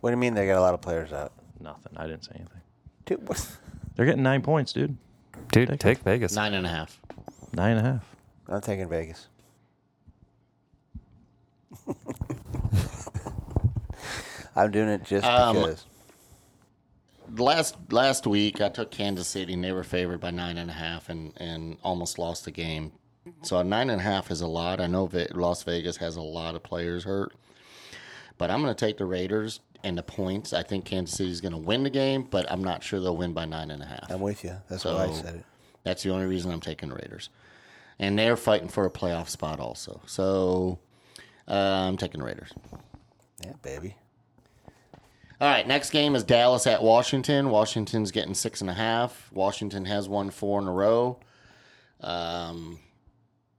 What 0.00 0.10
do 0.10 0.12
you 0.12 0.16
mean 0.20 0.34
they 0.34 0.46
got 0.46 0.56
a 0.58 0.62
lot 0.62 0.72
of 0.74 0.80
players 0.80 1.12
out? 1.12 1.32
Nothing. 1.60 1.92
I 1.96 2.06
didn't 2.06 2.24
say 2.24 2.32
anything. 2.36 2.60
Dude, 3.04 3.28
what? 3.28 3.58
They're 3.96 4.06
getting 4.06 4.22
nine 4.22 4.40
points, 4.40 4.72
dude. 4.72 4.96
Dude, 5.52 5.78
take 5.78 5.98
Vegas. 5.98 6.34
Nine 6.34 6.54
and 6.54 6.64
a 6.64 6.70
half. 6.70 6.98
Nine 7.52 7.76
and 7.76 7.86
a 7.86 7.90
half. 7.90 8.16
I'm 8.48 8.60
taking 8.60 8.88
Vegas. 8.88 9.28
I'm 14.56 14.70
doing 14.70 14.88
it 14.88 15.04
just 15.04 15.26
Um, 15.26 15.56
because. 15.56 15.86
Last 17.36 17.76
last 17.92 18.26
week, 18.26 18.60
I 18.60 18.68
took 18.68 18.90
Kansas 18.90 19.28
City, 19.28 19.52
and 19.52 19.62
they 19.62 19.70
were 19.70 19.84
favored 19.84 20.18
by 20.20 20.32
nine 20.32 20.58
and 20.58 20.68
a 20.68 20.72
half, 20.72 21.08
and 21.08 21.32
and 21.36 21.76
almost 21.84 22.18
lost 22.18 22.44
the 22.44 22.50
game. 22.50 22.90
So 23.42 23.58
a 23.58 23.62
nine 23.64 23.88
and 23.88 24.00
a 24.00 24.04
half 24.04 24.32
is 24.32 24.40
a 24.40 24.48
lot. 24.48 24.80
I 24.80 24.88
know 24.88 25.06
Ve- 25.06 25.28
Las 25.30 25.62
Vegas 25.62 25.96
has 25.98 26.16
a 26.16 26.22
lot 26.22 26.56
of 26.56 26.64
players 26.64 27.04
hurt, 27.04 27.32
but 28.36 28.50
I'm 28.50 28.60
going 28.62 28.74
to 28.74 28.86
take 28.86 28.96
the 28.98 29.04
Raiders 29.04 29.60
and 29.84 29.96
the 29.96 30.02
points. 30.02 30.52
I 30.52 30.64
think 30.64 30.84
Kansas 30.86 31.16
City 31.16 31.30
is 31.30 31.40
going 31.40 31.52
to 31.52 31.58
win 31.58 31.84
the 31.84 31.90
game, 31.90 32.26
but 32.28 32.50
I'm 32.50 32.64
not 32.64 32.82
sure 32.82 32.98
they'll 32.98 33.16
win 33.16 33.32
by 33.32 33.44
nine 33.44 33.70
and 33.70 33.80
a 33.82 33.86
half. 33.86 34.10
I'm 34.10 34.20
with 34.20 34.42
you. 34.42 34.56
That's 34.68 34.84
why 34.84 35.04
I 35.06 35.12
said 35.12 35.36
it. 35.36 35.44
That's 35.84 36.02
the 36.02 36.10
only 36.10 36.26
reason 36.26 36.50
I'm 36.50 36.60
taking 36.60 36.88
the 36.88 36.96
Raiders. 36.96 37.28
And 38.00 38.18
they're 38.18 38.36
fighting 38.36 38.68
for 38.68 38.86
a 38.86 38.90
playoff 38.90 39.28
spot 39.28 39.60
also. 39.60 40.00
So 40.06 40.80
uh, 41.50 41.86
I'm 41.88 41.96
taking 41.96 42.22
Raiders. 42.22 42.52
Yeah, 43.44 43.52
baby. 43.62 43.96
All 45.40 45.48
right, 45.48 45.66
next 45.66 45.90
game 45.90 46.14
is 46.14 46.22
Dallas 46.22 46.66
at 46.66 46.82
Washington. 46.82 47.48
Washington's 47.50 48.10
getting 48.10 48.34
six 48.34 48.60
and 48.60 48.68
a 48.68 48.74
half. 48.74 49.30
Washington 49.32 49.86
has 49.86 50.06
won 50.08 50.30
four 50.30 50.60
in 50.60 50.68
a 50.68 50.72
row. 50.72 51.18
Um, 52.02 52.78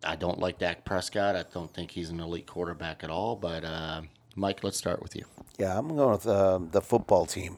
I 0.03 0.15
don't 0.15 0.37
like 0.39 0.59
Dak 0.59 0.85
Prescott. 0.85 1.35
I 1.35 1.43
don't 1.51 1.73
think 1.73 1.89
he's 1.91 2.09
an 2.11 2.19
elite 2.19 2.45
quarterback 2.45 3.03
at 3.03 3.09
all. 3.09 3.35
But 3.35 3.63
uh, 3.63 4.01
Mike, 4.35 4.63
let's 4.63 4.77
start 4.77 5.01
with 5.01 5.15
you. 5.15 5.25
Yeah, 5.57 5.77
I'm 5.77 5.95
going 5.95 6.11
with 6.11 6.27
um, 6.27 6.69
the 6.71 6.81
football 6.81 7.25
team, 7.25 7.57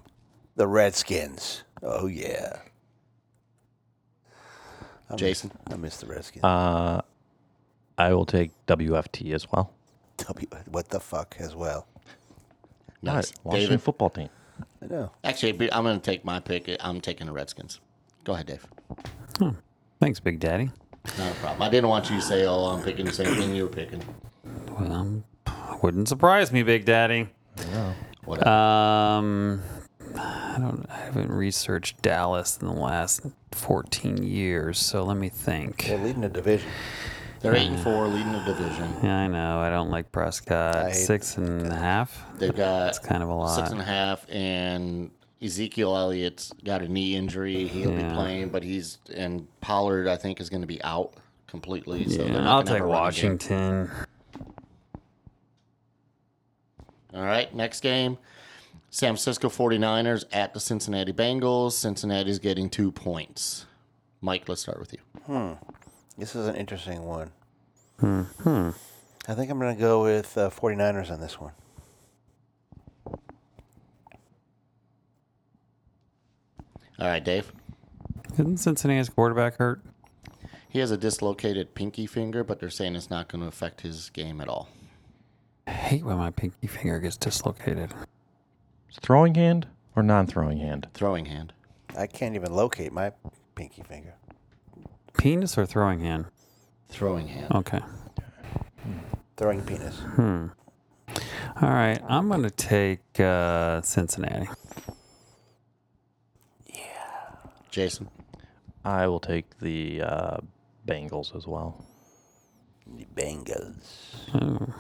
the 0.56 0.68
Redskins. 0.68 1.64
Oh 1.82 2.08
yeah. 2.08 2.60
I 5.10 5.14
miss- 5.14 5.20
Jason? 5.20 5.52
I 5.70 5.76
miss 5.76 5.98
the 5.98 6.08
Redskins. 6.08 6.46
Uh, 6.46 7.02
I 7.98 8.14
will 8.14 8.26
take 8.26 8.52
WFT 8.68 9.34
as 9.34 9.52
well. 9.52 9.74
W, 10.28 10.48
what 10.68 10.90
the 10.90 11.00
fuck 11.00 11.36
as 11.40 11.56
well? 11.56 11.88
Nice. 13.02 13.32
What? 13.44 13.54
Washington 13.54 13.70
David? 13.72 13.82
football 13.82 14.10
team. 14.10 14.30
I 14.82 14.86
know. 14.88 15.12
Actually, 15.24 15.72
I'm 15.72 15.84
going 15.84 16.00
to 16.00 16.04
take 16.04 16.24
my 16.24 16.40
pick. 16.40 16.70
I'm 16.80 17.02
taking 17.02 17.28
the 17.28 17.34
Redskins. 17.34 17.80
Go 18.24 18.34
ahead, 18.34 18.48
Dave. 18.48 18.66
Thanks, 20.00 20.20
Big 20.20 20.40
Daddy. 20.40 20.70
Not 21.18 21.32
a 21.32 21.36
problem. 21.36 21.62
I 21.62 21.70
didn't 21.70 21.90
want 21.90 22.10
you 22.10 22.16
to 22.18 22.22
say, 22.22 22.46
oh, 22.46 22.66
I'm 22.66 22.84
picking 22.84 23.06
the 23.06 23.12
same 23.12 23.36
thing 23.36 23.54
you 23.56 23.64
were 23.64 23.70
picking. 23.70 24.02
Well, 24.70 24.92
um, 24.94 25.24
wouldn't 25.82 26.08
surprise 26.08 26.52
me, 26.52 26.64
Big 26.64 26.86
Daddy. 26.86 27.28
Whatever. 28.24 28.50
Um, 28.50 29.62
I 30.18 30.58
don't. 30.60 30.86
I 30.90 30.96
haven't 30.96 31.32
researched 31.32 32.02
Dallas 32.02 32.58
in 32.62 32.68
the 32.68 32.74
last 32.74 33.22
14 33.52 34.24
years, 34.24 34.80
so 34.80 35.04
let 35.04 35.18
me 35.18 35.28
think. 35.30 35.86
They're 35.86 35.98
leading 35.98 36.22
the 36.22 36.30
division. 36.30 36.70
They're 37.44 37.56
8 37.56 37.68
and 37.68 37.78
mm. 37.78 37.84
4, 37.84 38.08
leading 38.08 38.32
the 38.32 38.40
division. 38.46 38.96
Yeah, 39.04 39.18
I 39.18 39.28
know. 39.28 39.60
I 39.60 39.70
don't 39.70 39.90
like 39.92 40.12
Prescott. 40.14 40.76
I 40.78 40.92
Six 40.94 41.38
and 41.38 41.68
a 41.68 41.76
half. 41.76 42.26
They've 42.40 42.56
got 42.56 42.86
That's 42.86 43.00
kind 43.00 43.22
of 43.22 43.28
a 43.30 43.34
lot. 43.34 43.54
six 43.56 43.70
and 43.70 43.82
a 43.82 43.84
half, 43.84 44.26
and 44.30 45.12
Ezekiel 45.42 45.96
Elliott's 45.96 46.54
got 46.64 46.82
a 46.82 46.88
knee 46.88 47.16
injury. 47.18 47.68
He'll 47.68 47.92
Yeah. 47.92 48.08
be 48.08 48.14
playing, 48.16 48.50
but 48.50 48.64
he's 48.64 48.98
and 49.14 49.46
Pollard 49.60 50.08
I 50.08 50.16
think 50.16 50.40
is 50.40 50.50
going 50.50 50.62
to 50.62 50.68
be 50.68 50.82
out 50.84 51.16
completely. 51.48 52.08
So 52.08 52.20
they're 52.20 52.28
yeah, 52.28 52.34
not 52.36 52.48
I'll 52.48 52.64
gonna 52.64 52.70
have 52.70 52.76
take 52.78 52.82
a 52.82 52.86
running 52.86 52.90
game. 52.90 53.02
Washington. 53.04 53.92
All 57.14 57.24
right, 57.24 57.54
next 57.54 57.82
game. 57.82 58.18
San 58.90 59.10
Francisco 59.10 59.50
49ers 59.50 60.24
at 60.32 60.54
the 60.54 60.60
Cincinnati 60.60 61.12
Bengals. 61.14 61.74
Cincinnati's 61.74 62.40
getting 62.40 62.70
two 62.70 62.92
points. 62.92 63.66
Mike, 64.22 64.48
let's 64.48 64.62
start 64.62 64.80
with 64.80 64.94
you. 64.94 65.00
Hmm. 65.26 65.54
This 66.18 66.36
is 66.36 66.48
an 66.48 66.56
interesting 66.56 67.04
one. 67.04 67.32
Hmm. 68.00 68.70
I 69.28 69.34
think 69.34 69.50
I'm 69.50 69.60
going 69.60 69.76
to 69.76 69.80
go 69.82 70.04
with 70.04 70.38
uh, 70.38 70.50
49ers 70.50 71.10
on 71.10 71.22
this 71.22 71.40
one. 71.40 71.54
All 77.00 77.08
right, 77.08 77.24
Dave. 77.24 77.52
Isn't 78.34 78.58
Cincinnati's 78.58 79.10
quarterback 79.10 79.58
hurt? 79.58 79.82
He 80.70 80.80
has 80.80 80.92
a 80.92 80.98
dislocated 80.98 81.76
pinky 81.76 82.08
finger, 82.08 82.44
but 82.44 82.60
they're 82.60 82.70
saying 82.70 82.96
it's 82.96 83.10
not 83.10 83.28
going 83.28 83.42
to 83.42 83.48
affect 83.48 83.82
his 83.82 84.10
game 84.10 84.42
at 84.42 84.48
all. 84.48 84.70
I 85.68 85.72
hate 85.72 86.04
when 86.04 86.18
my 86.18 86.32
pinky 86.32 86.68
finger 86.68 87.00
gets 87.00 87.18
dislocated. 87.18 87.94
Throwing 89.02 89.36
hand 89.36 89.68
or 89.96 90.04
non-throwing 90.04 90.58
hand? 90.58 90.88
Throwing 90.94 91.26
hand. 91.26 91.54
I 91.98 92.08
can't 92.08 92.36
even 92.36 92.54
locate 92.54 92.92
my 92.92 93.12
pinky 93.56 93.84
finger. 93.84 94.16
Penis 95.18 95.58
or 95.58 95.66
throwing 95.66 96.00
hand? 96.00 96.26
Throwing 96.90 97.28
hand. 97.28 97.52
Okay. 97.54 97.82
Throwing 99.38 99.62
penis. 99.62 100.00
Hmm. 100.00 100.48
All 101.62 101.70
right, 101.70 102.00
I'm 102.08 102.28
going 102.28 102.44
to 102.44 102.52
take 102.52 103.20
uh, 103.20 103.82
Cincinnati. 103.82 104.48
Yeah. 106.68 106.76
Jason. 107.72 108.10
I 108.86 109.08
will 109.08 109.20
take 109.20 109.60
the 109.60 110.02
uh, 110.02 110.38
Bengals 110.88 111.36
as 111.36 111.48
well. 111.48 111.86
The 112.98 113.06
Bengals. 113.16 114.16
Oh. 114.34 114.74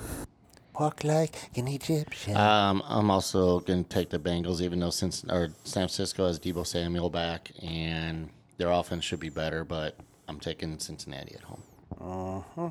Walk 0.79 1.03
like 1.03 1.35
an 1.55 1.67
Egyptian. 1.67 2.35
Um, 2.35 2.81
I'm 2.85 3.11
also 3.11 3.59
going 3.59 3.83
to 3.83 3.89
take 3.89 4.09
the 4.09 4.19
Bengals, 4.19 4.59
even 4.59 4.79
though 4.79 4.89
since 4.89 5.23
or 5.29 5.49
San 5.63 5.83
Francisco 5.83 6.27
has 6.27 6.39
Deebo 6.39 6.65
Samuel 6.65 7.09
back, 7.09 7.51
and 7.61 8.29
their 8.57 8.71
offense 8.71 9.03
should 9.05 9.19
be 9.19 9.29
better. 9.29 9.63
But 9.63 9.95
I'm 10.27 10.39
taking 10.39 10.77
Cincinnati 10.79 11.35
at 11.35 11.41
home. 11.41 11.63
uh-huh. 11.99 12.61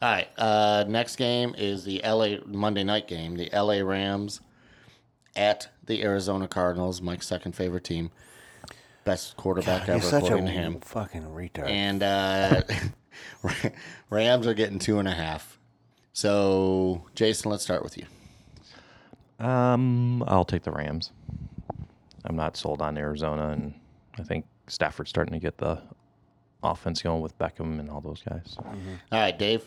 All 0.00 0.10
right. 0.10 0.28
Uh, 0.36 0.84
next 0.88 1.16
game 1.16 1.54
is 1.56 1.84
the 1.84 2.00
LA 2.04 2.36
Monday 2.46 2.82
night 2.82 3.06
game. 3.06 3.36
The 3.36 3.48
LA 3.52 3.78
Rams 3.80 4.40
at 5.36 5.68
the 5.84 6.02
Arizona 6.02 6.48
Cardinals. 6.48 7.00
Mike's 7.00 7.26
second 7.28 7.52
favorite 7.52 7.84
team. 7.84 8.10
Best 9.04 9.36
quarterback 9.36 9.86
You're 9.86 9.96
ever, 9.96 10.04
such 10.04 10.24
according 10.24 10.48
a 10.48 10.52
to 10.52 10.56
him. 10.58 10.80
fucking 10.80 11.22
retard. 11.22 11.68
And 11.68 12.02
uh, 12.02 12.62
Rams 14.10 14.46
are 14.46 14.54
getting 14.54 14.78
two 14.80 14.98
and 14.98 15.06
a 15.08 15.12
half. 15.12 15.58
So, 16.12 17.06
Jason, 17.14 17.50
let's 17.50 17.62
start 17.62 17.82
with 17.84 17.96
you. 17.96 18.06
Um, 19.44 20.22
I'll 20.26 20.44
take 20.44 20.62
the 20.64 20.72
Rams. 20.72 21.12
I'm 22.24 22.36
not 22.36 22.56
sold 22.56 22.82
on 22.82 22.96
Arizona, 22.98 23.48
and 23.48 23.74
I 24.18 24.22
think 24.22 24.44
Stafford's 24.66 25.10
starting 25.10 25.32
to 25.34 25.40
get 25.40 25.58
the 25.58 25.80
offense 26.62 27.02
going 27.02 27.20
with 27.20 27.36
Beckham 27.38 27.80
and 27.80 27.90
all 27.90 28.00
those 28.00 28.22
guys. 28.22 28.56
Mm-hmm. 28.58 28.94
All 29.12 29.20
right, 29.20 29.38
Dave. 29.38 29.64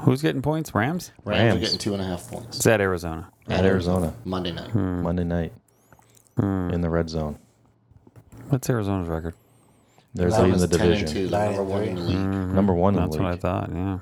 Who's 0.00 0.22
getting 0.22 0.42
points? 0.42 0.74
Rams? 0.74 1.12
Rams, 1.24 1.56
are 1.56 1.58
getting 1.58 1.78
two 1.78 1.94
and 1.94 2.02
a 2.02 2.06
half 2.06 2.30
points. 2.30 2.58
Is 2.58 2.64
that 2.64 2.80
Arizona? 2.80 3.28
At 3.48 3.64
Arizona, 3.64 4.14
Monday 4.24 4.52
night. 4.52 4.70
Hmm. 4.70 5.02
Monday 5.02 5.24
night 5.24 5.52
hmm. 6.38 6.70
in 6.70 6.80
the 6.80 6.88
red 6.88 7.10
zone. 7.10 7.38
What's 8.48 8.70
Arizona's 8.70 9.08
record? 9.08 9.34
They're 10.14 10.28
Rams 10.28 10.42
leading 10.42 10.60
the 10.60 10.68
10 10.68 10.80
and 10.80 10.98
division. 11.00 11.08
two, 11.08 11.28
they're 11.28 11.46
number 11.46 11.64
one 11.64 11.82
in 11.82 11.94
the 11.96 12.00
league. 12.02 12.16
Mm-hmm. 12.16 12.54
Number 12.54 12.74
one 12.74 12.94
in 12.94 13.00
That's 13.00 13.16
what 13.16 13.26
I 13.26 13.36
thought, 13.36 13.70
yeah. 13.72 13.98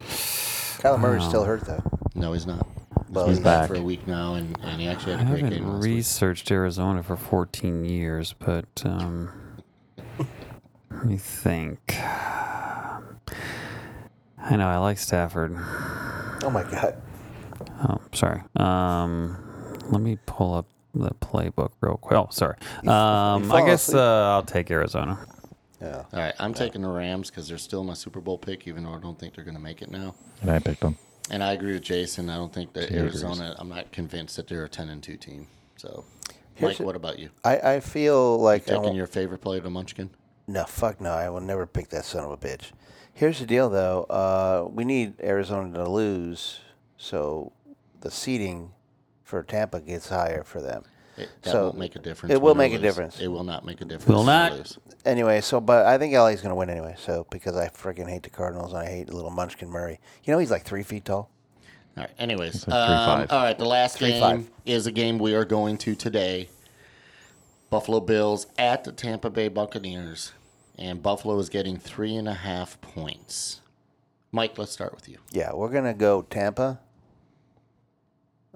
Kyler 0.00 1.00
Murray's 1.00 1.24
still 1.24 1.44
hurt 1.44 1.62
though. 1.62 1.82
No, 2.14 2.32
he's 2.32 2.46
not. 2.46 2.66
Well, 3.10 3.26
he's 3.26 3.36
he's 3.38 3.44
back 3.44 3.62
back. 3.62 3.68
for 3.68 3.76
a 3.76 3.82
week 3.82 4.06
now, 4.06 4.34
and, 4.34 4.58
and 4.62 4.80
he 4.80 4.88
actually 4.88 5.14
I 5.14 5.18
had 5.18 5.26
a 5.26 5.30
great 5.30 5.44
haven't 5.44 5.58
game 5.58 5.68
last 5.68 5.82
week. 5.84 5.94
researched 5.96 6.50
Arizona 6.50 7.02
for 7.02 7.16
14 7.16 7.84
years, 7.84 8.34
but 8.38 8.66
um, 8.84 9.30
let 10.90 11.04
me 11.04 11.16
think. 11.16 11.80
I 14.40 14.56
know 14.56 14.68
I 14.68 14.78
like 14.78 14.98
Stafford. 14.98 15.54
Oh 16.42 16.50
my 16.50 16.62
god. 16.62 17.00
Oh, 17.88 18.00
sorry. 18.12 18.42
Um, 18.56 19.36
let 19.90 20.00
me 20.00 20.18
pull 20.26 20.54
up 20.54 20.66
the 20.94 21.10
playbook 21.20 21.70
real 21.80 21.96
quick. 21.96 22.18
Oh, 22.18 22.28
sorry. 22.30 22.56
Um, 22.86 23.52
I 23.52 23.62
guess 23.66 23.92
uh, 23.92 24.30
I'll 24.32 24.42
take 24.42 24.70
Arizona. 24.70 25.18
Yeah. 25.80 26.04
All 26.12 26.20
right, 26.20 26.34
I'm 26.40 26.54
taking 26.54 26.82
the 26.82 26.88
Rams 26.88 27.30
because 27.30 27.48
they're 27.48 27.58
still 27.58 27.84
my 27.84 27.94
Super 27.94 28.20
Bowl 28.20 28.36
pick, 28.38 28.66
even 28.66 28.82
though 28.82 28.94
I 28.94 28.98
don't 28.98 29.18
think 29.18 29.34
they're 29.34 29.44
going 29.44 29.56
to 29.56 29.62
make 29.62 29.80
it 29.80 29.90
now. 29.90 30.14
And 30.42 30.50
I 30.50 30.58
picked 30.58 30.80
them. 30.80 30.96
And 31.30 31.42
I 31.44 31.52
agree 31.52 31.72
with 31.72 31.82
Jason. 31.82 32.30
I 32.30 32.36
don't 32.36 32.52
think 32.52 32.72
that 32.74 32.88
He 32.88 32.96
agrees. 32.96 33.22
Arizona. 33.22 33.54
I'm 33.58 33.68
not 33.68 33.92
convinced 33.92 34.36
that 34.36 34.48
they're 34.48 34.64
a 34.64 34.68
10 34.68 34.88
and 34.88 35.02
2 35.02 35.16
team. 35.16 35.46
So, 35.76 36.04
Here's 36.54 36.72
Mike, 36.72 36.80
a- 36.80 36.82
what 36.84 36.96
about 36.96 37.18
you? 37.18 37.30
I, 37.44 37.58
I 37.74 37.80
feel 37.80 38.38
like 38.38 38.62
I 38.62 38.66
Taking 38.72 38.82
won't- 38.82 38.96
your 38.96 39.06
favorite 39.06 39.40
player 39.40 39.60
to 39.60 39.70
Munchkin? 39.70 40.10
No, 40.46 40.64
fuck 40.64 41.00
no. 41.00 41.10
I 41.12 41.28
will 41.28 41.40
never 41.40 41.66
pick 41.66 41.90
that 41.90 42.04
son 42.06 42.24
of 42.24 42.30
a 42.30 42.36
bitch. 42.36 42.70
Here's 43.12 43.38
the 43.40 43.46
deal, 43.46 43.68
though. 43.68 44.04
Uh, 44.04 44.68
we 44.70 44.84
need 44.84 45.14
Arizona 45.22 45.76
to 45.76 45.88
lose, 45.90 46.60
so 46.96 47.52
the 48.00 48.10
seeding 48.10 48.72
for 49.24 49.42
Tampa 49.42 49.80
gets 49.80 50.08
higher 50.08 50.42
for 50.44 50.62
them. 50.62 50.84
It, 51.18 51.28
that 51.42 51.50
So, 51.50 51.64
won't 51.66 51.78
make 51.78 51.96
a 51.96 51.98
difference. 51.98 52.32
it 52.34 52.40
will 52.40 52.54
make 52.54 52.72
a 52.72 52.78
difference. 52.78 53.20
It 53.20 53.28
will 53.28 53.44
not 53.44 53.64
make 53.64 53.80
a 53.80 53.84
difference. 53.84 54.06
Will 54.06 54.24
not. 54.24 54.76
Anyway, 55.04 55.40
so 55.40 55.60
but 55.60 55.86
I 55.86 55.98
think 55.98 56.14
LA's 56.14 56.40
going 56.40 56.50
to 56.50 56.54
win 56.54 56.70
anyway. 56.70 56.94
So 56.98 57.26
because 57.30 57.56
I 57.56 57.68
freaking 57.68 58.08
hate 58.08 58.22
the 58.22 58.30
Cardinals 58.30 58.72
and 58.72 58.80
I 58.82 58.86
hate 58.90 59.12
little 59.12 59.30
Munchkin 59.30 59.68
Murray. 59.68 60.00
You 60.24 60.32
know 60.32 60.38
he's 60.38 60.50
like 60.50 60.64
three 60.64 60.82
feet 60.82 61.04
tall. 61.04 61.30
All 61.96 62.04
right. 62.04 62.10
Anyways, 62.18 62.66
like 62.68 62.76
um, 62.76 63.26
all 63.30 63.42
right. 63.42 63.58
The 63.58 63.64
last 63.64 63.98
Three 63.98 64.10
game 64.12 64.20
five. 64.20 64.50
is 64.64 64.86
a 64.86 64.92
game 64.92 65.18
we 65.18 65.34
are 65.34 65.44
going 65.44 65.78
to 65.78 65.94
today. 65.94 66.48
Buffalo 67.70 68.00
Bills 68.00 68.46
at 68.56 68.84
the 68.84 68.92
Tampa 68.92 69.28
Bay 69.30 69.48
Buccaneers, 69.48 70.32
and 70.78 71.02
Buffalo 71.02 71.38
is 71.38 71.48
getting 71.48 71.76
three 71.76 72.14
and 72.16 72.28
a 72.28 72.34
half 72.34 72.80
points. 72.80 73.60
Mike, 74.32 74.56
let's 74.58 74.72
start 74.72 74.94
with 74.94 75.08
you. 75.08 75.18
Yeah, 75.32 75.52
we're 75.54 75.70
gonna 75.70 75.92
go 75.94 76.22
Tampa. 76.22 76.78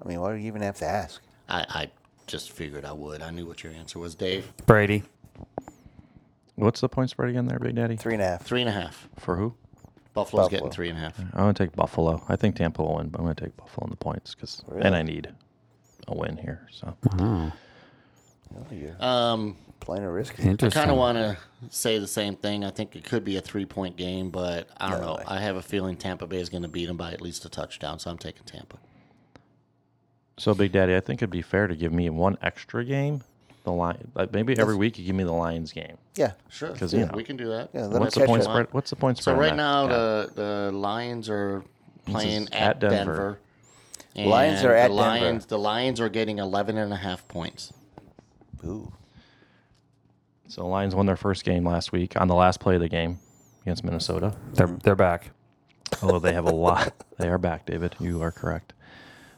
I 0.03 0.07
mean, 0.07 0.19
what 0.21 0.31
do 0.31 0.37
you 0.37 0.47
even 0.47 0.61
have 0.61 0.77
to 0.77 0.85
ask? 0.85 1.21
I, 1.47 1.65
I 1.69 1.91
just 2.27 2.51
figured 2.51 2.85
I 2.85 2.91
would. 2.93 3.21
I 3.21 3.29
knew 3.31 3.45
what 3.45 3.63
your 3.63 3.73
answer 3.73 3.99
was, 3.99 4.15
Dave. 4.15 4.51
Brady. 4.65 5.03
What's 6.55 6.81
the 6.81 6.89
point 6.89 7.09
spread 7.09 7.29
again 7.29 7.47
there, 7.47 7.59
Big 7.59 7.75
Daddy? 7.75 7.95
Three 7.97 8.13
and 8.13 8.21
a 8.21 8.25
half. 8.27 8.43
Three 8.43 8.61
and 8.61 8.69
a 8.69 8.73
half. 8.73 9.09
For 9.19 9.35
who? 9.35 9.55
Buffalo's 10.13 10.45
Buffalo. 10.45 10.49
getting 10.49 10.69
three 10.71 10.89
and 10.89 10.97
a 10.97 11.01
half. 11.01 11.19
I'm 11.19 11.29
going 11.31 11.53
to 11.55 11.63
take 11.65 11.75
Buffalo. 11.75 12.23
I 12.29 12.35
think 12.35 12.55
Tampa 12.55 12.83
will 12.83 12.95
win, 12.97 13.09
but 13.09 13.19
I'm 13.19 13.25
going 13.25 13.35
to 13.35 13.43
take 13.45 13.57
Buffalo 13.57 13.85
in 13.85 13.89
the 13.89 13.95
points 13.97 14.35
because, 14.35 14.61
Really? 14.67 14.83
and 14.85 14.95
I 14.95 15.01
need 15.01 15.33
a 16.07 16.15
win 16.15 16.37
here. 16.37 16.67
So 16.71 16.95
Oh, 17.19 17.51
you're 18.71 18.95
Um, 19.03 19.57
playing 19.79 20.03
a 20.03 20.11
risky. 20.11 20.43
I 20.43 20.45
Interesting. 20.51 20.79
kind 20.79 20.91
of 20.91 20.97
want 20.97 21.17
to 21.17 21.37
say 21.71 21.97
the 21.97 22.05
same 22.07 22.35
thing. 22.35 22.63
I 22.63 22.69
think 22.69 22.95
it 22.95 23.03
could 23.03 23.23
be 23.25 23.37
a 23.37 23.41
three 23.41 23.65
point 23.65 23.95
game, 23.97 24.29
but 24.29 24.67
I 24.77 24.91
don't 24.91 25.01
No 25.01 25.07
know. 25.07 25.15
way. 25.15 25.23
I 25.25 25.39
have 25.39 25.55
a 25.55 25.61
feeling 25.63 25.95
Tampa 25.97 26.27
Bay 26.27 26.37
is 26.37 26.49
going 26.49 26.61
to 26.61 26.69
beat 26.69 26.85
them 26.85 26.97
by 26.97 27.11
at 27.13 27.21
least 27.21 27.45
a 27.45 27.49
touchdown, 27.49 27.97
so 27.97 28.11
I'm 28.11 28.19
taking 28.19 28.43
Tampa. 28.45 28.77
So, 30.37 30.53
Big 30.53 30.71
Daddy, 30.71 30.95
I 30.95 30.99
think 30.99 31.19
it'd 31.19 31.29
be 31.29 31.41
fair 31.43 31.67
to 31.67 31.75
give 31.75 31.93
me 31.93 32.09
one 32.09 32.37
extra 32.41 32.83
game. 32.83 33.21
The 33.65 33.71
line, 33.71 34.11
like 34.13 34.33
maybe 34.33 34.57
every 34.59 34.75
week 34.75 34.99
you 34.99 35.05
give 35.05 35.15
me 35.15 35.23
the 35.23 35.31
Lions 35.31 35.71
game. 35.71 35.97
Yeah, 36.15 36.33
Sure. 36.49 36.75
'Cause, 36.75 36.93
yeah, 36.93 36.99
you 37.01 37.05
know. 37.05 37.11
we 37.15 37.23
can 37.23 37.37
do 37.37 37.47
that. 37.47 37.69
Yeah, 37.73 37.85
let 37.85 38.01
What's 38.01 38.13
the 38.15 38.21
catch 38.21 38.27
point 38.27 38.41
up. 38.43 38.49
spread? 38.49 38.67
What's 38.71 38.89
the 38.89 38.97
point 38.97 39.17
So 39.19 39.21
spread? 39.21 39.35
on 39.35 39.39
right 39.39 39.49
that? 39.51 39.55
now, 39.55 39.81
Yeah. 39.83 39.87
the 39.87 40.31
the 40.35 40.71
Lions 40.77 41.29
are 41.29 41.63
playing 42.05 42.49
at, 42.51 42.61
at 42.61 42.79
Denver. 42.79 43.39
Denver. 44.15 44.29
Lions 44.29 44.63
are 44.65 44.73
at 44.73 44.89
the 44.89 44.95
Denver. 44.97 45.01
Lions, 45.01 45.45
The 45.45 45.57
Lions 45.57 46.01
are 46.01 46.09
getting 46.09 46.39
11 46.39 46.77
and 46.77 46.91
a 46.91 46.97
half 46.97 47.25
points. 47.29 47.71
Ooh. 48.65 48.91
so 50.49 50.61
the 50.61 50.67
Lions 50.67 50.93
won 50.93 51.05
their 51.05 51.15
first 51.15 51.45
game 51.45 51.65
last 51.65 51.91
week 51.93 52.19
on 52.19 52.27
the 52.27 52.35
last 52.35 52.59
play 52.59 52.75
of 52.75 52.81
the 52.81 52.89
game 52.89 53.17
against 53.61 53.83
Minnesota. 53.85 54.35
They're 54.53 54.67
they're 54.83 54.95
back. 54.95 55.31
Although 56.01 56.19
they 56.19 56.33
have 56.33 56.45
a 56.45 56.53
lot, 56.53 56.93
they 57.17 57.29
are 57.29 57.37
back. 57.37 57.65
David, 57.65 57.95
you 58.01 58.21
are 58.21 58.31
correct. 58.31 58.72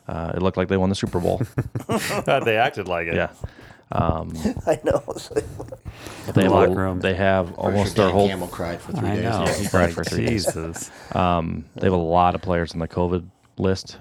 Uh, 0.08 0.34
it 0.36 0.42
looked 0.42 0.58
like 0.58 0.68
they 0.68 0.78
won 0.78 0.90
the 0.90 0.96
Super 0.96 1.20
Bowl. 1.20 1.42
they 2.26 2.58
acted 2.58 2.88
like 2.88 3.08
it. 3.08 3.16
yeah, 3.16 3.30
I 3.92 4.80
know. 4.84 5.04
they 6.34 6.44
have, 6.44 6.52
Locker 6.52 6.72
room. 6.72 7.00
they 7.00 7.16
have 7.16 7.54
almost 7.56 7.96
their 7.96 8.10
whole 8.10 8.28
Campbell 8.28 8.48
cried 8.48 8.82
for 8.82 8.92
three 8.94 9.10
I 9.10 9.16
days. 9.16 9.24
know. 9.24 9.46
Yeah, 9.46 9.54
he 9.56 9.68
cried 9.68 9.94
for 9.94 10.04
three 10.04 10.26
days. 10.26 10.92
Um, 11.14 11.66
they 11.76 11.86
have 11.86 11.94
a 11.94 11.98
lot 11.98 12.36
of 12.36 12.42
players 12.42 12.74
on 12.74 12.80
the 12.80 12.88
COVID 12.88 13.28
list. 13.58 13.98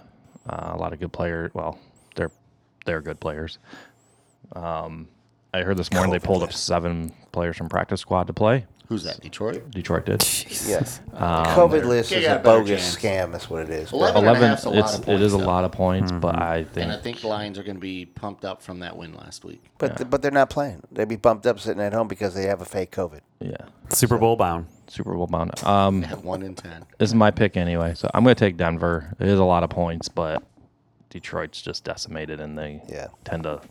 Uh, 0.48 0.72
a 0.74 0.76
lot 0.76 0.92
of 0.92 1.00
good 1.00 1.12
players. 1.12 1.50
Well, 1.54 1.78
they're 2.16 2.30
they're 2.84 3.00
good 3.00 3.20
players. 3.20 3.58
Um, 4.54 5.08
I 5.54 5.62
heard 5.62 5.76
this 5.76 5.92
morning 5.92 6.12
they 6.12 6.18
pulled 6.18 6.42
up 6.42 6.52
seven 6.52 7.12
players 7.32 7.56
from 7.56 7.68
practice 7.68 8.00
squad 8.00 8.26
to 8.26 8.32
play. 8.32 8.66
Who's 8.88 9.02
that? 9.04 9.20
Detroit. 9.20 9.70
Detroit 9.70 10.04
did. 10.04 10.22
Yes. 10.66 11.00
COVID 11.14 11.84
list 11.86 12.12
is 12.12 12.26
a 12.26 12.36
a 12.36 12.38
bogus 12.38 12.94
chance. 12.94 12.96
scam. 12.96 13.32
That's 13.32 13.48
what 13.48 13.62
it 13.62 13.70
is. 13.70 13.92
Eleven 13.92 14.16
and 14.18 14.26
a 14.26 14.28
Eleven. 14.30 14.48
half's 14.50 14.64
a 14.66 14.70
lot 14.70 14.78
It's 14.78 14.98
of 14.98 15.08
it 15.08 15.22
is 15.22 15.32
a 15.32 15.38
though. 15.38 15.44
lot 15.46 15.64
of 15.64 15.72
points, 15.72 16.12
but 16.12 16.36
I 16.36 16.64
think, 16.64 16.84
And 16.84 16.92
I 16.92 16.98
think 16.98 17.20
the 17.22 17.28
Lions 17.28 17.58
are 17.58 17.62
going 17.62 17.76
to 17.76 17.80
be 17.80 18.04
pumped 18.04 18.44
up 18.44 18.60
from 18.62 18.80
that 18.80 18.96
win 18.96 19.14
last 19.14 19.42
week. 19.44 19.64
But 19.78 20.10
but 20.10 20.20
they're 20.20 20.30
not 20.30 20.50
playing. 20.50 20.82
They'd 20.92 21.08
be 21.08 21.16
bumped 21.16 21.46
up 21.46 21.58
sitting 21.60 21.82
at 21.82 21.94
home 21.94 22.08
because 22.08 22.34
they 22.34 22.44
have 22.44 22.60
a 22.60 22.66
fake 22.66 22.90
COVID. 22.90 23.20
yeah, 23.40 23.56
Super 23.88 24.18
Bowl 24.18 24.36
bound. 24.36 24.66
Super 24.88 25.14
Bowl 25.14 25.26
bound. 25.28 25.64
Um, 25.64 26.04
At 26.04 26.22
one 26.24 26.42
in 26.42 26.54
ten. 26.54 26.84
this 26.98 27.08
is 27.08 27.14
my 27.14 27.30
pick 27.30 27.56
anyway, 27.56 27.94
so 27.94 28.10
I'm 28.12 28.22
going 28.22 28.36
to 28.36 28.38
take 28.38 28.58
Denver. 28.58 29.14
It 29.18 29.28
is 29.28 29.38
a 29.38 29.44
lot 29.44 29.62
of 29.62 29.70
points, 29.70 30.10
but 30.10 30.42
Detroit's 31.08 31.62
just 31.62 31.84
decimated, 31.84 32.38
and 32.38 32.58
they 32.58 32.82
Yeah. 32.86 33.06
tend 33.24 33.44
to, 33.44 33.62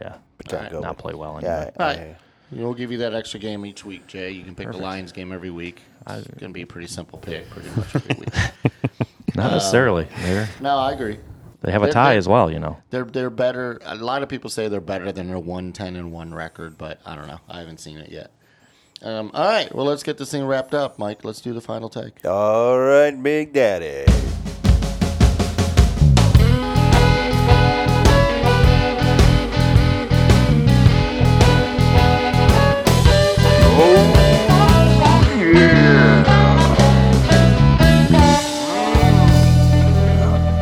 yeah, 0.00 0.16
Can't 0.48 0.80
not 0.80 0.98
play 0.98 1.14
well 1.14 1.38
Yeah. 1.40 1.48
anyway. 1.48 1.72
I- 1.78 1.82
All 1.84 1.90
I- 1.90 1.96
right. 1.96 2.16
We'll 2.54 2.74
give 2.74 2.92
you 2.92 2.98
that 2.98 3.14
extra 3.14 3.40
game 3.40 3.66
each 3.66 3.84
week, 3.84 4.06
Jay. 4.06 4.30
You 4.30 4.44
can 4.44 4.54
pick 4.54 4.70
the 4.70 4.76
Lions 4.78 5.12
game 5.12 5.32
every 5.32 5.50
week. 5.50 5.82
It's 6.06 6.26
going 6.28 6.50
to 6.50 6.54
be 6.54 6.62
a 6.62 6.66
pretty 6.66 6.86
simple 6.86 7.18
pick, 7.18 7.48
pretty 7.50 7.68
much 7.70 7.94
every 7.96 8.16
week. 8.16 8.28
Not 9.36 9.50
necessarily. 9.52 10.06
They're, 10.22 10.48
no, 10.60 10.76
I 10.78 10.92
agree. 10.92 11.18
they 11.62 11.72
have 11.72 11.82
a 11.82 11.86
They're- 11.86 11.92
tie 11.92 12.10
they're- 12.10 12.18
as 12.18 12.28
well, 12.28 12.50
you 12.50 12.60
know. 12.60 12.76
They're 12.90 13.04
they're 13.04 13.30
better. 13.30 13.80
A 13.84 13.96
lot 13.96 14.22
of 14.22 14.28
people 14.28 14.48
say 14.50 14.68
they're 14.68 14.80
better 14.80 15.10
than 15.12 15.26
their 15.28 15.38
one 15.38 15.72
ten 15.72 15.96
and 15.96 16.12
one 16.12 16.32
record, 16.32 16.78
but 16.78 17.00
I 17.04 17.16
don't 17.16 17.26
know. 17.26 17.40
I 17.48 17.58
haven't 17.58 17.80
seen 17.80 17.98
it 17.98 18.10
yet. 18.10 18.30
Um, 19.02 19.30
all 19.34 19.44
right, 19.46 19.74
well, 19.74 19.84
let's 19.86 20.02
get 20.02 20.16
this 20.18 20.30
thing 20.30 20.46
wrapped 20.46 20.72
up, 20.74 20.98
Mike. 20.98 21.24
Let's 21.24 21.40
do 21.40 21.52
the 21.52 21.60
final 21.60 21.88
take. 21.88 22.24
All 22.24 22.78
right, 22.78 23.10
Big 23.20 23.52
Daddy. 23.52 24.04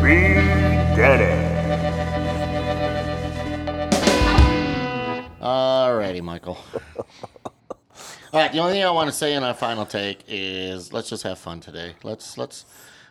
Big 0.02 0.34
Daddy. 0.96 1.32
All 5.40 5.94
righty, 5.96 6.20
Michael. 6.20 6.58
all 6.96 7.04
right, 8.32 8.52
the 8.52 8.58
only 8.58 8.72
thing 8.74 8.84
I 8.84 8.90
want 8.90 9.08
to 9.08 9.12
say 9.16 9.34
in 9.34 9.42
our 9.42 9.54
final 9.54 9.86
take 9.86 10.24
is 10.28 10.92
let's 10.92 11.08
just 11.08 11.22
have 11.22 11.38
fun 11.38 11.60
today. 11.60 11.94
Let's 12.02 12.36
let's 12.36 12.64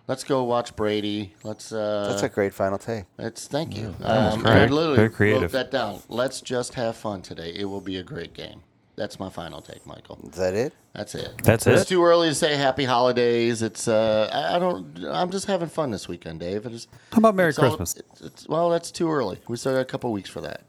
let's 0.08 0.24
go 0.24 0.44
watch 0.44 0.76
Brady. 0.76 1.34
Let's 1.44 1.72
uh, 1.72 2.08
That's 2.10 2.24
a 2.24 2.30
great 2.30 2.54
final 2.54 2.78
take. 2.78 3.06
Let's 3.18 3.48
thank 3.48 3.76
you. 3.78 3.96
was 4.00 4.34
Um, 4.36 4.42
great. 4.42 4.52
I 4.54 4.66
literally 4.68 4.96
Very 4.96 5.08
wrote 5.08 5.16
creative. 5.16 5.52
that 5.54 5.72
down. 5.72 6.02
Let's 6.10 6.42
just 6.42 6.74
have 6.76 6.96
fun 6.96 7.22
today. 7.22 7.54
It 7.56 7.66
will 7.66 7.82
be 7.82 7.98
a 7.98 8.04
great 8.04 8.34
game. 8.34 8.64
That's 8.98 9.20
my 9.20 9.30
final 9.30 9.62
take, 9.62 9.86
Michael. 9.88 10.20
Is 10.30 10.38
that 10.38 10.54
it? 10.54 10.74
That's 10.94 11.16
it. 11.16 11.32
That's 11.44 11.66
it. 11.66 11.74
It's 11.74 11.86
too 11.86 12.04
early 12.04 12.30
to 12.30 12.36
say 12.36 12.56
happy 12.58 12.84
holidays. 12.84 13.62
It's 13.62 13.88
uh, 13.88 14.30
I, 14.32 14.56
I 14.58 14.60
don't. 14.60 15.06
I'm 15.06 15.32
just 15.32 15.48
having 15.48 15.70
fun 15.70 15.92
this 15.92 16.08
weekend, 16.08 16.42
Dave. 16.42 16.66
It 16.66 16.74
is, 16.74 16.88
How 17.12 17.20
about 17.20 17.36
Merry 17.36 17.50
it's 17.50 17.60
all- 17.60 17.76
Christmas? 17.76 17.96
it's, 17.96 18.22
it's, 18.22 18.48
well, 18.50 18.70
that's 18.70 18.92
too 18.92 19.10
early. 19.12 19.40
We 19.48 19.56
still 19.58 19.74
got 19.74 19.80
a 19.80 19.86
couple 19.86 20.12
weeks 20.12 20.30
for 20.30 20.42
that. 20.42 20.64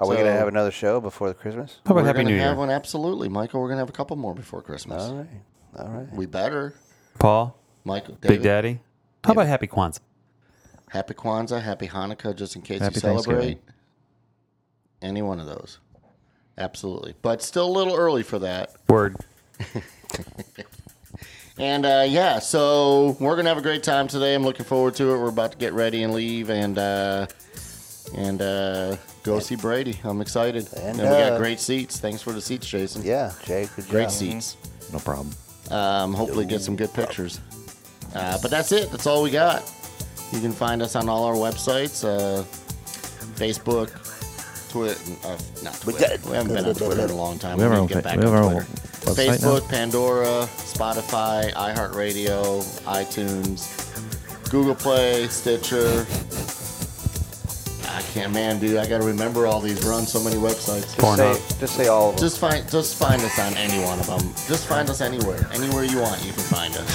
Are 0.00 0.08
we 0.08 0.14
going 0.16 0.26
to 0.26 0.32
have 0.32 0.48
another 0.48 0.70
show 0.72 1.00
before 1.00 1.28
the 1.28 1.34
Christmas? 1.34 1.78
How 1.86 1.92
about 1.92 2.02
We're 2.02 2.06
Happy 2.08 2.18
gonna 2.18 2.30
New 2.30 2.38
have 2.38 2.52
Year? 2.52 2.58
one, 2.58 2.70
absolutely, 2.70 3.28
Michael. 3.28 3.60
We're 3.60 3.68
gonna 3.68 3.80
have 3.80 3.88
a 3.88 3.92
couple 3.92 4.16
more 4.16 4.34
before 4.34 4.60
Christmas. 4.62 5.02
All 5.02 5.14
right. 5.16 5.26
All 5.78 5.88
right. 5.88 6.12
We 6.12 6.26
better, 6.26 6.74
Paul, 7.18 7.56
Michael. 7.84 8.16
Big 8.20 8.42
Daddy. 8.42 8.80
How 9.24 9.32
about 9.32 9.46
Happy 9.46 9.66
Kwanzaa? 9.66 10.00
Happy 10.88 11.14
Kwanzaa, 11.14 11.62
Happy 11.62 11.88
Hanukkah, 11.88 12.34
just 12.36 12.54
in 12.56 12.62
case 12.62 12.80
Happy 12.80 12.94
you 12.94 13.00
celebrate. 13.00 13.58
Any 15.02 15.22
one 15.22 15.38
of 15.40 15.46
those, 15.46 15.78
absolutely. 16.58 17.14
But 17.22 17.42
still 17.42 17.66
a 17.66 17.70
little 17.72 17.94
early 17.96 18.22
for 18.22 18.38
that. 18.40 18.74
Word. 18.88 19.16
And 21.56 21.86
uh, 21.86 22.04
yeah, 22.08 22.40
so 22.40 23.16
we're 23.20 23.36
gonna 23.36 23.48
have 23.48 23.58
a 23.58 23.62
great 23.62 23.84
time 23.84 24.08
today. 24.08 24.34
I'm 24.34 24.42
looking 24.42 24.64
forward 24.66 24.96
to 24.96 25.14
it. 25.14 25.18
We're 25.18 25.28
about 25.28 25.52
to 25.52 25.58
get 25.58 25.72
ready 25.72 26.02
and 26.02 26.12
leave, 26.12 26.50
and 26.50 26.76
uh, 26.76 27.26
and 28.16 28.42
uh, 28.42 28.96
go 29.22 29.38
see 29.38 29.54
Brady. 29.54 30.00
I'm 30.02 30.20
excited. 30.20 30.68
And, 30.74 30.98
And, 30.98 30.98
we 30.98 31.04
got 31.04 31.32
uh, 31.34 31.38
great 31.38 31.60
seats. 31.60 32.00
Thanks 32.00 32.22
for 32.22 32.32
the 32.32 32.40
seats, 32.40 32.66
Jason. 32.66 33.02
Yeah, 33.04 33.32
Jay, 33.44 33.68
good 33.76 33.88
Great 33.88 34.04
job. 34.04 34.10
seats. 34.10 34.56
No 34.92 34.98
problem. 34.98 35.30
Um, 35.70 36.12
hopefully, 36.12 36.44
get 36.44 36.60
some 36.60 36.74
good 36.74 36.92
pictures. 36.92 37.40
Uh, 38.16 38.36
but 38.42 38.50
that's 38.50 38.72
it. 38.72 38.90
That's 38.90 39.06
all 39.06 39.22
we 39.22 39.30
got. 39.30 39.62
You 40.32 40.40
can 40.40 40.52
find 40.52 40.82
us 40.82 40.96
on 40.96 41.08
all 41.08 41.24
our 41.24 41.34
websites: 41.34 42.04
uh, 42.04 42.42
Facebook, 43.36 43.90
Twitter. 44.74 44.98
Uh, 45.24 45.38
not 45.62 45.74
Twitter. 45.80 46.18
We 46.28 46.32
haven't 46.34 46.52
been 46.52 46.64
on 46.66 46.74
Twitter 46.74 47.04
in 47.04 47.10
a 47.10 47.14
long 47.14 47.38
time. 47.38 47.58
We 47.58 47.62
have 47.62 47.70
our 47.70 47.76
need 47.78 47.82
own, 47.82 47.86
get 47.86 47.96
fa- 47.98 48.02
back 48.02 48.16
we 48.18 48.24
have 48.24 48.32
on 48.34 48.38
our 48.38 48.44
own 48.44 48.64
Twitter. 48.64 48.72
website 49.12 49.38
Facebook, 49.38 49.62
now. 49.62 49.68
Pandora, 49.68 50.48
Spotify, 50.56 51.52
iHeartRadio, 51.52 52.62
iTunes, 52.84 54.50
Google 54.50 54.74
Play, 54.74 55.28
Stitcher. 55.28 56.04
I 57.86 58.02
can't, 58.12 58.32
man, 58.32 58.58
dude. 58.58 58.76
I 58.78 58.88
gotta 58.88 59.04
remember 59.04 59.46
all 59.46 59.60
these. 59.60 59.84
We're 59.84 59.94
on 59.94 60.06
so 60.06 60.18
many 60.24 60.34
websites. 60.36 60.96
Just 60.98 61.16
say, 61.16 61.58
just 61.60 61.76
say 61.76 61.86
all 61.86 62.08
of 62.10 62.16
them. 62.16 62.24
Just 62.24 62.38
find, 62.40 62.68
just 62.68 62.96
find 62.98 63.22
us 63.22 63.38
on 63.38 63.54
any 63.54 63.80
one 63.84 64.00
of 64.00 64.06
them. 64.08 64.22
Just 64.48 64.66
find 64.66 64.90
us 64.90 65.00
anywhere, 65.00 65.48
anywhere 65.54 65.84
you 65.84 66.00
want, 66.00 66.20
you 66.24 66.32
can 66.32 66.42
find 66.42 66.74
us. 66.76 66.90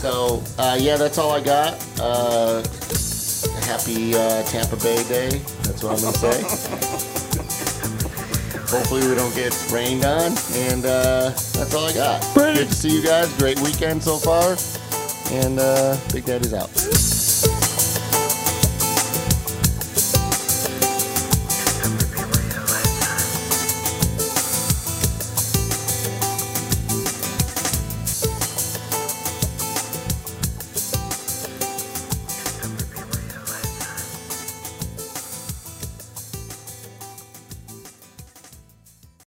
So, 0.00 0.42
uh, 0.58 0.78
yeah, 0.80 0.96
that's 0.96 1.18
all 1.18 1.32
I 1.32 1.40
got. 1.42 1.74
Uh, 2.00 2.62
happy 3.64 4.14
uh, 4.14 4.42
Tampa 4.44 4.76
Bay 4.76 5.02
Day. 5.04 5.38
That's 5.62 5.82
what 5.82 5.96
I'm 5.96 6.02
gonna 6.02 6.16
say. 6.16 6.42
Hopefully 8.68 9.06
we 9.06 9.14
don't 9.14 9.34
get 9.34 9.52
rained 9.70 10.04
on, 10.04 10.32
and 10.54 10.84
uh, 10.86 11.30
that's 11.52 11.74
all 11.74 11.84
I 11.86 11.92
got. 11.92 12.22
Good 12.34 12.68
to 12.68 12.74
see 12.74 12.96
you 12.96 13.02
guys. 13.02 13.32
Great 13.38 13.60
weekend 13.60 14.02
so 14.02 14.16
far, 14.16 14.56
and 15.30 15.58
uh, 15.58 15.96
Big 16.12 16.24
Daddy's 16.24 16.54
out. 16.54 17.21